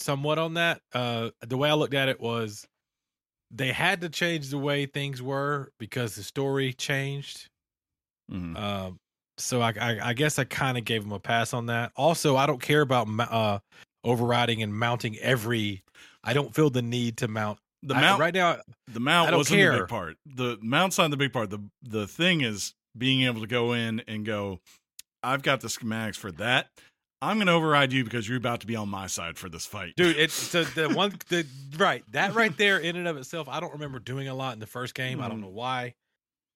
[0.00, 0.80] somewhat on that.
[0.92, 2.66] Uh, the way I looked at it was
[3.50, 7.48] they had to change the way things were because the story changed.
[8.30, 8.56] mhm.
[8.56, 8.98] Um,
[9.38, 11.92] so I, I, I guess I kind of gave them a pass on that.
[11.96, 13.58] Also, I don't care about uh,
[14.04, 15.82] overriding and mounting every.
[16.24, 18.58] I don't feel the need to mount the I- mount right now.
[18.88, 19.78] the mount I wasn't the care.
[19.80, 23.46] big part the mount's not the big part the the thing is being able to
[23.46, 24.58] go in and go
[25.22, 26.68] i've got the schematics for that.
[27.20, 29.66] I'm going to override you because you're about to be on my side for this
[29.66, 29.94] fight.
[29.96, 31.44] Dude it's the, the one the
[31.76, 34.60] right that right there in and of itself i don't remember doing a lot in
[34.60, 35.20] the first game.
[35.20, 35.42] I don't Mhm.
[35.42, 35.94] know why.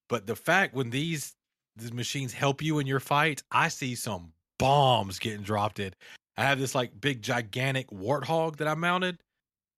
[0.09, 1.35] But the fact when these
[1.77, 5.93] these machines help you in your fight i see some bombs getting dropped in.
[6.37, 9.19] I have this like big gigantic warthog that i mounted.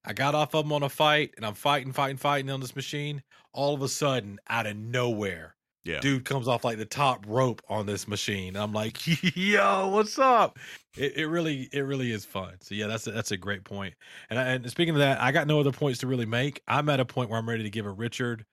[0.05, 2.77] I got off of him on a fight and i'm fighting fighting fighting on this
[2.77, 3.23] machine
[3.55, 5.55] all of a sudden out of nowhere
[5.85, 6.01] Yeah.
[6.01, 8.57] dude comes off like the top rope on this machine.
[8.57, 8.99] I'm like
[9.37, 10.59] yo what's up?
[10.97, 12.55] It, it really it really is fun.
[12.61, 13.95] So yeah that's a, that's a great point.
[14.31, 16.63] And, I, and speaking of that i got no other points to really make.
[16.69, 18.45] I'm at a point where i'm ready to give a richard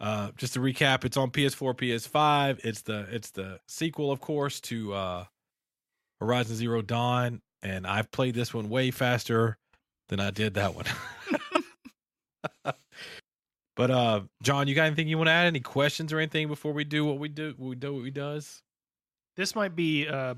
[0.00, 4.60] uh just to recap it's on ps4 ps5 it's the it's the sequel of course
[4.60, 5.24] to uh
[6.20, 9.58] horizon zero dawn and i've played this one way faster
[10.08, 10.84] than i did that one
[13.78, 16.72] but uh john you got anything you want to add any questions or anything before
[16.72, 18.62] we do what we do we do what we does
[19.36, 20.36] This might be a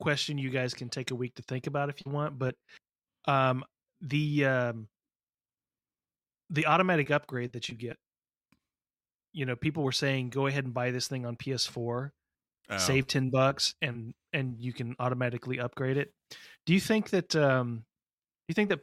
[0.00, 2.54] question you guys can take a week to think about if you want, but
[3.26, 3.64] um,
[4.00, 4.88] the um,
[6.50, 7.96] the automatic upgrade that you get.
[9.32, 12.10] You know, people were saying go ahead and buy this thing on PS4,
[12.68, 16.12] Uh, save ten bucks, and and you can automatically upgrade it.
[16.66, 18.80] Do you think that um, do you think that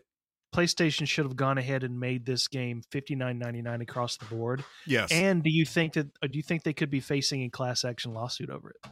[0.54, 4.26] PlayStation should have gone ahead and made this game fifty nine ninety nine across the
[4.26, 4.64] board?
[4.86, 7.50] yes And do you think that or do you think they could be facing a
[7.50, 8.92] class action lawsuit over it?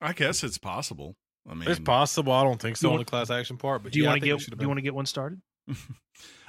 [0.00, 1.16] i guess it's possible
[1.48, 3.92] i mean it's possible i don't think so You on the class action part but
[3.92, 5.40] Do you yeah, want to get do you want to get one started?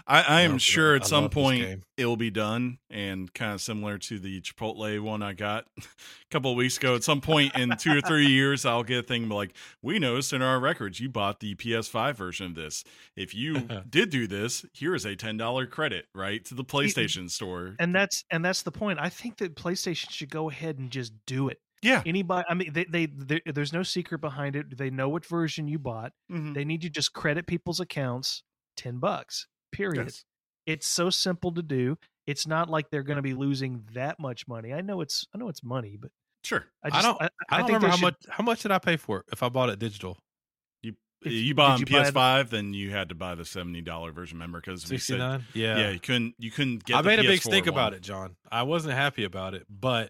[0.07, 3.61] I, I am No, sure I at some point it'll be done, and kind of
[3.61, 5.83] similar to the Chipotle one I got a
[6.29, 6.95] couple of weeks ago.
[6.95, 10.31] At some point in two or three years, I'll get a thing like, "We noticed
[10.33, 12.83] in our records you bought the PS5 version of this.
[13.15, 17.29] If you did do this, here is a ten dollar credit right to the PlayStation
[17.29, 18.99] Store." And that's and that's the point.
[18.99, 21.59] I think that PlayStation should go ahead and just do it.
[21.81, 24.75] Yeah, Anybody, I mean, they, they, they there's no secret behind it.
[24.75, 26.13] They know what version you bought.
[26.31, 26.55] Mhm.
[26.55, 28.43] They need to just credit people's accounts
[28.75, 29.47] ten bucks.
[29.75, 30.05] Period.
[30.05, 30.23] Yes.
[30.65, 31.97] It's so simple to do.
[32.25, 34.73] It's not like they're going to be losing that much money.
[34.73, 36.09] I know it's I know it's money, but
[36.43, 36.65] sure.
[36.83, 38.71] I I don't- I, I, I don't think remember how should- much how much did
[38.71, 40.17] I pay for it if I bought it digital.
[40.83, 40.95] If-
[41.31, 44.11] you bought on you buy it- PS5, then you had to buy the seventy dollar
[44.11, 44.37] version.
[44.37, 45.43] Remember, because we Sixty said, nine.
[45.53, 45.77] yeah.
[45.77, 45.89] Yeah.
[45.91, 46.97] you couldn't you couldn't get.
[46.97, 48.35] I the made a big PS4 stink about it, John.
[48.51, 50.09] I wasn't happy about it, but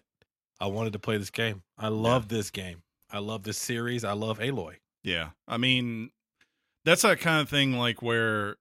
[0.60, 1.62] I wanted to play this game.
[1.78, 2.82] I love this game.
[3.10, 4.04] I love this series.
[4.04, 4.76] I love Aloy.
[5.04, 5.30] Yeah.
[5.46, 6.10] I mean,
[6.84, 8.56] that's that kind of thing like where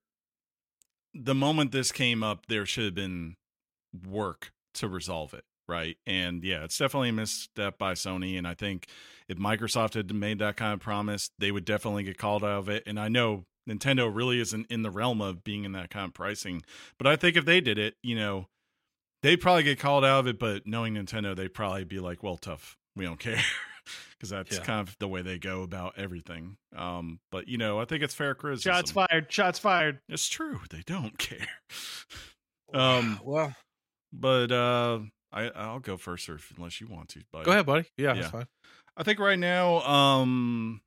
[1.15, 3.35] the moment this came up, there should have been
[4.07, 5.45] work to resolve it.
[5.67, 5.97] Right.
[6.05, 8.37] And yeah, it's definitely a misstep by Sony.
[8.37, 8.87] And I think
[9.27, 12.69] if Microsoft had made that kind of promise, they would definitely get called out of
[12.69, 12.83] it.
[12.85, 16.13] And I know Nintendo really isn't in the realm of being in that kind of
[16.13, 16.61] pricing.
[16.99, 18.47] But I think if they did it, you know,
[19.23, 20.37] they'd probably get called out of it.
[20.37, 22.77] But knowing Nintendo, they'd probably be like, well, tough.
[22.95, 23.41] We don't care.
[24.17, 24.63] because that's Yeah.
[24.63, 26.57] kind of the way they go about everything.
[26.75, 28.71] Um, but you know, I think it's fair criticism.
[28.73, 29.31] Shots fired.
[29.31, 29.99] Shots fired.
[30.09, 30.61] It's true.
[30.69, 31.47] They don't care.
[32.73, 33.55] um, well,
[34.11, 34.99] but uh,
[35.31, 37.21] I I'll go first, or unless you want to.
[37.31, 37.85] But go ahead, buddy.
[37.97, 38.21] Yeah, Yeah.
[38.21, 38.47] that's fine.
[38.97, 40.81] I think right now, um,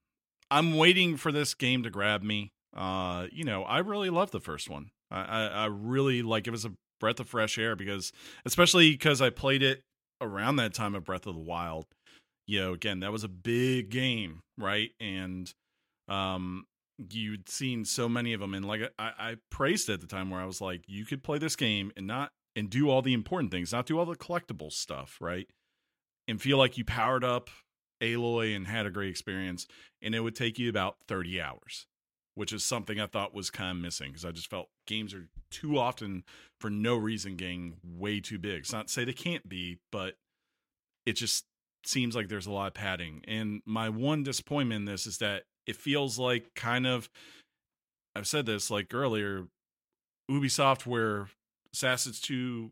[0.51, 2.53] I'm waiting for this game to grab me.
[2.75, 4.91] Uh, you know, I really love the first one.
[5.11, 8.13] I, I, I really like it was a breath of fresh air because,
[8.47, 9.83] especially because I played it
[10.21, 11.87] around that time of Breath of the Wild.
[12.49, 14.91] You know, again, that was a big game, right?
[14.99, 15.53] And,
[16.09, 16.67] um,
[17.11, 20.31] you'd seen so many of them, and like I, I praised it at the time
[20.31, 23.13] where I was like, you could play this game and not and do all the
[23.13, 25.47] important things, not do all the collectible stuff, right?
[26.27, 27.51] And feel like you powered up
[28.03, 29.67] Aloy and had a great experience,
[30.03, 31.87] and it would take you about 30 hours,
[32.35, 35.29] which is something I thought was kind of missing because I just felt games are
[35.51, 36.25] too often,
[36.59, 38.61] for no reason, getting way too big.
[38.61, 40.15] It's not to say they can't be, but
[41.07, 41.45] it just
[41.85, 43.23] seems like there's a lot of padding.
[43.27, 47.09] And my one disappointment in this is that it feels like kind of,
[48.15, 49.47] I've said this like earlier,
[50.31, 51.29] Ubisoft, where
[51.73, 52.71] Assassin's 2,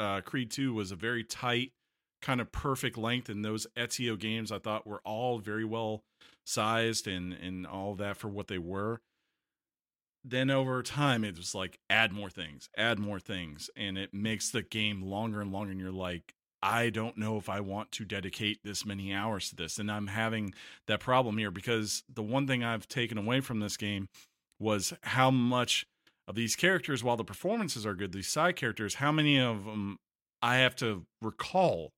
[0.00, 1.72] uh, Creed 2 was a very tight,
[2.24, 6.02] kind of perfect length and those Ezio games I thought were all very well
[6.46, 9.02] sized and and all that for what they were.
[10.24, 14.50] Then over time it was like add more things, add more things and it makes
[14.50, 16.34] the game longer and longer and you're like
[16.64, 20.06] I don't know if I want to dedicate this many hours to this and I'm
[20.06, 20.54] having
[20.86, 24.08] that problem here because the one thing I've taken away from this game
[24.58, 25.86] was how much
[26.26, 29.98] of these characters while the performances are good these side characters how many of them
[30.40, 31.92] I have to recall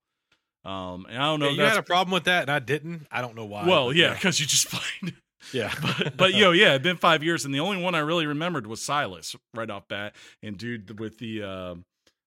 [0.66, 1.46] um, and I don't know.
[1.50, 3.06] Yeah, you had a problem with that, and I didn't.
[3.12, 3.66] I don't know why.
[3.68, 5.14] well, yeah, because you just played.
[5.52, 5.72] yeah.
[5.80, 8.66] but but yo, yeah, it'd been five years, and the only one I really remembered
[8.66, 11.74] was Silas right off bat, and dude with the uh,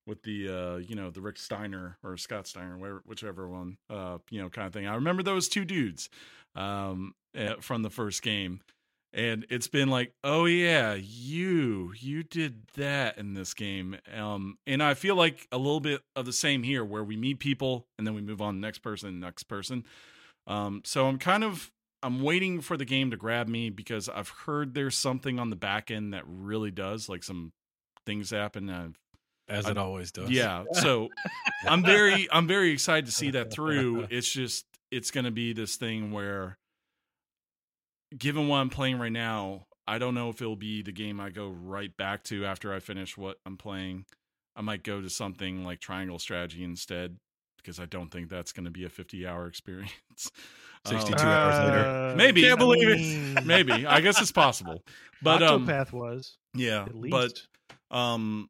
[0.09, 4.41] with the uh, you know the Rick Steiner or Scott Steiner, whichever one, uh, you
[4.41, 4.87] know, kind of thing.
[4.87, 6.09] I remember those two dudes
[6.55, 8.59] um, uh, from the first game,
[9.13, 14.83] and it's been like, oh yeah, you you did that in this game, um, and
[14.83, 18.05] I feel like a little bit of the same here, where we meet people and
[18.05, 19.85] then we move on next person, next person.
[20.47, 21.71] Um, so I'm kind of
[22.01, 25.55] I'm waiting for the game to grab me because I've heard there's something on the
[25.55, 27.53] back end that really does, like some
[28.05, 28.69] things happen.
[28.69, 28.97] I've
[29.49, 30.29] as it always does.
[30.29, 30.63] yeah.
[30.73, 31.09] So
[31.67, 34.07] I'm very I'm very excited to see that through.
[34.09, 36.57] It's just it's going to be this thing where
[38.17, 41.29] given what I'm playing right now, I don't know if it'll be the game I
[41.29, 44.05] go right back to after I finish what I'm playing.
[44.55, 47.17] I might go to something like Triangle Strategy instead
[47.57, 50.31] because I don't think that's going to be a 50 hour experience.
[50.87, 51.85] 62 Um, hours later.
[51.85, 52.41] Uh, Maybe.
[52.41, 52.99] Can't believe it.
[52.99, 53.85] mean, maybe.
[53.85, 54.81] I guess it's possible.
[55.21, 57.11] But um was yeah, at least.
[57.91, 58.49] but um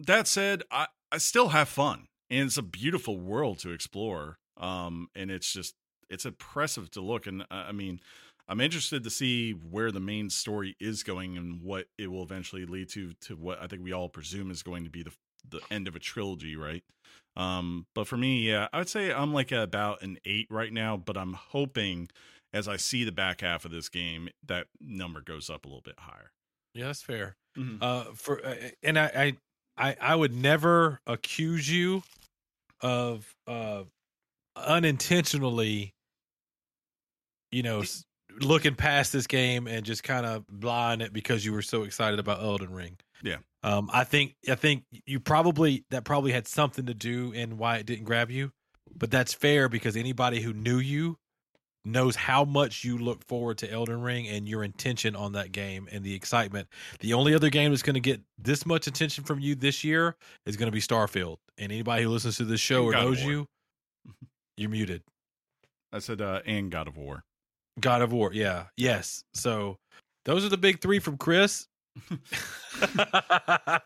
[0.00, 2.08] that said, I I still have fun.
[2.28, 4.38] And it's a beautiful world to explore.
[4.56, 5.74] Um and it's just
[6.08, 8.00] it's impressive to look and I mean
[8.48, 12.64] I'm interested to see where the main story is going and what it will eventually
[12.64, 15.12] lead to to what I think we all presume is going to be the
[15.48, 16.82] the end of a trilogy, right?
[17.36, 20.96] Um but for me, yeah, I would say I'm like about an 8 right now,
[20.96, 22.08] but I'm hoping
[22.52, 25.82] as I see the back half of this game that number goes up a little
[25.82, 26.32] bit higher.
[26.72, 27.36] Yeah, that's fair.
[27.56, 27.78] Mhm.
[27.82, 29.36] Uh, for uh, and I, I,
[29.76, 32.02] I, I would never accuse you
[32.80, 33.84] of uh
[34.56, 35.94] unintentionally,
[37.50, 37.82] you know,
[38.40, 42.18] looking past this game and just kind of blind it because you were so excited
[42.18, 42.96] about Elden Ring.
[43.22, 43.36] Yeah.
[43.62, 47.78] Um, I think I think you probably that probably had something to do in why
[47.78, 48.52] it didn't grab you,
[48.94, 51.18] but that's fair because anybody who knew you
[51.86, 55.88] knows how much you look forward to Elden Ring and your intention on that game
[55.90, 56.68] and the excitement.
[57.00, 60.16] The only other game that's going to get this much attention from you this year
[60.44, 61.36] is going to be Starfield.
[61.58, 63.46] And anybody who listens to this show And or God knows you,
[64.56, 65.02] you're muted.
[65.92, 67.22] I said uh and God of War.
[67.80, 69.22] God of War, yeah, yes.
[69.34, 69.78] So
[70.24, 71.68] those are the big three from Chris.
[72.96, 73.80] but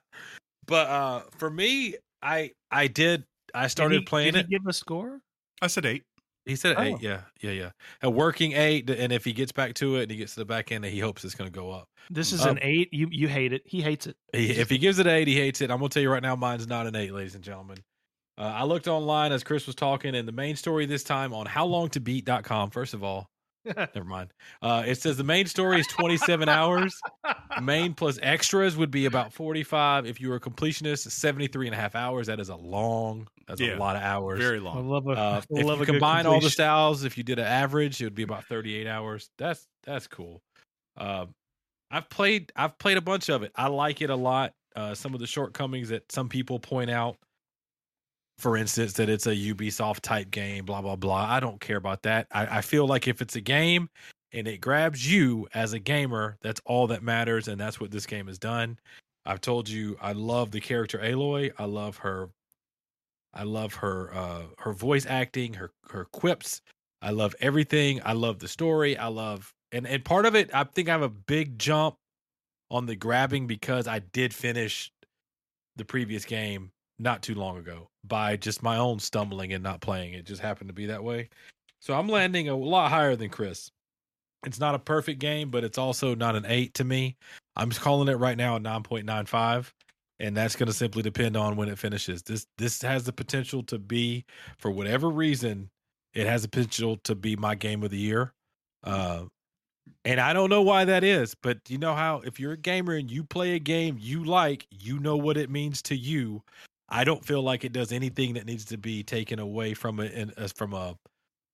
[0.71, 3.25] uh for me, I I did
[3.55, 4.51] I started Did he- playing did it.
[4.51, 5.21] Give a score.
[5.63, 6.03] I said 8.
[6.51, 6.83] He said Oh.
[6.83, 6.97] eight.
[7.01, 7.71] Yeah, yeah, yeah.
[8.03, 10.45] A working eight, and if he gets back to it and he gets to the
[10.45, 11.89] back end, he hopes it's going to go up.
[12.11, 12.93] This is Um, an eight.
[12.93, 13.63] You you hate it.
[13.65, 14.17] He hates it.
[14.33, 15.71] He, if he gives it an eight, he hates it.
[15.71, 17.79] I'm going to tell you right now, mine's not an eight, ladies and gentlemen.
[18.37, 21.47] Uh, I looked online as Chris was talking, and the main story this time on
[21.47, 22.71] howlongtobeat.com.
[22.71, 23.30] First of all,
[23.65, 24.33] never mind.
[24.63, 26.95] Uh, it says the main story is 27 hours.
[27.61, 30.07] Main plus extras would be about 45.
[30.07, 32.27] If you were a completionist, 73 and a half hours.
[32.29, 33.77] That is a long, that's Yeah.
[33.77, 34.39] a lot of hours.
[34.41, 34.89] Very I long.
[34.89, 35.11] love a.
[35.11, 38.05] Uh, I if you a combine all the styles, if you did an average, it
[38.05, 39.31] would be about 38 hours.
[39.39, 40.41] That's that's cool.
[40.97, 41.27] Uh,
[41.91, 43.53] I've played I've played a bunch of it.
[43.57, 44.53] I like it a lot.
[44.77, 47.17] Uh, some of the shortcomings that some people point out
[48.41, 51.27] for instance, that it's a Ubisoft type game, blah blah blah.
[51.29, 52.27] I don't care about that.
[52.33, 53.89] I, I feel like if it's a game
[54.33, 58.07] and it grabs you as a gamer, that's all that matters, and that's what this
[58.07, 58.79] game has done.
[59.27, 61.53] I've told you I love the character Aloy.
[61.59, 62.31] I love her.
[63.35, 66.63] I love her uh her voice acting, her her quips.
[67.03, 68.01] I love everything.
[68.05, 68.97] I love the story.
[68.97, 71.97] I love and and part of it I think I have a big jump
[72.71, 74.93] on the grabbing because I did finish
[75.77, 80.15] the previous game not too long ago by just my own stumbling and not playing.
[80.15, 81.29] It just happened to be that way.
[81.81, 83.71] So I'm landing a lot higher than Chris.
[84.45, 87.17] It's not a perfect game, but it's also not an eight to me.
[87.57, 89.73] I'm just calling it right now a 9.95,
[90.19, 92.23] and that's going to simply depend on when it finishes.
[92.23, 94.25] This this has the potential to be,
[94.59, 95.69] for whatever reason,
[96.15, 98.33] it has the potential to be my game of the year.
[98.83, 99.25] Uh,
[100.05, 102.95] and I don't know why that is, but you know how if you're a gamer
[102.95, 106.43] and you play a game you like, you know what it means to you.
[106.91, 110.13] I don't feel like it does anything that needs to be taken away from it
[110.13, 110.97] in, as from a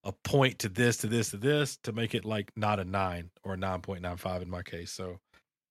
[0.03, 3.29] a point to this to this to this to make it like not a nine
[3.43, 4.91] or a nine point nine five in my case.
[4.91, 5.19] So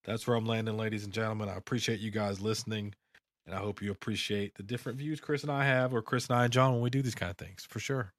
[0.04, 1.48] that's where I'm landing, ladies and gentlemen.
[1.48, 2.94] I appreciate you guys listening,
[3.46, 6.38] and I hope you appreciate the different views Chris and I have, or Chris and
[6.38, 8.12] I and John when we do these kind of things for sure.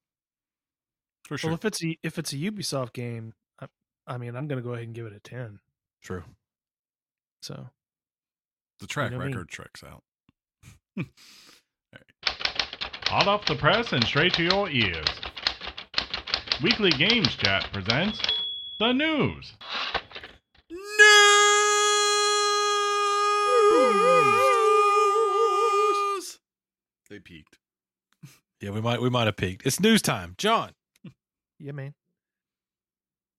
[1.26, 1.50] For sure.
[1.50, 3.68] Well, if it's a, if it's a Ubisoft game, I,
[4.08, 5.60] I mean, I'm going to go ahead and give it a ten.
[6.02, 6.24] True.
[7.42, 7.70] So
[8.80, 9.32] the track you know me.
[9.32, 10.04] record checks out.
[13.08, 15.08] Hot off the press and straight to your ears.
[16.64, 18.20] Weekly Games Chat presents
[18.80, 19.54] the news.
[20.70, 20.80] News.
[27.10, 27.58] They peaked.
[28.60, 29.68] Yeah, we might we might have peaked.
[29.68, 30.72] It's news time, John.
[31.60, 31.94] yeah, man.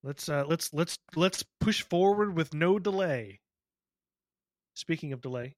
[0.05, 3.41] Let's uh let's let's let's push forward with no delay.
[4.75, 5.57] Speaking of delay,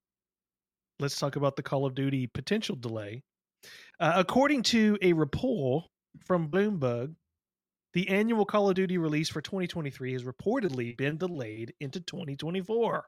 [1.01, 3.23] let's talk about the Call of Duty potential delay.
[3.99, 5.85] Uh, according to a report
[6.25, 7.15] from Bloomberg,
[7.93, 13.05] the annual Call of Duty release for 2023 has reportedly been delayed into 2024.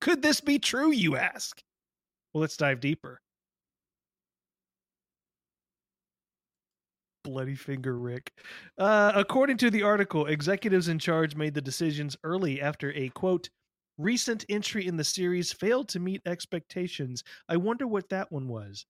[0.00, 1.62] Could this be true, you ask?
[2.32, 3.20] Well, let's dive deeper.
[7.24, 8.32] Bloody finger, Rick.
[8.78, 13.48] Uh, according to the article, executives in charge made the decisions early after a quote,
[13.98, 17.22] recent entry in the series failed to meet expectations.
[17.48, 18.86] I wonder what that one was.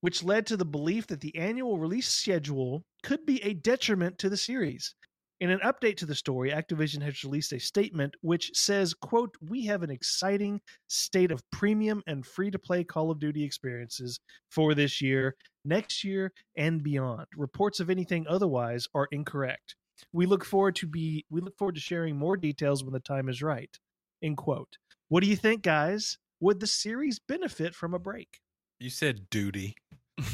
[0.00, 4.28] Which led to the belief that the annual release schedule could be a detriment to
[4.28, 4.94] the series.
[5.40, 9.66] In an update to the story, Activision has released a statement which says, quote, "We
[9.66, 14.18] have an exciting state of premium and free-to-play Call of Duty experiences
[14.50, 17.26] for this year, next year, and beyond.
[17.36, 19.76] Reports of anything otherwise are incorrect.
[20.12, 23.28] We look forward to be we look forward to sharing more details when the time
[23.28, 23.78] is right."
[24.22, 24.76] End quote.
[25.08, 26.18] What do you think, guys?
[26.40, 28.40] Would the series benefit from a break?
[28.80, 29.76] You said duty.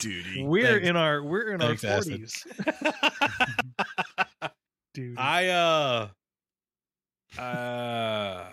[0.00, 0.42] Duty.
[0.44, 0.88] We're Thanks.
[0.88, 2.44] in our we're in Thanks, our forties,
[4.94, 5.18] dude.
[5.18, 6.08] I uh
[7.40, 8.44] uh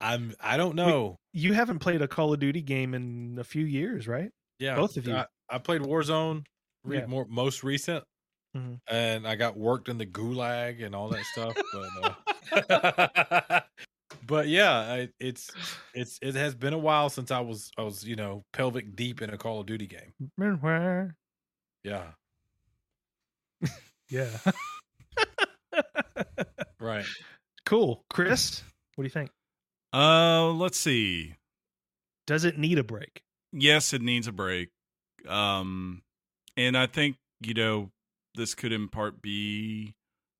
[0.00, 1.16] I'm I don't know.
[1.32, 4.30] you haven't played a Call of Duty game in a few years, right?
[4.58, 5.14] yeah, both of you.
[5.14, 6.44] I, I played Warzone,
[6.84, 7.06] re- Yeah.
[7.06, 8.04] more most recent,
[8.56, 8.80] Mhm.
[8.88, 11.56] and I got worked in the gulag and all that stuff.
[11.72, 13.60] But uh,
[14.26, 15.50] but yeah, I, it's
[15.94, 19.22] it's it has been a while since I was I was you know pelvic deep
[19.22, 20.12] in a Call of Duty game.
[21.84, 22.08] Yeah,
[24.10, 24.36] yeah.
[26.80, 27.06] right.
[27.64, 28.62] cool, Chris.
[28.96, 29.30] What do you think?
[29.92, 31.34] Uh, let's see.
[32.26, 33.22] Does it need a break?
[33.52, 34.70] yes, it needs a break.
[35.26, 36.02] Um,
[36.56, 37.90] and I think you know
[38.34, 39.94] this could in part be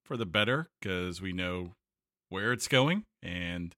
[0.04, 1.72] for the better because we know
[2.28, 3.74] where it's going, and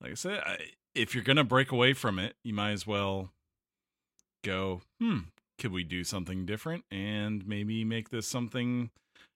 [0.00, 0.58] like I said, I,
[0.94, 3.30] if you're gonna break away from it, you might as well
[4.44, 4.82] go.
[5.00, 5.18] Hmm,
[5.58, 8.90] could we do something different and maybe make this something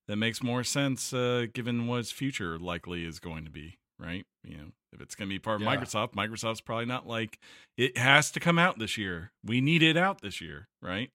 [0.09, 4.25] that makes more sense, uh, given what its future likely is going to be, right?
[4.43, 5.77] You know, if it's going to be part of Yeah.
[5.77, 7.39] Microsoft, Microsoft's probably not like
[7.77, 9.33] it has to come out this year.
[9.45, 11.11] We need it out this year, right?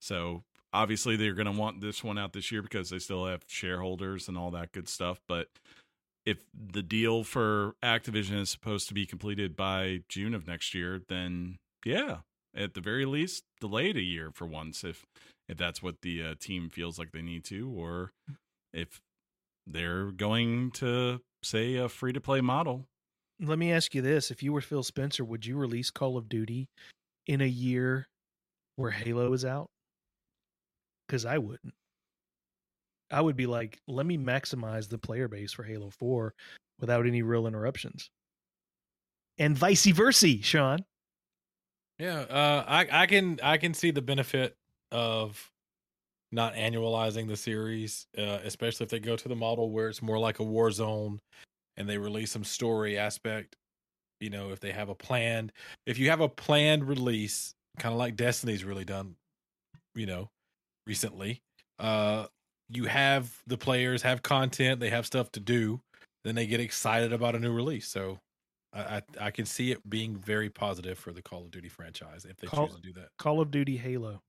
[0.00, 0.42] So
[0.72, 4.28] obviously they're going to want this one out this year because they still have shareholders
[4.28, 5.20] and all that good stuff.
[5.28, 5.48] But
[6.24, 11.00] if the deal for Activision is supposed to be completed by June of next year,
[11.08, 12.18] then yeah,
[12.54, 15.06] at the very least, delayed a year for once if
[15.48, 18.12] if that's what the uh, team feels like they need to, or
[18.72, 19.00] if
[19.66, 22.86] they're going to say a free to play model.
[23.40, 26.28] Let me ask you this: If you were Phil Spencer, would you release Call of
[26.28, 26.68] Duty
[27.26, 28.08] in a year
[28.76, 29.70] where Halo is out?
[31.10, 31.74] Because I wouldn't.
[33.10, 36.34] I would be like, let me maximize the player base for Halo Four
[36.78, 38.10] without any real interruptions,
[39.36, 40.84] and vice versa, Sean.
[41.98, 44.54] Yeah, uh, I I can I can see the benefit
[44.92, 45.50] of
[46.30, 50.20] not annualizing the series, uh, especially if they go to the model where it's more
[50.20, 51.18] like a war zone,
[51.76, 53.56] and they release some story aspect.
[54.20, 55.50] You know, if they have a planned,
[55.86, 59.16] if you have a planned release, kind of like Destiny's really done,
[59.96, 60.30] you know,
[60.90, 61.40] recently.
[61.78, 62.26] Uh,
[62.68, 65.80] you have the players have content, they have stuff to do,
[66.24, 67.86] then they get excited about a new release.
[67.86, 68.18] So
[68.72, 72.26] I, I, I can see it being very positive for the Call of Duty franchise
[72.28, 73.10] if they Call- choose to do that.
[73.20, 74.20] Call of Duty Halo.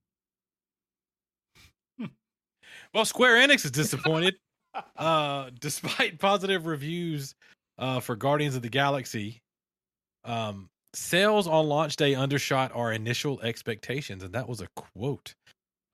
[2.94, 4.36] Well, Square Enix is disappointed.
[4.98, 7.34] uh, despite positive reviews
[7.80, 9.42] uh, for Guardians of the Galaxy,
[10.26, 15.34] um, sales on launch day undershot our initial expectations, and that was a quote,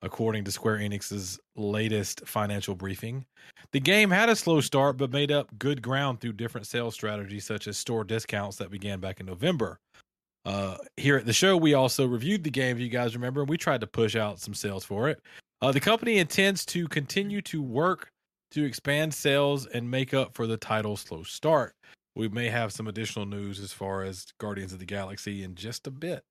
[0.02, 3.24] according to Square Enix's latest financial briefing.
[3.72, 7.44] The game had a slow start, but made up good ground through different sales strategies,
[7.44, 9.78] such as store discounts that began back in November.
[10.44, 13.50] Uh, here at the show, we also reviewed the game, if you guys remember, and
[13.50, 15.20] we tried to push out some sales for it.
[15.60, 18.08] Uh, the company intends to continue to work
[18.52, 21.74] to expand sales and make up for the title's slow start.
[22.14, 25.86] We may have some additional news as far as Guardians of the Galaxy in just
[25.86, 26.22] a bit.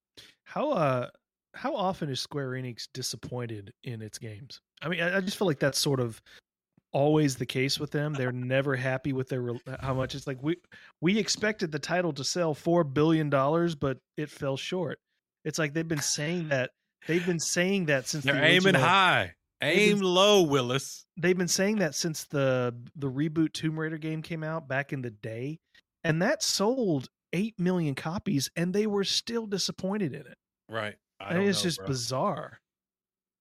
[0.46, 1.10] How uh
[1.58, 4.62] how often is Square Enix disappointed in its games?
[4.82, 6.22] I mean, I, I just feel like that's sort of
[6.94, 8.14] always the case with them.
[8.14, 10.16] They're never happy with their how much.
[10.16, 10.58] It's like we
[11.02, 15.00] we expected the title to sell four billion dollars, but it fell short.
[15.44, 16.72] It's like they've been saying that
[17.08, 21.06] they've been saying that since They're the aiming original- high, aim been- low, Willis.
[21.18, 25.02] They've been saying that since the the reboot Tomb Raider game came out back in
[25.02, 25.60] the day,
[26.04, 30.38] and that sold eight million copies, and they were still disappointed in it.
[30.70, 30.96] Right.
[31.20, 31.88] I it's know, just bro.
[31.88, 32.60] bizarre.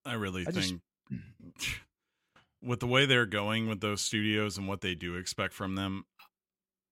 [0.04, 0.74] I really I just-
[1.10, 1.22] think
[2.62, 6.04] with the way they're going with those studios and what they do expect from them,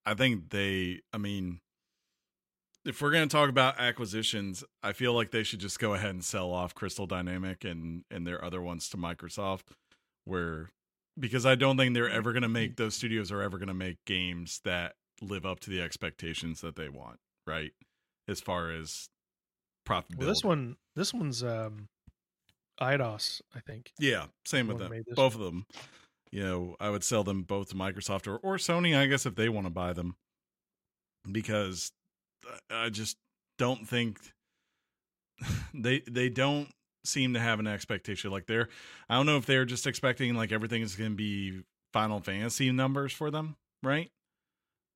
[0.06, 1.60] I think they, I mean,
[2.84, 6.10] if we're going to talk about acquisitions, I feel like they should just go ahead
[6.10, 9.62] and sell off Crystal Dynamic and and their other ones to Microsoft
[10.24, 10.70] where
[11.18, 12.54] because I don't think they're ever going to mm-hmm.
[12.54, 16.60] make those studios are ever going to make games that live up to the expectations
[16.60, 17.72] that they want, right?
[18.26, 19.08] As far as
[19.84, 20.18] profitability.
[20.18, 21.88] Well, this one, this one's um,
[22.80, 23.92] Eidos, I think.
[23.98, 24.92] Yeah, same with them.
[25.14, 25.66] Both of them.
[26.30, 29.36] You know, I would sell them both to Microsoft or, or Sony, I guess, if
[29.36, 30.16] they want to buy them.
[31.30, 31.92] Because
[32.70, 33.16] I I just
[33.58, 34.18] don't think
[35.74, 36.68] they they don't
[37.04, 38.30] seem to have an expectation.
[38.30, 38.68] Like they're
[39.08, 41.62] I don't know if they're just expecting like everything is gonna be
[41.92, 44.10] Final Fantasy numbers for them, right?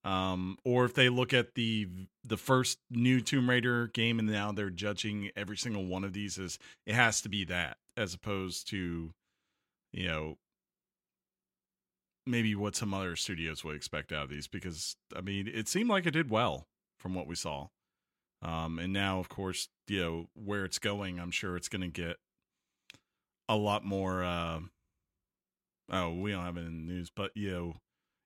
[0.04, 1.88] Um, or if they look at the
[2.24, 6.38] the first new Tomb Raider game and now they're judging every single one of these
[6.38, 9.12] as it has to be that as opposed to
[9.92, 10.38] you know
[12.26, 15.88] maybe what some other studios would expect out of these because i mean it seemed
[15.88, 16.66] like it did well
[16.98, 17.68] from what we saw.
[18.42, 21.88] Um and now of course you know where it's going i'm sure it's going to
[21.88, 22.16] get
[23.48, 24.60] a lot more uh
[25.90, 27.74] oh we don't have the news but you know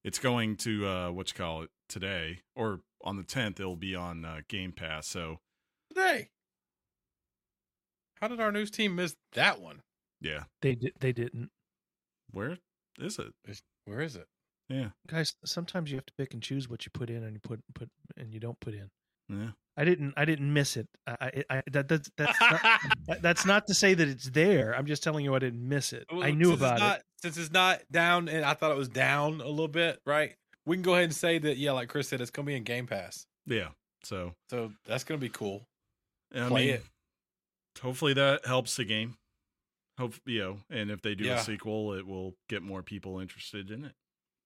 [0.04, 3.94] it's going to uh what you call it today or on the 10th it'll be
[3.94, 5.38] on uh, game pass so
[5.88, 6.28] Today.
[8.20, 9.82] How did our news team miss that one?
[10.20, 10.92] yeah They did.
[11.00, 11.50] They didn't.
[12.30, 12.56] where
[12.98, 13.32] is it
[13.84, 14.26] Where is it?
[14.68, 17.40] yeah Guys, sometimes you have to pick and choose what you put in and you
[17.40, 18.90] put put and you don't put in.
[19.32, 20.12] Yeah I didn't.
[20.18, 20.86] I didn't miss it.
[21.06, 22.60] I, I, I that, that's that's not,
[23.22, 24.76] that's not to say that it's there.
[24.76, 26.04] I'm just telling you I didn't miss it.
[26.12, 27.02] I knew about it's it.
[27.22, 30.34] Since it's not down, and I thought it was down a little bit, right?
[30.66, 32.54] We can go ahead and say that, yeah, like Chris said, it's going to be
[32.56, 33.26] in Game Pass.
[33.46, 33.68] yeah
[34.04, 35.62] so So that's going to be cool.
[36.34, 36.84] I Play mean, it.
[37.80, 39.16] Hopefully that helps the game.
[39.98, 41.40] Hope you know, and if they do Yeah.
[41.40, 43.94] a sequel, it will get more people interested in it.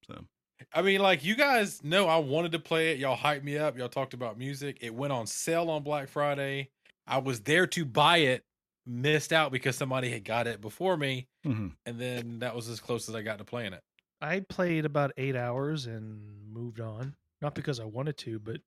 [0.06, 0.24] So
[0.73, 2.99] I mean, like you guys know, I wanted to play it.
[2.99, 3.77] Y'all hyped me up.
[3.77, 4.78] Y'all talked about music.
[4.81, 6.70] It went on sale on Black Friday.
[7.07, 8.45] I was there to buy it,
[8.87, 11.77] missed out because somebody had got it before me, Mhm.
[11.85, 13.83] and then that was as close as I got to playing it.
[14.20, 17.15] I played about eight hours and moved on.
[17.43, 18.61] Not because I wanted to, but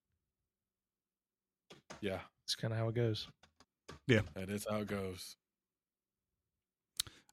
[2.01, 3.27] Yeah, it's kind of how it goes.
[4.07, 5.35] Yeah, that is how it goes.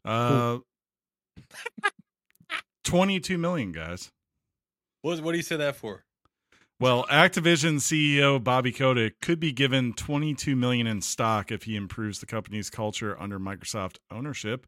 [0.05, 0.59] uh,
[2.85, 4.11] twenty-two million guys.
[5.07, 6.03] What what do you say that for?
[6.81, 12.19] Well, Activision CEO Bobby Kotick could be given 22 million in stock if he improves
[12.19, 14.67] the company's culture under Microsoft ownership.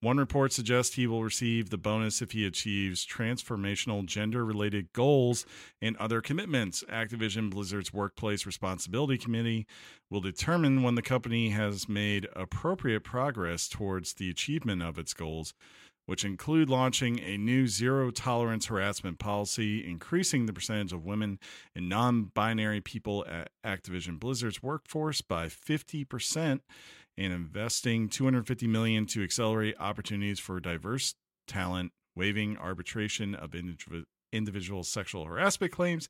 [0.00, 5.46] One report suggests he will receive the bonus if he achieves transformational gender-related goals
[5.80, 6.84] and other commitments.
[6.88, 9.66] Activision Blizzard's Workplace Responsibility Committee
[10.10, 15.54] will determine when the company has made appropriate progress towards the achievement of its goals.
[16.08, 21.38] Which include launching a new zero tolerance harassment policy, increasing the percentage of women
[21.76, 26.60] and non binary people at Activision Blizzard's workforce by 50%,
[27.18, 31.14] and investing 250 million to accelerate opportunities for diverse
[31.46, 33.54] talent, waiving arbitration of
[34.32, 36.08] individual sexual harassment claims,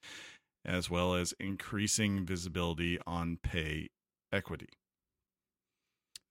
[0.64, 3.88] as well as increasing visibility on pay
[4.32, 4.68] equity.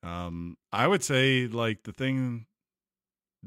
[0.03, 2.45] Um, I would say like the thing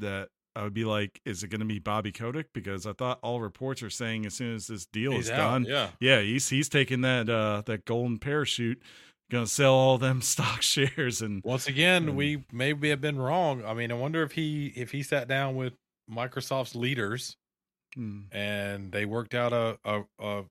[0.01, 2.53] that I would be like, is it going to be Bobby Kotick?
[2.53, 5.37] Because I thought all reports are saying as soon as this deal He's is out,
[5.53, 5.91] done, Yeah.
[6.01, 8.83] yeah, he's he's taking that uh that golden parachute,
[9.31, 13.65] gonna sell all them stock shares and Once again, And- we maybe have been wrong.
[13.65, 15.75] I mean, I wonder if he if he sat down with
[16.11, 17.37] Microsoft's leaders
[17.95, 18.21] Hmm.
[18.31, 20.45] and they worked out a a, a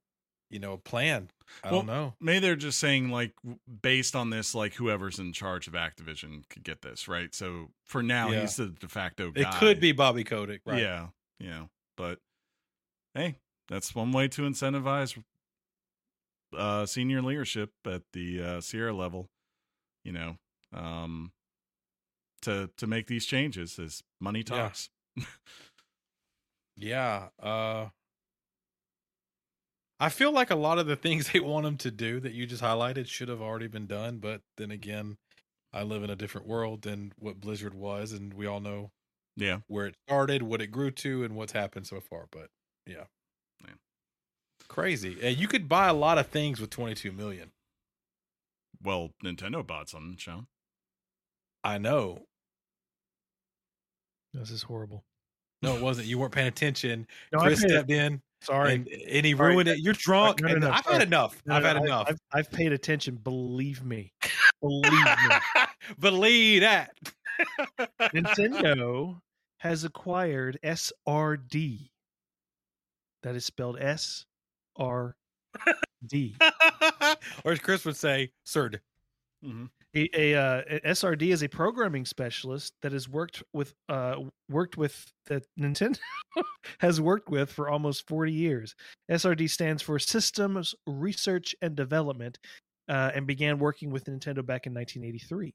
[0.50, 1.30] you know a plan.
[1.64, 2.14] I don't know.
[2.22, 3.34] maybe they're just saying like
[3.82, 7.34] based on this, like whoever's in charge of Activision could get this right.
[7.34, 8.42] So for now, Yeah.
[8.42, 9.42] he's the de facto guy.
[9.42, 10.80] It could be Bobby Kotick, right?
[10.82, 11.08] Yeah,
[11.40, 11.66] yeah.
[11.98, 12.20] But
[13.16, 15.22] hey, that's one way to incentivize
[16.58, 19.30] uh senior leadership at the uh Sierra level,
[20.04, 20.38] you know,
[20.74, 21.32] um
[22.44, 24.44] to to make these changes is money Yeah.
[24.64, 24.90] talks.
[26.76, 27.30] Yeah.
[27.38, 27.88] Uh
[30.00, 32.46] I feel like a lot of the things they want him to do that you
[32.46, 35.18] just highlighted should have already been done, but then again,
[35.74, 38.92] I live in a different world than what Blizzard was, and we all know
[39.36, 39.60] Yeah.
[39.68, 42.28] where it started, what it grew to, and what's happened so far.
[42.32, 42.50] But
[42.88, 43.06] yeah,
[43.64, 43.76] Yeah.
[44.68, 45.18] crazy.
[45.22, 47.52] And you could buy a lot of things with 22 million.
[48.82, 50.48] Well, Nintendo bought something, Sean.
[51.64, 52.26] I know.
[54.34, 55.04] This is horrible.
[55.62, 56.08] No, it wasn't.
[56.08, 57.06] You weren't paying attention.
[57.34, 58.76] No, Chris stepped in sorry.
[58.76, 59.54] and, and he Sorry.
[59.54, 59.80] ruined it.
[59.80, 60.42] You're drunk.
[60.42, 61.42] No, no, no, I've had enough.
[61.46, 62.08] No, I've had enough.
[62.10, 63.16] I've, I've paid attention.
[63.16, 64.14] Believe me.
[64.62, 65.36] Believe me.
[66.00, 66.92] Believe that.
[68.02, 69.20] Nintendo
[69.58, 71.90] has acquired SRD.
[73.24, 74.26] That is spelled S
[74.78, 75.16] R
[76.06, 76.36] D.
[77.44, 78.80] or as Chris would say, CERD.
[79.46, 79.66] Mm-hmm.
[79.96, 84.18] A, a, uh, a SRD is a programming specialist that has worked with uh,
[84.48, 85.98] worked with that Nintendo
[86.80, 88.76] has worked with for almost 40 years.
[89.10, 92.38] SRD stands for Systems Research and Development
[92.88, 95.54] uh, and began working with Nintendo back in 1983.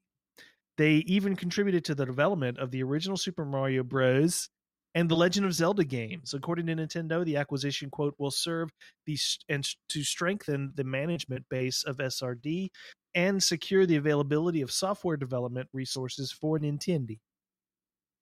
[0.76, 4.48] They even contributed to the development of the original Super Mario Bros.
[4.94, 6.34] And the Legend of Zelda games.
[6.34, 8.70] According to Nintendo, the acquisition quote will serve
[9.06, 9.18] the
[9.48, 12.68] and to strengthen the management base of SRD
[13.14, 17.18] and secure the availability of software development resources for Nintendo.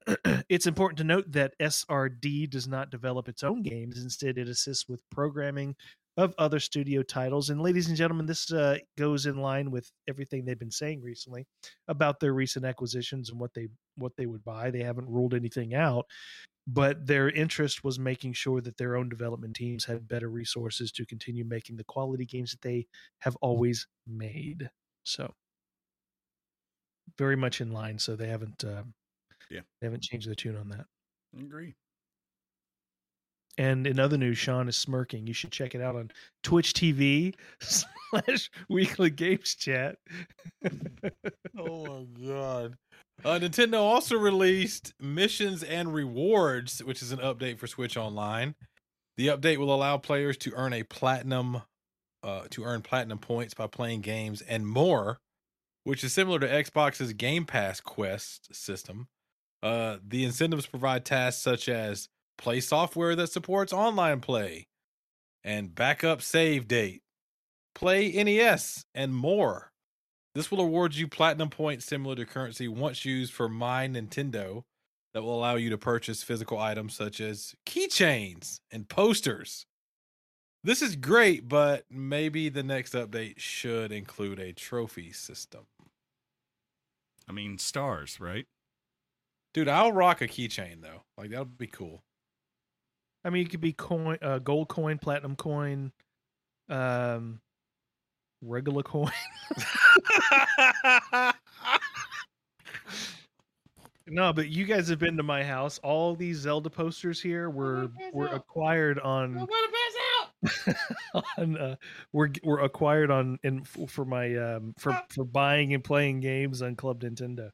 [0.49, 4.03] it's important to note that SRD does not develop its own games.
[4.03, 5.75] Instead, it assists with programming
[6.17, 7.51] of other studio titles.
[7.51, 11.47] And, ladies and gentlemen, this uh, goes in line with everything they've been saying recently
[11.89, 14.71] about their recent acquisitions and what they what they would buy.
[14.71, 16.07] They haven't ruled anything out,
[16.67, 21.05] but their interest was making sure that their own development teams had better resources to
[21.07, 22.87] continue making the quality games that they
[23.21, 24.71] have always made.
[25.05, 25.35] So
[27.19, 27.99] very much in line.
[27.99, 28.85] So they haven't, uh,
[29.51, 29.63] Yeah.
[29.81, 30.87] they haven't changed the tune on that.
[31.39, 31.75] agree.
[33.59, 35.27] And in other news, Sean is smirking.
[35.27, 36.11] You should check it out on
[36.43, 39.99] Twitch TV slash Weekly Games Chat.
[41.59, 42.77] Oh my god.
[43.25, 48.57] Uh, Nintendo also released Missions and Rewards, which is an update for Switch Online.
[49.17, 51.63] The update will allow players to earn a platinum,
[52.25, 55.21] uh, to earn platinum points by playing games and more,
[55.85, 59.07] which is similar to Xbox's Game Pass Quest system.
[59.63, 62.09] Uh, the incentives provide tasks such as
[62.39, 64.67] play software that supports online play,
[65.45, 67.03] and backup save date,
[67.73, 69.72] play NES, and more.
[70.35, 74.65] This will award you platinum points similar to currency once used for My Nintendo
[75.13, 79.67] that will allow you to purchase physical items such as keychains and posters.
[80.65, 85.67] This is great, but maybe the next update should include a trophy system.
[87.29, 88.47] I mean, stars, right?
[89.53, 91.03] Dude, I'll rock a keychain though.
[91.19, 92.03] Like that would be cool.
[93.25, 95.93] I mean, it could be coin, uh, gold coin, platinum coin,
[96.69, 97.41] um,
[98.43, 99.11] regular coin.
[104.07, 105.79] no, but you guys have been to my house.
[105.83, 109.49] All these Zelda posters here were were acquired on
[111.37, 111.77] on uh,
[112.13, 116.77] were were acquired on in for my um for for buying and playing games on
[116.77, 117.51] Club Nintendo.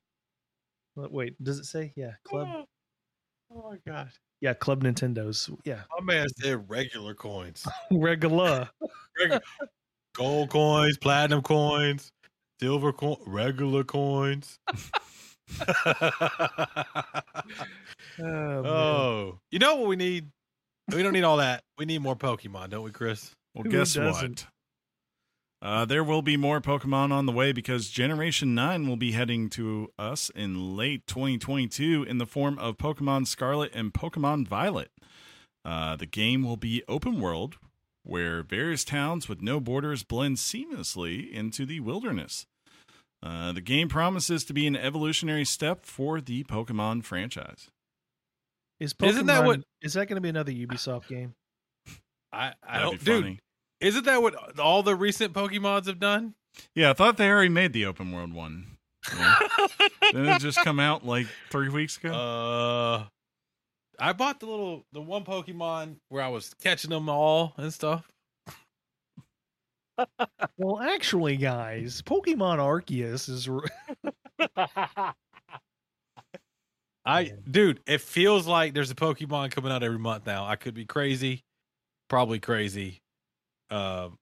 [0.97, 1.93] Wait, Wait, does it say?
[1.97, 2.65] Yeah, Club.
[3.53, 4.11] Oh my god.
[4.41, 5.51] Yeah, Club Nintendo's.
[5.65, 7.67] Yeah, My man said regular coins.
[7.91, 8.69] regular.
[10.19, 12.11] Gold coins, platinum coins,
[12.61, 14.59] silver coin, regular coins.
[18.21, 18.65] Oh.
[18.67, 20.29] Oh, you know what we need?
[20.93, 21.63] We don't need all that.
[21.79, 23.31] We need more Pokemon, don't we, Chris?
[23.55, 24.47] Well, Who guess doesn't?
[25.61, 25.69] what?
[25.71, 29.49] Uh, there will be more Pokemon on the way because Generation 9 will be heading
[29.51, 34.91] to us in late 2022 in the form of Pokemon Scarlet and Pokemon Violet.
[35.65, 37.59] Uh, the game will be open world,
[38.09, 42.47] where various towns with no borders blend seamlessly into the wilderness.
[43.23, 47.69] Uh, the game promises to be an evolutionary step for the Pokemon franchise.
[48.81, 51.35] Is Pokemon, Isn't that what- is that going to be another Ubisoft game?
[52.33, 53.39] I, I That'd don't, dude.
[53.81, 56.35] Isn't that what all the recent Pokemons have done?
[56.75, 58.79] Yeah, I thought they already made the open world one.
[59.17, 59.39] Yeah.
[60.13, 62.13] Didn't it just come out like three weeks ago?
[62.13, 63.05] Uh,
[63.99, 68.09] I bought the little the one Pokemon where I was catching them all and stuff.
[70.59, 73.49] Well, actually, guys, Pokemon Arceus is.
[77.05, 80.47] I dude, it feels like there's a Pokemon coming out every month now.
[80.47, 81.43] I could be crazy,
[82.09, 83.01] probably crazy.
[83.71, 84.19] Um.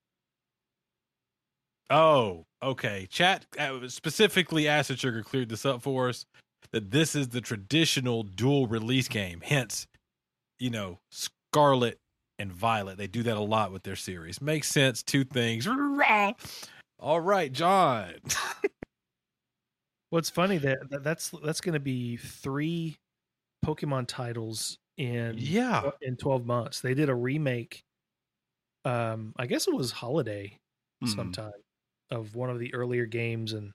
[1.91, 3.07] oh, okay.
[3.11, 6.25] Chat uh, specifically, Acid Sugar cleared this up for us
[6.73, 9.41] that this is the traditional dual release game.
[9.45, 9.87] Hence,
[10.59, 11.99] you know, Scarlet
[12.39, 12.99] and Violet.
[12.99, 14.41] They do that a lot with their series.
[14.43, 15.03] Makes sense.
[15.03, 15.67] Two things.
[16.99, 18.15] All right, John.
[20.11, 22.97] What's funny that that- that's that's going to be three
[23.65, 25.91] Pokemon titles in yeah.
[26.01, 26.81] in twelve months.
[26.81, 27.83] They did a remake.
[28.85, 30.59] Um, I guess it was Holiday
[31.03, 31.15] Mhm.
[31.15, 31.53] sometime
[32.11, 33.73] of one of the earlier games, and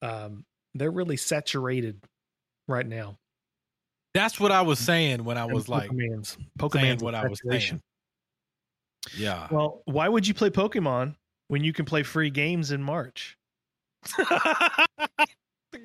[0.00, 0.44] um,
[0.74, 2.00] they're really saturated
[2.68, 3.16] right now.
[4.14, 7.80] That's what I was saying when I was like Pokemon's Pokemon's what I was saying.
[9.16, 9.46] Yeah.
[9.50, 11.14] Well, why would you play Pokemon
[11.48, 13.36] when you can play free games in March?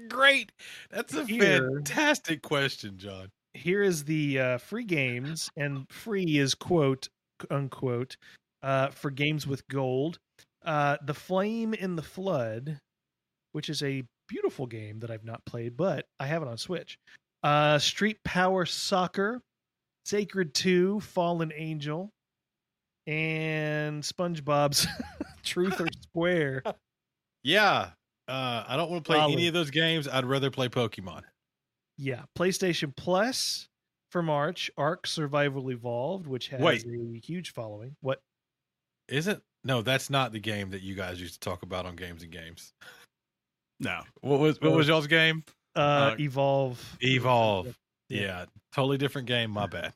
[0.10, 0.52] Great.
[0.90, 3.30] That's a Here- fantastic question, John.
[3.54, 7.08] Here is the uh, free games, and free is quote
[7.50, 8.18] unquote
[8.64, 10.20] uh, for games with gold.
[10.66, 12.80] Uh, the Flame in the Flood,
[13.54, 16.98] which is a beautiful game that I've not played, but I have it on Switch.
[17.44, 19.42] Uh, Street Power Soccer,
[20.06, 22.12] Sacred Two, Fallen Angel,
[23.08, 24.88] and SpongeBob's
[25.44, 26.64] Truth or Square.
[27.44, 27.92] Yeah.
[28.28, 29.34] Uh, I don't want to play Solid.
[29.34, 30.08] any of those games.
[30.08, 31.22] I'd rather play Pokemon.
[31.96, 33.68] Yeah, PlayStation Plus
[34.10, 36.84] for March, Ark Survival Evolved, which has Wait.
[36.86, 37.96] a huge following.
[38.02, 38.20] What?
[39.10, 42.24] Isn't no, that's not the game that you guys used to talk about on games
[42.24, 42.74] and games.
[43.80, 44.02] No.
[44.22, 45.44] What was what was y'all's game?
[45.76, 46.98] Uh, Uh, Evolve.
[47.02, 47.78] Evolve.
[48.10, 48.22] Yeah.
[48.22, 48.46] Yeah.
[48.74, 49.52] Totally different game.
[49.52, 49.94] My bad.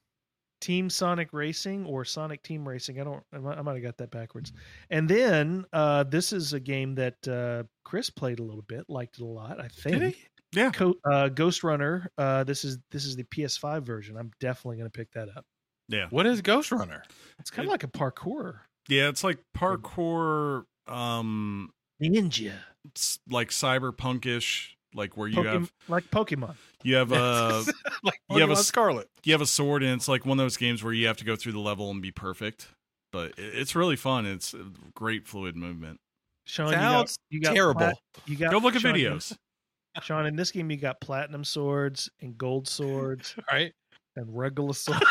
[0.62, 3.00] Team Sonic Racing or Sonic Team Racing.
[3.00, 3.24] I don't.
[3.34, 4.52] I might, I might have got that backwards.
[4.90, 9.20] And then uh, this is a game that uh, Chris played a little bit, liked
[9.20, 9.60] it a lot.
[9.62, 10.00] I think.
[10.00, 10.24] Did he?
[10.54, 10.72] Yeah.
[10.72, 12.12] Co- uh, Ghost Runner.
[12.18, 14.18] Uh, this is this is the PS5 version.
[14.18, 15.46] I'm definitely going to pick that up.
[15.88, 16.08] Yeah.
[16.10, 17.04] What is Ghost Runner?
[17.40, 21.70] It's kind It- of like a parkour Yeah, it's like parkour um
[22.02, 22.54] ninja,
[22.86, 26.56] it's like cyberpunkish like where you Pokem- have like Pokemon.
[26.84, 27.74] you have uh, a
[28.04, 29.08] like you have a Scarlet.
[29.24, 31.26] you have a sword and it's like one of those games where you have to
[31.26, 32.68] go through the level and be perfect.
[33.12, 34.26] But it's really fun.
[34.26, 34.66] It's a
[34.96, 36.00] great fluid movement.
[36.46, 37.80] Sean, Sounds you got, you got terrible.
[37.80, 39.36] plat- you got Go look at Sean, videos.
[40.02, 43.74] Sean, in this game, you got platinum swords and gold swords Right?
[44.16, 45.04] and regular swords.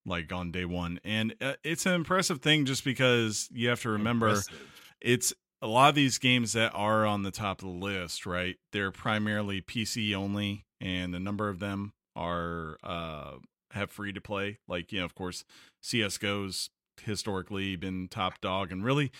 [0.06, 1.00] like on day 1.
[1.04, 4.72] And uh, it's an impressive thing just because you have to remember Impressive.
[5.02, 8.56] it's a lot of these games that are on the top of the list, right?
[8.72, 13.34] They're primarily PC only, and a number of them are uh
[13.74, 14.60] have free to play.
[14.68, 15.44] Like you know, of course,
[15.82, 16.70] CS:GO's
[17.02, 19.12] historically been top dog, and really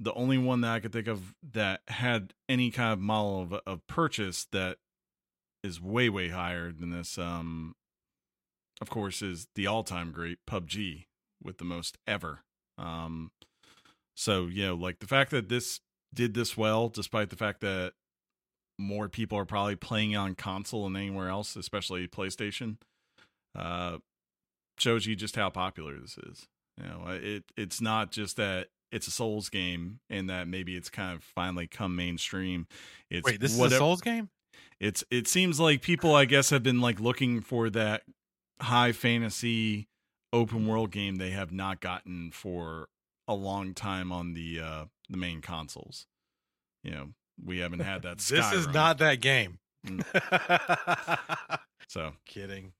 [0.00, 3.52] the only one that I could think of that had any kind of model of
[3.66, 4.78] of purchase that
[5.62, 7.18] is way way higher than this.
[7.18, 7.74] Um,
[8.80, 11.06] of course, is the all time great PUBG
[11.42, 12.40] with the most ever.
[12.76, 13.30] Um,
[14.16, 15.80] so, you know, like the fact that this
[16.12, 17.92] did this well, despite the fact that
[18.78, 22.76] more people are probably playing on console than anywhere else, especially PlayStation,
[23.56, 23.98] uh,
[24.78, 26.46] shows you just how popular this is.
[26.80, 30.90] You know, it it's not just that it's a Souls game and that maybe it's
[30.90, 32.66] kind of finally come mainstream.
[33.10, 34.30] It's Wait, this is a Souls game?
[34.80, 38.02] it's it seems like people I guess have been like looking for that
[38.60, 39.88] high fantasy
[40.32, 42.88] open world game they have not gotten for
[43.26, 46.06] a long time on the uh the main consoles.
[46.82, 47.08] You know,
[47.42, 48.18] we haven't had that.
[48.28, 49.58] This is not that game.
[49.86, 50.04] Mm.
[51.88, 52.12] so.
[52.26, 52.72] Kidding.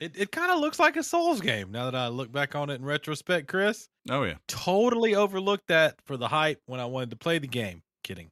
[0.00, 2.70] It it kind of looks like a Souls game now that I look back on
[2.70, 3.88] it in retrospect, Chris.
[4.10, 7.82] Oh yeah, Totally overlooked that for the hype when I wanted to play the game.
[8.02, 8.30] Kidding.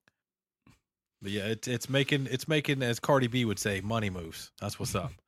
[1.20, 4.50] But yeah, it's it's making it's making as Cardi B would say, money moves.
[4.60, 5.12] That's what's up.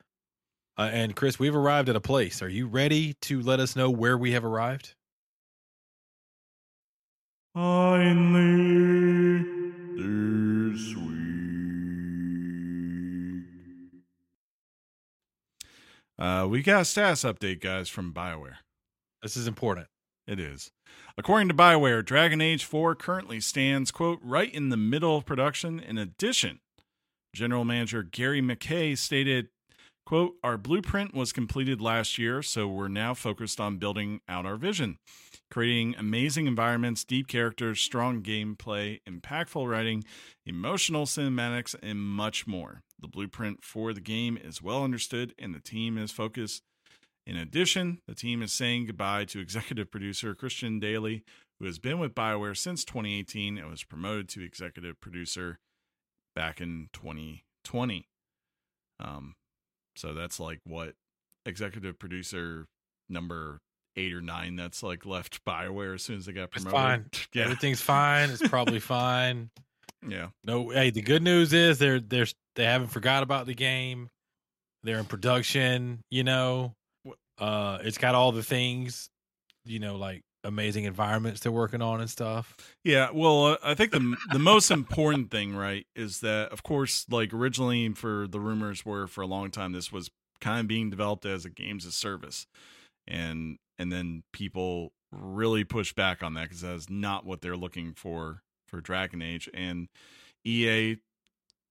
[0.79, 2.41] Uh, and Chris, we've arrived at a place.
[2.41, 4.95] Are you ready to let us know where we have arrived?
[7.53, 9.43] finally
[9.97, 11.20] this week.
[16.21, 18.57] Uh, we got a status update, guys, from Bioware.
[19.23, 19.87] This is important.
[20.27, 20.71] It is.
[21.17, 25.81] According to BioWare, Dragon Age 4 currently stands, quote, right in the middle of production.
[25.81, 26.61] In addition,
[27.35, 29.49] General Manager Gary McKay stated,
[30.05, 34.57] quote, Our blueprint was completed last year, so we're now focused on building out our
[34.57, 34.99] vision,
[35.51, 40.05] creating amazing environments, deep characters, strong gameplay, impactful writing,
[40.47, 42.83] emotional cinematics, and much more.
[42.99, 46.63] The blueprint for the game is well understood, and the team is focused
[47.27, 51.23] in addition, the team is saying goodbye to executive producer Christian Dailey,
[51.59, 55.59] who has been with BioWare since 2018 and was promoted to executive producer
[56.35, 58.09] back in 2020.
[58.99, 59.35] Um,
[59.95, 60.95] so that's like what
[61.45, 62.67] executive producer
[63.09, 63.61] number
[63.97, 66.73] eight or nine that's like left BioWare as soon as they got It's promoted.
[66.73, 67.05] fine.
[67.35, 67.45] Yeah.
[67.45, 68.31] Everything's fine.
[68.31, 69.51] It's probably fine.
[70.07, 70.29] Yeah.
[70.45, 72.27] No, hey, the good news is they're they're
[72.57, 74.09] they haven't forgot about the game.
[74.83, 76.75] They're in production, you know.
[77.39, 79.09] Uh it's got all the things,
[79.65, 82.57] you know, like amazing environments they're working on and stuff.
[82.83, 87.05] Yeah, well, uh, I think the the most important thing, right, is that of course,
[87.11, 90.11] like originally for the rumors were for a long time this was
[90.41, 92.47] kind of being developed as a games as service,
[93.07, 97.95] and and then people really push back on that because that's not what they're looking
[97.95, 99.89] for for Dragon Age, and
[100.45, 100.99] EA,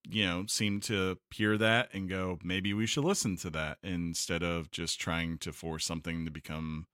[0.10, 4.42] you know, seemed to hear that and go, maybe we should listen to that instead
[4.42, 6.88] of just trying to force something to become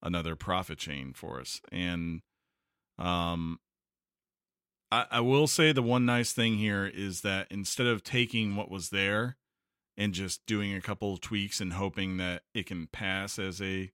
[0.00, 2.22] another profit chain for us, and
[2.98, 3.58] um,
[4.92, 8.70] I, I will say the one nice thing here is that instead of taking what
[8.70, 9.38] was there
[9.96, 13.90] and just doing a couple of tweaks and hoping that it can pass as a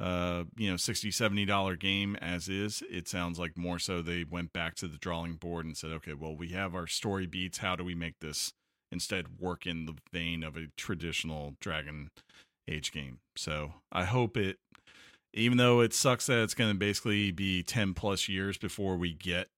[0.00, 4.24] uh you know 60 70 dollar game as is it sounds like more so they
[4.24, 7.58] went back to the drawing board and said okay well we have our story beats.
[7.58, 8.52] How do we make this
[8.92, 12.10] instead work in the vein of a traditional dragon
[12.68, 13.18] age game?
[13.36, 14.58] So i hope it
[15.34, 19.12] even though it sucks that it's going to basically be 10 plus years before we
[19.12, 19.48] get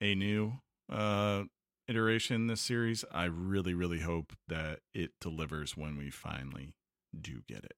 [0.00, 0.54] a new
[0.90, 1.44] uh
[1.86, 6.74] iteration in this series i really really hope that it delivers when we finally
[7.18, 7.74] do get it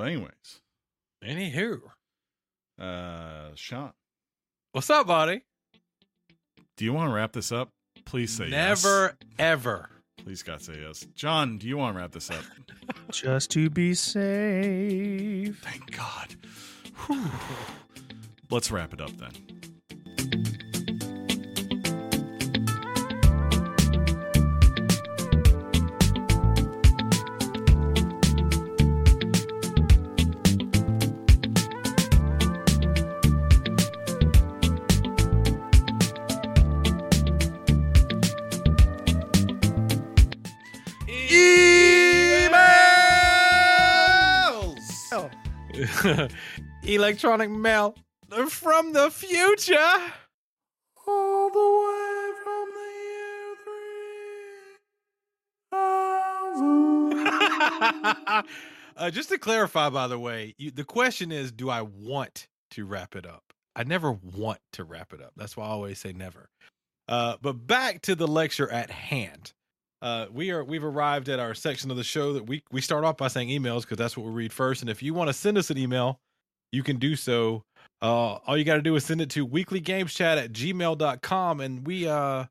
[0.00, 0.60] but anyways
[1.22, 1.80] Anywho.
[2.80, 3.92] uh sean
[4.72, 5.42] What's up, buddy?
[6.78, 7.68] do you want to wrap this up
[8.06, 8.82] please say yes.
[8.82, 9.90] Never ever.
[10.16, 12.42] please god say yes john do you want to wrap this up
[13.12, 15.58] Just to be safe.
[15.62, 16.34] thank god
[17.06, 17.26] Whew.
[18.50, 19.32] let's wrap it up then
[46.82, 47.94] Electronic mail
[48.48, 49.76] from the future.
[51.06, 53.54] All the way from the year
[58.96, 62.84] uh, just to clarify, by the way, you, the question is, do I want to
[62.84, 63.42] wrap it up?
[63.76, 65.32] I never want to wrap it up.
[65.36, 66.48] That's why I always say never.
[67.08, 69.52] Uh, but back to the lecture at hand.
[70.02, 73.04] Uh, we are we've arrived at our section of the show that we we start
[73.04, 74.80] off by saying emails because that's what we read first.
[74.80, 76.18] And if you want to send us an email,
[76.72, 77.62] you can do so.
[78.02, 81.60] Uh, all you got to do is send it to weeklygameschat at gmail.com.
[81.60, 82.44] And we uh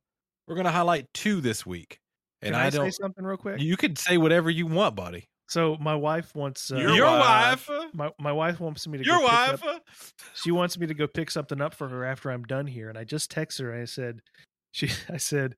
[0.48, 1.98] we're gonna highlight two this week.
[2.42, 3.60] And Can I, I, say don't something real quick?
[3.60, 5.26] you could say whatever you want, buddy.
[5.50, 7.68] so my wife wants uh, Your Your wife.
[7.68, 7.88] wife.
[7.94, 9.66] my my wife wants me to Your go pick wife.
[9.66, 9.84] up-
[10.36, 12.98] she wants me to go pick something up for her after I'm done here, and
[12.98, 13.74] I just texted her.
[13.82, 14.22] I said,
[14.72, 15.56] she I said,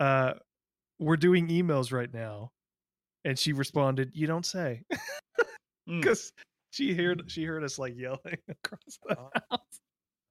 [0.00, 0.32] uh,
[1.04, 2.50] we're doing emails right now,
[3.24, 4.82] and she responded, "You don't say,"
[5.88, 6.00] Mm.
[6.00, 6.32] because
[6.70, 8.18] she heard she heard us like yelling
[8.48, 9.30] across the Oh.
[9.50, 9.60] house.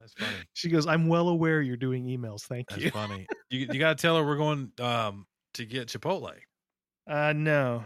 [0.01, 0.35] That's funny.
[0.53, 2.41] She goes, "I'm well aware you're doing emails.
[2.43, 3.27] Thank That's you." That's funny.
[3.51, 6.31] You you gotta tell her we're going um to get Chipotle.
[7.07, 7.85] Uh, no.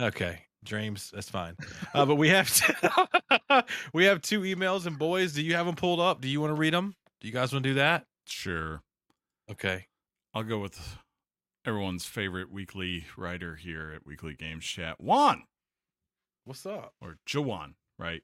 [0.00, 1.10] Okay, dreams.
[1.12, 1.56] That's fine.
[1.92, 5.32] Uh, but we have to, we have two emails and boys.
[5.32, 6.20] Do you have them pulled up?
[6.20, 6.94] Do you want to read them?
[7.20, 8.04] Do you guys want to do that?
[8.26, 8.80] Sure.
[9.50, 9.86] Okay.
[10.34, 10.78] I'll go with
[11.68, 15.42] everyone's favorite weekly writer here at Weekly Games Chat, Juan
[16.44, 16.94] What's up?
[17.02, 18.22] or Jawan, right?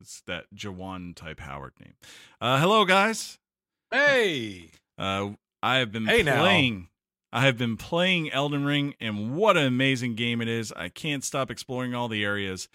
[0.00, 1.94] It's that Jawan type Howard name.
[2.40, 3.38] Uh, hello, guys.
[3.90, 4.70] Hey.
[4.96, 5.30] Uh,
[5.62, 6.40] I have been Hey, now.
[6.42, 6.88] playing.
[7.32, 10.72] I have been playing Elden Ring, and what an amazing game it is!
[10.76, 12.68] I can't stop exploring all the areas.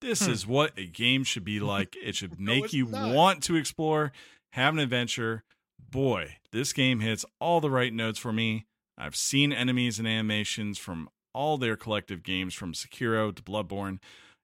[0.00, 0.32] This Hmm.
[0.32, 1.94] is what a game should be like.
[2.02, 3.14] It should make it's you not.
[3.14, 4.12] want to explore,
[4.52, 5.44] have an adventure.
[5.78, 8.64] Boy, this game hits all the right notes for me.
[8.98, 13.98] I've seen enemies and animations from all their collective games, from Sekiro to Bloodborne,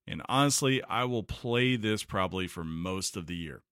[0.06, 3.62] and honestly, I will play this probably for most of the year.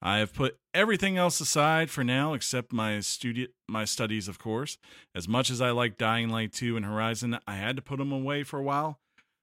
[0.00, 4.78] I have put everything else aside for now except my studi- my studies, of course.
[5.14, 8.12] As much as I like Dying Light 2 and Horizon, I had to put them
[8.12, 9.00] away for a while.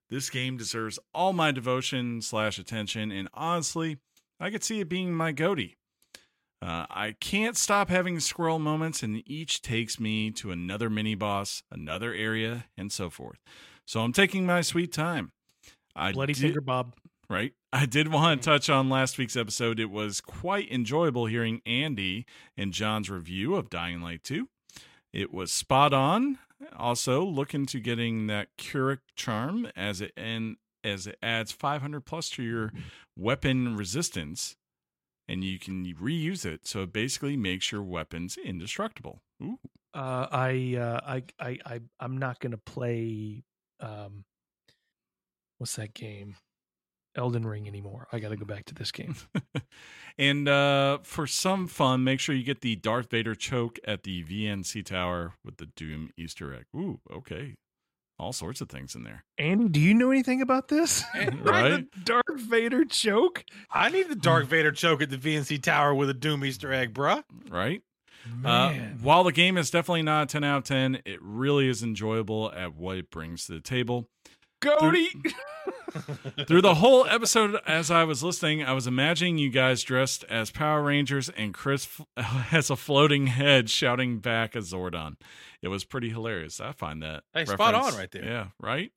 [0.09, 3.97] This game deserves all my devotion slash attention, and honestly,
[4.39, 5.75] I could see it being my goatee.
[6.65, 11.61] Uh, I can't stop having squirrel moments, and each takes me to another mini boss,
[11.71, 13.37] another area, and so forth.
[13.85, 15.31] So I'm taking my sweet time.
[15.95, 16.95] I Bloody did- finger Bob.
[17.29, 17.53] right?
[17.71, 19.79] I did want to touch on last week's episode.
[19.79, 22.25] It was quite enjoyable hearing Andy
[22.57, 24.47] and John's review of Dying Light 2.
[25.13, 26.39] It was spot on.
[26.75, 32.29] Also, look into getting that Korek charm as it and as it adds 500 plus
[32.31, 32.71] to your
[33.17, 34.55] weapon resistance,
[35.27, 36.67] and you can reuse it.
[36.67, 39.21] So it basically makes your weapons indestructible.
[39.41, 39.59] Ooh,
[39.93, 43.43] Uh, I, uh, I, I, I, I'm not gonna play.
[43.79, 44.25] Um,
[45.57, 46.35] what's that game?
[47.17, 48.07] Elden Ring anymore.
[48.11, 49.15] I got to go back to this game.
[50.17, 54.23] and uh, for some fun, make sure you get the Darth Vader choke at the
[54.23, 56.65] VNC Tower with the Doom Easter egg.
[56.75, 57.55] Ooh, okay.
[58.17, 59.25] All sorts of things in there.
[59.37, 61.03] Andy, do you know anything about this?
[61.41, 61.85] Right?
[61.95, 63.43] The Darth Vader choke.
[63.71, 66.93] I need the Dark Vader choke at the VNC Tower with a Doom Easter egg,
[66.93, 67.23] bruh.
[67.49, 67.81] Right?
[68.43, 71.83] Uh, while the game is definitely not a 10 out of 10, it really is
[71.83, 74.09] enjoyable at what it brings to the table.
[74.65, 75.07] Goaty.
[76.47, 80.51] Through the whole episode, as I was listening, I was imagining you guys dressed as
[80.51, 81.87] Power Rangers and Chris
[82.17, 85.15] has a floating head shouting back as Zordon.
[85.61, 86.59] It was pretty hilarious.
[86.59, 87.23] I find that.
[87.33, 88.25] Hey, spot on right there.
[88.25, 88.91] Yeah, right?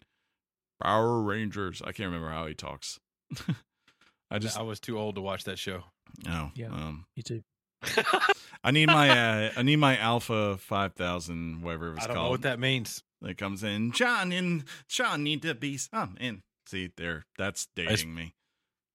[0.83, 1.81] Power Rangers.
[1.83, 2.99] I can't remember how he talks.
[4.31, 5.85] I just, I was too old to watch that show.
[6.29, 6.67] oh, Yeah.
[6.69, 7.43] um, Me too.
[8.65, 9.09] I need my,
[9.47, 12.27] uh, I need my Alpha 5000, whatever it was I don't called.
[12.27, 13.03] know what that means.
[13.23, 13.93] That comes in.
[13.93, 16.43] John and Sean need to be some in.
[16.67, 18.35] See there, that's dating me.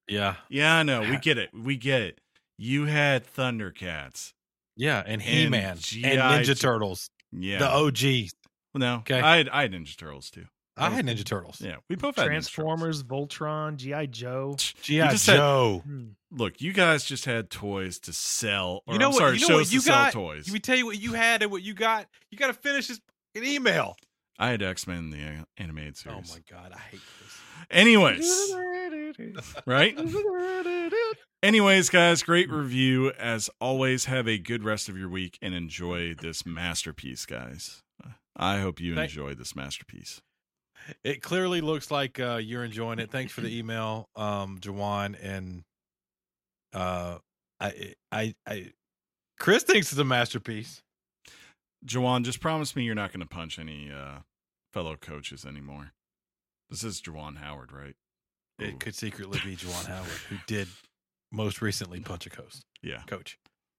[0.07, 0.35] Yeah.
[0.49, 1.01] Yeah, I know.
[1.01, 1.49] We get it.
[1.53, 2.19] We get it.
[2.57, 4.33] You had Thundercats.
[4.75, 5.01] Yeah.
[5.05, 6.09] And He Man and, G.I.
[6.43, 7.09] Ninja Turtles.
[7.31, 7.59] Yeah.
[7.59, 8.29] The OG.
[8.75, 8.95] no.
[8.97, 9.19] Okay.
[9.19, 10.45] I had, I had Ninja Turtles too.
[10.75, 11.61] I had Ninja Turtles.
[11.61, 14.51] Yeah, we both had Ninja Transformers, Voltron, GI Joe.
[14.57, 14.73] Turtles.
[14.81, 15.11] G.I.
[15.11, 15.81] just said- Joe.
[15.85, 16.05] Hmm.
[16.31, 18.81] Look, you guys just had toys to sell.
[18.87, 19.19] Or, You know I'm what?
[19.19, 20.13] Sorry, you know shows what you to sell got?
[20.13, 20.47] toys.
[20.47, 22.07] Let me tell you what you had and what you got.
[22.31, 22.99] You got to finish this
[23.35, 23.95] fucking email.
[24.39, 26.31] I had X Men the uh, animated series.
[26.31, 27.37] Oh my god, I hate this.
[27.69, 28.53] Anyways,
[29.65, 29.97] right?
[31.43, 33.11] Anyways, guys, great review.
[33.11, 37.83] As always, have a good rest of your week and enjoy this masterpiece, guys.
[38.35, 40.21] I hope you Thank- enjoy this masterpiece.
[41.03, 43.09] It clearly looks like uh, you're enjoying it.
[43.11, 45.63] Thanks for the email, um, Jawan, and
[46.73, 47.19] uh,
[47.61, 48.71] I, I, I,
[49.39, 50.81] Chris thinks it's a masterpiece.
[51.85, 54.19] Jawan, just promise me you're not going to punch any uh,
[54.71, 55.91] fellow coaches anymore.
[56.69, 57.95] This is Jawan Howard, right?
[58.59, 60.67] It could secretly be Juwan Howard, who did
[61.31, 62.55] most recently punch a coach.
[62.81, 63.01] Yeah.
[63.07, 63.37] coach.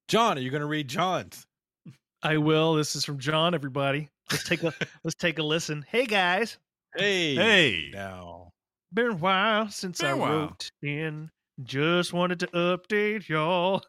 [0.09, 1.47] John, are you going to read John's?
[2.23, 2.75] I will.
[2.75, 3.55] This is from John.
[3.55, 4.73] Everybody, let's take a
[5.05, 5.85] let's take a listen.
[5.89, 6.59] Hey guys,
[6.97, 7.91] Hey, Hey.
[7.93, 8.51] now.
[8.93, 10.39] been a while since Been I a while.
[10.41, 11.31] wrote in.
[11.63, 13.83] Just wanted to update y'all.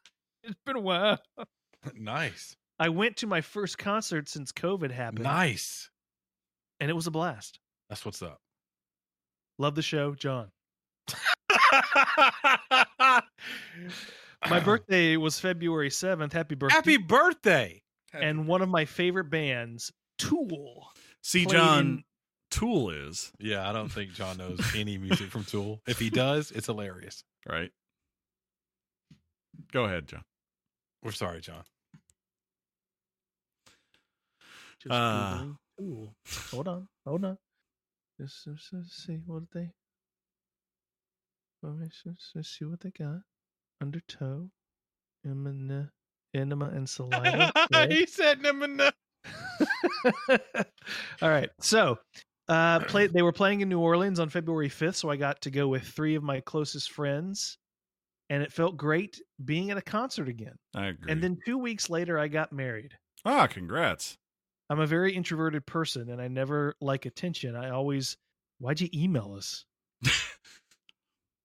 [0.44, 1.20] It's been a while.
[1.96, 5.90] nice, I went to my first concert since COVID happened, nice.
[6.80, 7.60] and it was a blast.
[7.90, 8.40] That's what's up.
[9.58, 10.50] Love the show, John.
[14.50, 16.34] My birthday was February seventh.
[16.34, 16.76] Happy birthday!
[16.76, 17.82] Happy birthday!
[18.14, 20.88] and one of my favorite bands, Tool.
[21.22, 22.04] See, John, in-
[22.52, 25.82] Tool is Yeah, I don't think John knows any music from Tool.
[25.88, 27.24] If he does, it's hilarious.
[27.50, 27.72] right.
[29.72, 30.24] Go ahead, John.
[31.04, 31.64] We're sorry, John.
[34.88, 35.38] Just Uh.
[35.40, 36.16] Googling Tool.
[36.52, 37.38] Hold on, hold on.
[38.20, 39.72] Just, just, just see what they.
[41.62, 43.22] Let me just see what they got.
[43.82, 44.50] Undertow,
[45.26, 45.90] enema,
[46.34, 47.52] enema and saliva.
[47.90, 48.92] He said no.
[51.22, 51.50] All right.
[51.60, 51.98] So,
[52.48, 54.96] uh, play, they were playing in New Orleans on February 5th.
[54.96, 57.58] So I got to go with three of my closest friends.
[58.30, 60.56] And it felt great being at a concert again.
[60.76, 61.12] I agree.
[61.12, 62.92] And then two weeks later, I got married.
[63.24, 64.18] ah, congrats.
[64.70, 67.56] I'm a very introverted person and I never like attention.
[67.56, 68.18] I always,
[68.60, 69.66] why'd you email us?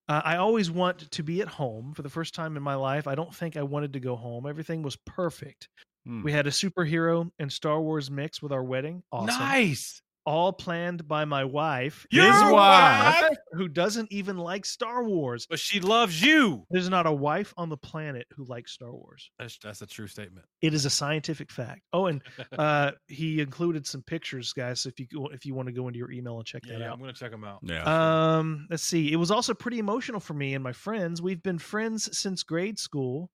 [0.08, 3.06] uh, I always want to be at home for the first time in my life.
[3.06, 4.46] I don't think I wanted to go home.
[4.46, 5.68] Everything was perfect.
[6.06, 6.22] Hmm.
[6.22, 9.02] We had a superhero and Star Wars mix with our wedding.
[9.12, 9.38] Awesome.
[9.38, 10.02] Nice.
[10.26, 13.36] All planned by my wife, Your His wife.
[13.52, 15.46] who doesn't even like Star Wars.
[15.48, 16.64] But she loves you.
[16.70, 19.30] There's not a wife on the planet who likes Star Wars.
[19.38, 20.46] That's that's a true statement.
[20.60, 21.80] It is a scientific fact.
[21.92, 22.22] Oh, and
[22.58, 24.86] uh, he included some pictures, guys.
[24.86, 26.88] If you if you want to go into your email and check yeah, that yeah,
[26.88, 26.94] out.
[26.94, 27.60] I'm gonna check them out.
[27.62, 28.36] Yeah.
[28.36, 29.12] Um, let's see.
[29.12, 31.22] It was also pretty emotional for me and my friends.
[31.22, 33.30] We've been friends since grade school,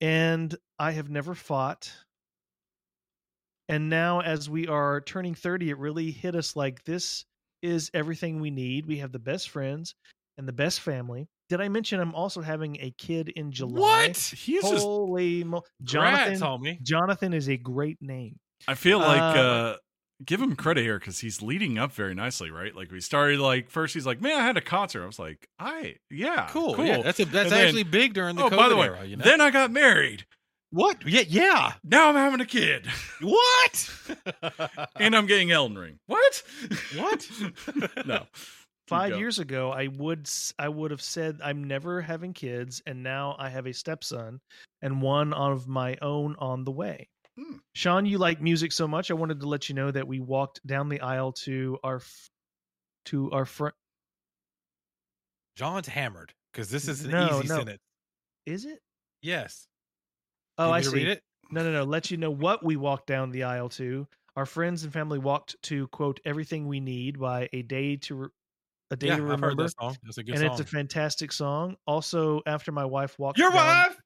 [0.00, 1.92] and I have never fought.
[3.68, 7.24] And now, as we are turning 30, it really hit us like this
[7.62, 8.86] is everything we need.
[8.86, 9.94] We have the best friends
[10.38, 11.26] and the best family.
[11.50, 14.06] Did I mention I'm also having a kid in July?
[14.06, 14.16] What?
[14.16, 14.84] He's just.
[14.84, 16.40] Holy mo- Congrats, Jonathan!
[16.62, 16.82] homie.
[16.82, 18.36] Jonathan is a great name.
[18.66, 19.76] I feel like Uh, uh,
[20.24, 22.74] give him credit here because he's leading up very nicely, right?
[22.74, 25.46] Like we started like first, he's like, "Man, I had a concert." I was like,
[25.58, 26.74] "I yeah, Cool.
[26.74, 28.76] cool." Yeah, that's a, that's And then- actually big during the oh, COVID by the
[28.76, 29.04] way, era.
[29.04, 29.24] You know?
[29.24, 30.26] then I got married.
[30.70, 31.06] What?
[31.06, 31.72] Yeah, yeah.
[31.84, 32.86] Now I'm having a kid,
[33.20, 33.90] What?
[34.96, 35.98] and I'm getting Elden Ring.
[36.06, 36.42] What?
[36.96, 37.28] What?
[38.06, 38.26] no.
[38.88, 39.18] Five go.
[39.18, 40.28] years ago, I would
[40.58, 44.40] I would have said I'm never having kids, and now I have a stepson
[44.80, 47.06] and one of my own on the way.
[47.38, 47.58] Hmm.
[47.74, 49.10] Sean, you like music so much.
[49.10, 52.28] I wanted to let you know that we walked down the aisle to our f-
[53.06, 53.74] to our front.
[55.56, 57.56] John's hammered because this is an No, easy no.
[57.56, 57.82] sentence.
[58.46, 58.78] Is it?
[59.20, 59.66] Yes.
[60.58, 60.96] Oh, I see.
[60.96, 61.22] Read it.
[61.50, 61.84] No, no, no.
[61.84, 64.06] Let you know what we walked down the aisle to.
[64.36, 68.28] Our friends and family walked to quote everything we need by a day to re-
[68.90, 69.96] a day Yeah, to I've heard remember, that song.
[70.04, 70.50] That's a good and song.
[70.52, 71.76] it's a fantastic song.
[71.86, 74.00] Also, after my wife walked Your down wife.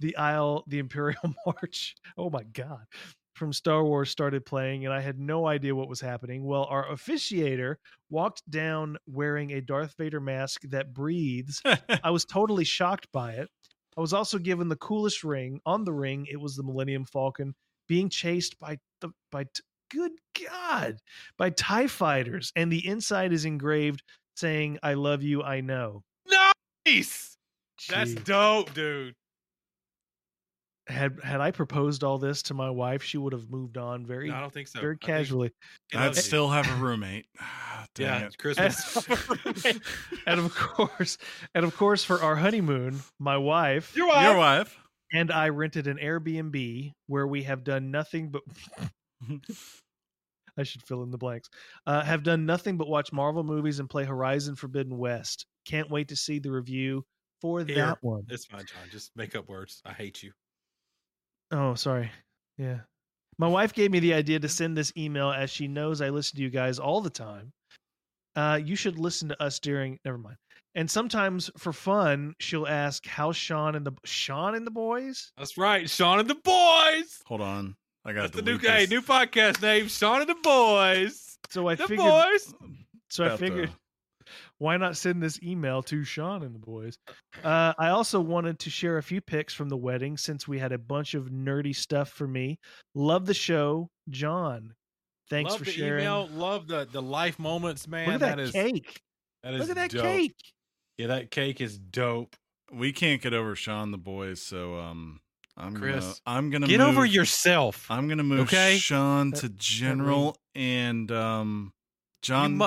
[0.00, 1.94] the aisle, the Imperial March.
[2.16, 2.84] Oh my God.
[3.34, 6.44] From Star Wars started playing, and I had no idea what was happening.
[6.44, 7.76] Well, our officiator
[8.10, 11.62] walked down wearing a Darth Vader mask that breathes.
[12.04, 13.48] I was totally shocked by it.
[13.96, 15.60] I was also given the coolest ring.
[15.66, 17.54] On the ring, it was the Millennium Falcon
[17.88, 20.12] being chased by the by t- good
[20.48, 20.98] God
[21.36, 24.02] by Tie fighters, and the inside is engraved
[24.36, 26.04] saying "I love you, I know."
[26.86, 27.36] Nice.
[27.88, 29.14] That's dope, dude.
[30.90, 34.28] Had had I proposed all this to my wife, she would have moved on very
[34.28, 34.80] No, I don't think so.
[34.80, 35.52] very I casually.
[35.90, 37.26] he I'd still have a roommate.
[37.40, 38.36] Ah, Yeah, it.
[38.38, 39.06] Christmas.
[40.26, 41.16] and of course,
[41.54, 44.78] and of course, for our honeymoon, my wife Your wife, Your wife.
[45.12, 48.42] and I rented an Airbnb where we have done nothing but.
[50.56, 51.48] I should fill in the blanks.
[51.86, 55.46] Uh, have done nothing but watch Marvel movies and play Horizon Forbidden West.
[55.64, 57.04] Can't wait to see the review
[57.40, 57.76] for Here.
[57.76, 58.24] that one.
[58.28, 58.82] It's fine, John.
[58.90, 59.80] Just make up words.
[59.86, 60.32] I hate you.
[61.50, 62.10] Oh, sorry.
[62.58, 62.80] Yeah.
[63.38, 66.36] My wife gave me the idea to send this email as she knows I listen
[66.36, 67.52] to you guys all the time.
[68.36, 69.98] Uh, you should listen to us during.
[70.04, 70.36] Never mind.
[70.76, 75.32] And sometimes for fun, she'll ask how Sean and the Sean and the boys.
[75.36, 75.88] That's right.
[75.90, 77.20] Sean and the boys.
[77.26, 77.74] Hold on.
[78.04, 79.88] I got That's the new hey, new podcast name.
[79.88, 81.36] Sean and the boys.
[81.50, 82.06] So I The figured.
[82.06, 82.54] boys.
[83.08, 83.70] So I figured,
[84.60, 86.96] why not send this email to Sean and the boys?
[87.42, 90.70] Uh, I also wanted to share a few pics from the wedding since we had
[90.72, 92.58] a bunch of nerdy stuff for me.
[92.94, 94.74] Love the show, John.
[95.30, 96.04] Thanks love for the sharing.
[96.04, 96.28] email.
[96.32, 98.06] Love the the life moments, man.
[98.06, 99.00] Look at that, is cake.
[99.42, 100.02] that is Look at that dope.
[100.02, 100.36] cake.
[100.98, 102.36] Yeah, that cake is dope.
[102.72, 105.20] We can't get over Sean the boys, so um,
[105.56, 107.86] I'm gonna I'm gonna Get move, over yourself.
[107.90, 108.76] I'm gonna move okay?
[108.76, 112.56] Sean That- to general and um, You John.
[112.58, 112.66] mu-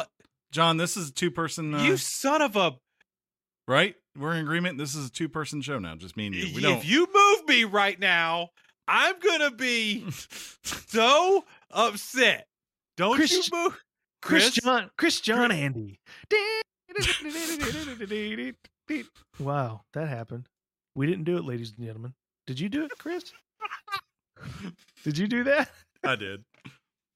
[0.53, 1.73] John, this is a two person.
[1.73, 2.75] Uh, you son of a.
[3.67, 3.95] right?
[4.17, 4.77] We're in agreement.
[4.77, 5.95] This is a two person show now.
[5.95, 6.53] Just me and you.
[6.55, 6.77] We don't.
[6.77, 8.49] If you move me right now,
[8.88, 10.05] I'm gonna be
[10.63, 12.45] so upset.
[12.97, 13.81] Don't Chris- you move,
[14.21, 14.63] Chris, Chris?
[14.63, 15.97] John, Chris John Andy.
[19.39, 20.45] wow, that happened.
[20.95, 22.13] We didn't do it, ladies and gentlemen.
[22.45, 23.34] Did you do it, Chris?
[25.03, 25.71] Did you do that?
[26.03, 26.43] I did.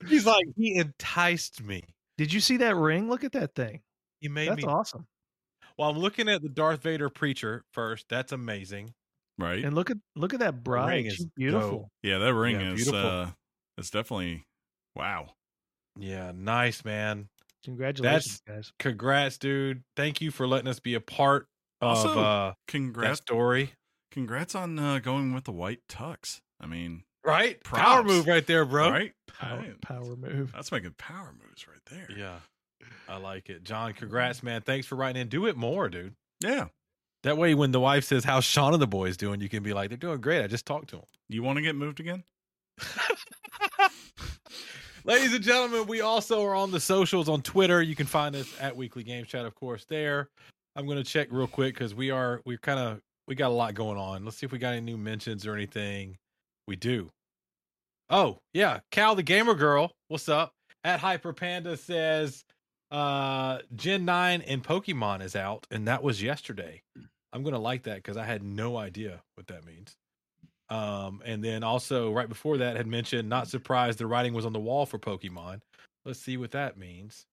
[0.07, 1.83] He's like he enticed me.
[2.17, 3.09] Did you see that ring?
[3.09, 3.81] Look at that thing.
[4.21, 4.71] He made That's me.
[4.71, 5.05] awesome.
[5.77, 8.05] Well, I'm looking at the Darth Vader preacher first.
[8.09, 8.93] That's amazing.
[9.37, 9.63] Right.
[9.63, 10.89] And look at look at that bride.
[10.89, 11.69] ring She's is beautiful.
[11.69, 11.87] dope.
[12.01, 12.83] yeah, that ring Yeah, is.
[12.85, 13.09] beautiful.
[13.09, 13.31] uh
[13.77, 14.45] It's definitely.
[14.95, 15.33] Wow.
[15.99, 17.29] Yeah, nice man.
[17.63, 18.71] Congratulations, guys.
[18.79, 19.83] Congrats, dude.
[19.95, 21.47] Thank you for letting us be a part
[21.81, 23.19] of Also, uh, that Congrats.
[23.19, 23.73] story.
[24.11, 26.39] Congrats on uh, going with the white tux.
[26.59, 27.61] I mean, Right?
[27.63, 28.89] Power move right there, bro.
[28.89, 29.13] right?
[29.39, 30.51] Power, power move.
[30.53, 32.07] That's making power moves right there.
[32.17, 32.37] Yeah.
[33.09, 33.63] I like it.
[33.63, 34.61] John, congrats, man.
[34.61, 35.27] Thanks for writing in.
[35.27, 36.13] Do it more, dude.
[36.41, 36.67] Yeah.
[37.23, 39.41] That way, when the wife says, How's Sean and the boys doing?
[39.41, 40.43] You can be like, They're doing great.
[40.43, 41.05] I just talked to them.
[41.29, 42.23] You want to get moved again?
[45.03, 47.81] Ladies and gentlemen, we also are on the socials on Twitter.
[47.81, 49.85] You can find us at Weekly Game Chat, of course.
[49.85, 50.29] There,
[50.75, 53.53] I'm going to check real quick because we are we're kind of we got a
[53.53, 54.25] lot going on.
[54.25, 56.17] Let's see if we got any new mentions or anything.
[56.67, 57.09] We do.
[58.09, 59.91] Oh yeah, Cal the gamer girl.
[60.07, 60.53] What's up?
[60.83, 62.43] At Hyper Panda says,
[62.91, 66.81] uh, Gen Nine and Pokemon is out, and that was yesterday.
[67.33, 69.95] I'm gonna like that because I had no idea what that means.
[70.69, 74.53] Um, and then also right before that had mentioned, not surprised the writing was on
[74.53, 75.61] the wall for Pokemon.
[76.05, 77.25] Let's see what that means.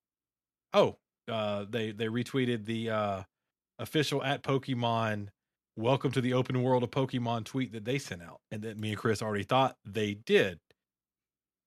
[0.73, 0.97] Oh,
[1.29, 3.23] uh, they they retweeted the uh,
[3.79, 5.29] official at Pokemon
[5.77, 8.91] welcome to the open world of Pokemon tweet that they sent out, and that me
[8.91, 10.59] and Chris already thought they did.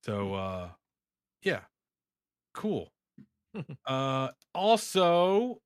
[0.04, 0.70] So uh,
[1.44, 1.62] yeah,
[2.54, 2.90] cool.
[3.86, 5.60] uh, also,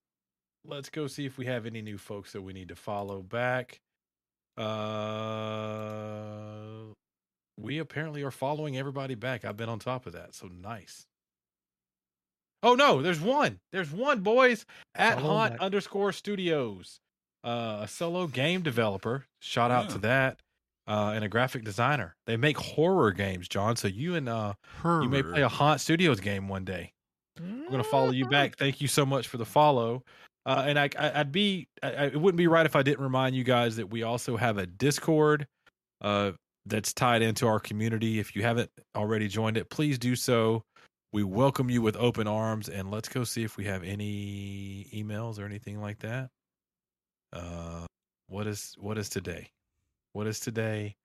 [0.65, 3.79] let's go see if we have any new folks that we need to follow back.
[4.57, 4.71] Uh,
[7.57, 9.45] we apparently are following everybody back.
[9.45, 11.05] I've been on top of that, so nice.
[12.63, 13.59] Oh no, there's one.
[13.71, 14.65] There's one, boys.
[14.93, 15.61] At Follow Haunt back.
[15.61, 16.99] underscore Studios,
[17.43, 19.25] uh, a solo game developer.
[19.39, 20.39] Shout out to that,
[20.87, 22.15] uh, and a graphic designer.
[22.27, 23.75] They make horror games, John.
[23.75, 24.53] So you and uh,
[25.03, 26.91] you may play a Haunt Studios game one day.
[27.39, 28.57] I'm gonna follow you back.
[28.57, 30.03] Thank you so much for the follow.
[30.45, 33.03] Uh, and I, I, I'd be, I, I- it wouldn't be right if I didn't
[33.03, 35.45] remind you guys that we also have a Discord
[36.01, 36.31] uh,
[36.65, 38.19] that's tied into our community.
[38.19, 40.63] If you haven't already joined it, please do so.
[41.13, 45.39] We welcome you with open arms, and let's go see if we have any emails
[45.39, 46.29] or anything like that.
[47.33, 47.85] Uh,
[48.27, 49.49] what is what is today?
[50.13, 50.95] What is today?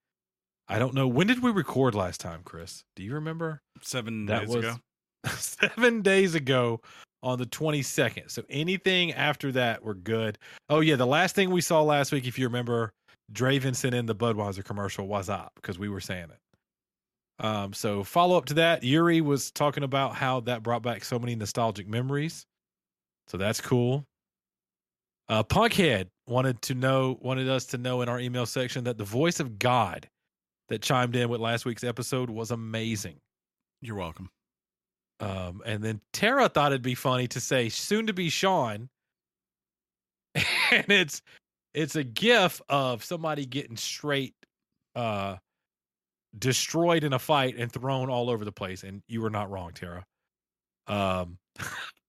[0.68, 1.06] I don't know.
[1.06, 2.82] When did we record last time, Chris?
[2.96, 3.60] Do you remember?
[3.82, 4.76] seven That days was ago.
[5.36, 6.80] seven days ago
[7.22, 8.30] on the 22nd.
[8.30, 10.38] So anything after that, we're good.
[10.68, 10.96] Oh, yeah.
[10.96, 12.92] The last thing we saw last week, if you remember,
[13.32, 17.44] Draven sent in the Budweiser commercial, was up because we were saying it.
[17.44, 21.18] Um, so follow up to that, Yuri was talking about how that brought back so
[21.18, 22.46] many nostalgic memories.
[23.28, 24.04] So that's cool.
[25.28, 29.04] Uh, Punkhead wanted to know, wanted us to know in our email section that the
[29.04, 30.08] voice of God
[30.68, 33.16] that chimed in with last week's episode was amazing.
[33.80, 34.30] You're welcome.
[35.20, 38.88] Um, and then Tara thought it'd be funny to say soon to be Sean.
[40.72, 41.22] And it's
[41.74, 44.34] it's a gif of somebody getting straight
[44.96, 45.36] uh
[46.36, 48.82] destroyed in a fight and thrown all over the place.
[48.82, 50.04] And you were not wrong, Tara.
[50.88, 51.38] Um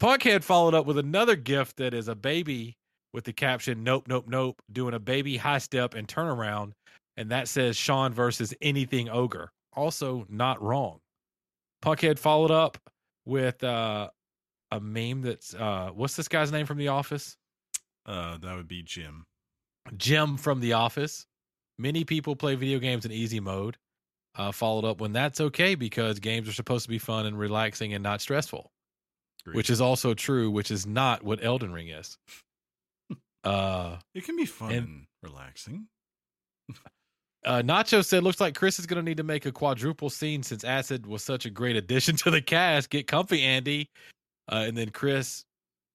[0.00, 2.76] Punkhead followed up with another gift that is a baby
[3.12, 6.72] with the caption Nope, nope, nope, doing a baby high step and turnaround.
[7.16, 9.50] And that says Sean versus anything ogre.
[9.74, 10.98] Also not wrong.
[11.82, 12.78] Punkhead followed up
[13.24, 14.08] with uh,
[14.70, 17.36] a meme that's uh, what's this guy's name from The Office?
[18.06, 19.24] Uh, that would be Jim.
[19.96, 21.26] Jim from The Office.
[21.78, 23.76] Many people play video games in easy mode.
[24.34, 27.92] Uh, followed up when that's okay because games are supposed to be fun and relaxing
[27.92, 28.70] and not stressful,
[29.46, 32.16] Which is also true, which is not what Elden Ring is.
[33.44, 35.88] uh, it can be fun and- and relaxing.
[37.44, 40.42] uh, Nacho said, "Looks like Chris is going to need to make a quadruple scene
[40.42, 42.90] since Acid was such a great addition to the cast.
[42.90, 43.90] Get comfy, Andy."
[44.50, 45.44] Uh, and then Chris,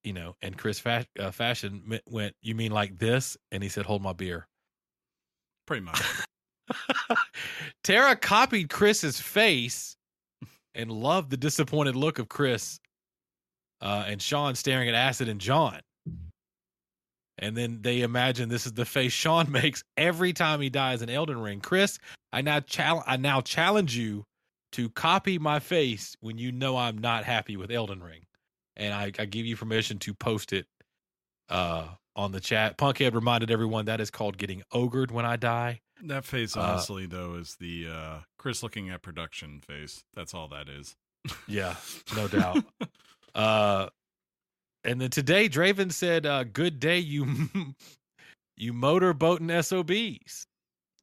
[0.04, 3.86] you know, and Chris fa- uh, Fashion went, "You mean like this?" And he said,
[3.86, 4.46] "Hold my beer."
[5.66, 6.02] Pretty much.
[7.84, 9.96] Tara copied Chris's face
[10.74, 12.78] and loved the disappointed look of Chris
[13.80, 15.80] uh, and Sean staring at Acid and John.
[17.40, 21.08] And then they imagine this is the face Sean makes every time he dies in
[21.10, 21.60] Elden Ring.
[21.60, 21.98] Chris,
[22.32, 24.24] I now challenge I now challenge you
[24.72, 28.22] to copy my face when you know I'm not happy with Elden Ring.
[28.76, 30.66] And I, I give you permission to post it
[31.48, 32.76] uh on the chat.
[32.76, 35.80] Punkhead reminded everyone that is called getting ogred when I die.
[36.02, 40.02] That face, Uh, honestly, though, is the uh, Chris looking at production face.
[40.14, 40.96] That's all that is.
[41.46, 41.76] Yeah,
[42.16, 42.64] no doubt.
[43.34, 43.88] Uh
[44.84, 47.26] and then today Draven said, uh, good day, you
[48.56, 50.46] you motorboating SOBs.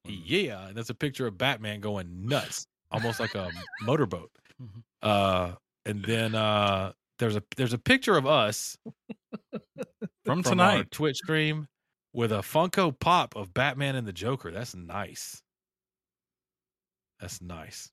[0.08, 3.50] Yeah, and that's a picture of Batman going nuts, almost like a
[3.82, 4.32] motorboat.
[4.62, 4.84] Mhm.
[5.02, 8.78] Uh and then uh there's a there's a picture of us
[10.26, 10.92] From from our tonight.
[10.92, 11.68] Twitch stream
[12.14, 14.52] with a Funko Pop of Batman and the Joker.
[14.52, 15.42] That's nice.
[17.20, 17.90] That's nice.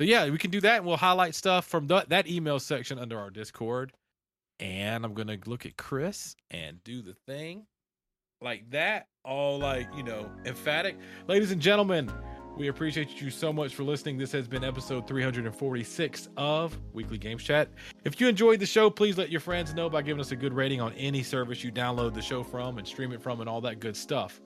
[0.00, 2.98] So yeah, we can do that, and we'll highlight stuff from th- that email section
[2.98, 3.92] under our Discord.
[4.58, 7.66] And I'm gonna look at Chris and do the thing
[8.40, 10.96] like that, all like you know, emphatic.
[11.28, 12.10] Ladies and gentlemen,
[12.56, 14.16] we appreciate you so much for listening.
[14.16, 17.68] This has been episode 346 of Weekly Games Chat.
[18.06, 20.54] If you enjoyed the show, please let your friends know by giving us a good
[20.54, 23.60] rating on any service you download the show from and stream it from and all
[23.60, 24.40] that good stuff.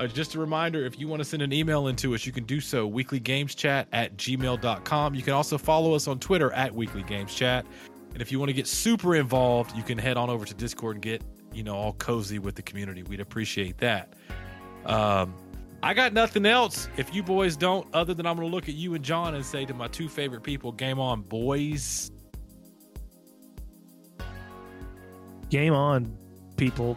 [0.00, 2.44] Uh, just a reminder if you want to send an email into us, you can
[2.44, 5.14] do so weeklygameschat at gmail.com.
[5.14, 7.64] You can also follow us on Twitter at weeklygameschat.
[8.14, 10.96] And if you want to get super involved, you can head on over to Discord
[10.96, 11.22] and get,
[11.52, 13.02] you know, all cozy with the community.
[13.02, 14.14] We'd appreciate that.
[14.86, 15.34] Um,
[15.82, 16.88] I got nothing else.
[16.96, 19.44] If you boys don't, other than I'm going to look at you and John and
[19.44, 22.10] say to my two favorite people, game on, boys.
[25.50, 26.16] Game on,
[26.56, 26.96] people.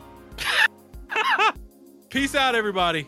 [2.14, 3.08] Peace out, everybody.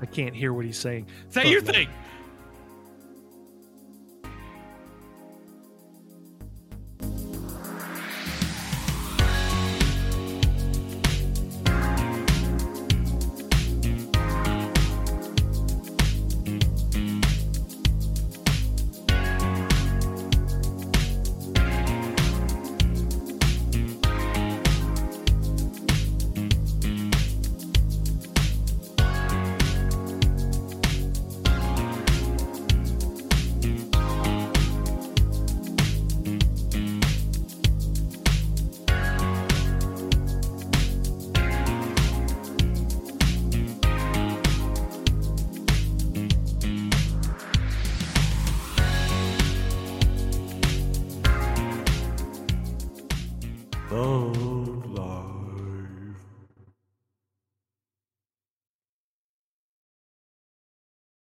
[0.00, 1.08] I can't hear what he's saying.
[1.30, 1.88] Say your But- thing.